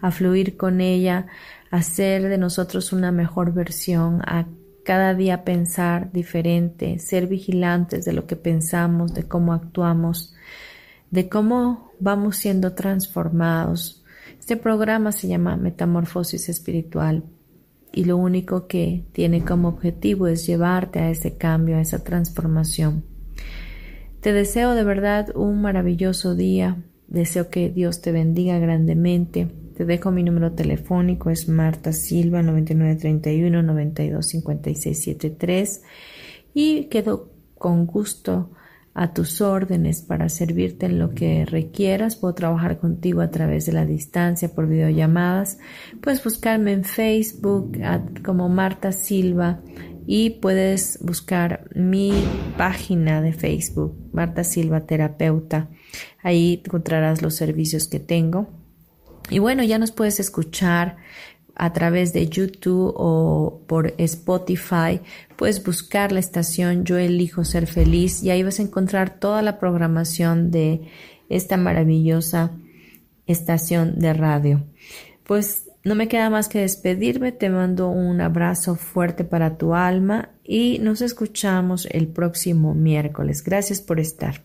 a 0.00 0.10
fluir 0.10 0.56
con 0.56 0.80
ella, 0.80 1.26
a 1.70 1.82
ser 1.82 2.28
de 2.28 2.38
nosotros 2.38 2.92
una 2.92 3.10
mejor 3.10 3.52
versión, 3.52 4.20
a 4.26 4.46
cada 4.84 5.14
día 5.14 5.44
pensar 5.44 6.12
diferente, 6.12 6.98
ser 6.98 7.26
vigilantes 7.26 8.04
de 8.04 8.12
lo 8.12 8.26
que 8.26 8.36
pensamos, 8.36 9.14
de 9.14 9.24
cómo 9.24 9.52
actuamos, 9.52 10.34
de 11.10 11.28
cómo 11.28 11.92
vamos 12.00 12.36
siendo 12.36 12.74
transformados. 12.74 14.04
Este 14.38 14.56
programa 14.56 15.12
se 15.12 15.28
llama 15.28 15.56
Metamorfosis 15.56 16.48
Espiritual 16.48 17.24
y 17.92 18.04
lo 18.04 18.16
único 18.16 18.66
que 18.66 19.04
tiene 19.12 19.44
como 19.44 19.68
objetivo 19.68 20.26
es 20.26 20.46
llevarte 20.46 21.00
a 21.00 21.10
ese 21.10 21.36
cambio, 21.36 21.76
a 21.76 21.80
esa 21.80 22.04
transformación. 22.04 23.17
Te 24.20 24.32
deseo 24.32 24.74
de 24.74 24.82
verdad 24.82 25.28
un 25.36 25.62
maravilloso 25.62 26.34
día. 26.34 26.82
Deseo 27.06 27.50
que 27.50 27.70
Dios 27.70 28.02
te 28.02 28.10
bendiga 28.10 28.58
grandemente. 28.58 29.46
Te 29.76 29.84
dejo 29.84 30.10
mi 30.10 30.24
número 30.24 30.50
telefónico, 30.52 31.30
es 31.30 31.48
Marta 31.48 31.92
Silva 31.92 32.42
9931 32.42 33.62
925673 33.62 35.82
y 36.52 36.86
quedo 36.86 37.30
con 37.54 37.86
gusto 37.86 38.50
a 38.92 39.14
tus 39.14 39.40
órdenes 39.40 40.02
para 40.02 40.28
servirte 40.28 40.86
en 40.86 40.98
lo 40.98 41.14
que 41.14 41.46
requieras. 41.46 42.16
Puedo 42.16 42.34
trabajar 42.34 42.80
contigo 42.80 43.20
a 43.20 43.30
través 43.30 43.66
de 43.66 43.72
la 43.72 43.86
distancia 43.86 44.52
por 44.52 44.66
videollamadas. 44.66 45.60
Puedes 46.00 46.24
buscarme 46.24 46.72
en 46.72 46.82
Facebook 46.82 47.78
como 48.24 48.48
Marta 48.48 48.90
Silva 48.90 49.60
y 50.10 50.30
puedes 50.30 50.98
buscar 51.02 51.68
mi 51.74 52.14
página 52.56 53.20
de 53.20 53.34
Facebook, 53.34 53.94
Marta 54.10 54.42
Silva 54.42 54.86
Terapeuta. 54.86 55.68
Ahí 56.22 56.62
encontrarás 56.64 57.20
los 57.20 57.34
servicios 57.34 57.88
que 57.88 58.00
tengo. 58.00 58.48
Y 59.28 59.38
bueno, 59.38 59.62
ya 59.64 59.76
nos 59.76 59.92
puedes 59.92 60.18
escuchar 60.18 60.96
a 61.54 61.74
través 61.74 62.14
de 62.14 62.26
YouTube 62.26 62.94
o 62.96 63.60
por 63.66 63.92
Spotify. 63.98 65.02
Puedes 65.36 65.62
buscar 65.62 66.10
la 66.10 66.20
estación 66.20 66.86
Yo 66.86 66.96
elijo 66.96 67.44
ser 67.44 67.66
feliz 67.66 68.22
y 68.22 68.30
ahí 68.30 68.42
vas 68.42 68.60
a 68.60 68.62
encontrar 68.62 69.20
toda 69.20 69.42
la 69.42 69.58
programación 69.58 70.50
de 70.50 70.88
esta 71.28 71.58
maravillosa 71.58 72.52
estación 73.26 73.98
de 73.98 74.14
radio. 74.14 74.64
Pues 75.24 75.67
no 75.88 75.94
me 75.94 76.06
queda 76.06 76.30
más 76.30 76.48
que 76.48 76.60
despedirme, 76.60 77.32
te 77.32 77.48
mando 77.48 77.88
un 77.88 78.20
abrazo 78.20 78.76
fuerte 78.76 79.24
para 79.24 79.56
tu 79.56 79.74
alma 79.74 80.30
y 80.44 80.78
nos 80.80 81.00
escuchamos 81.00 81.88
el 81.90 82.08
próximo 82.08 82.74
miércoles. 82.74 83.42
Gracias 83.42 83.80
por 83.80 83.98
estar. 83.98 84.44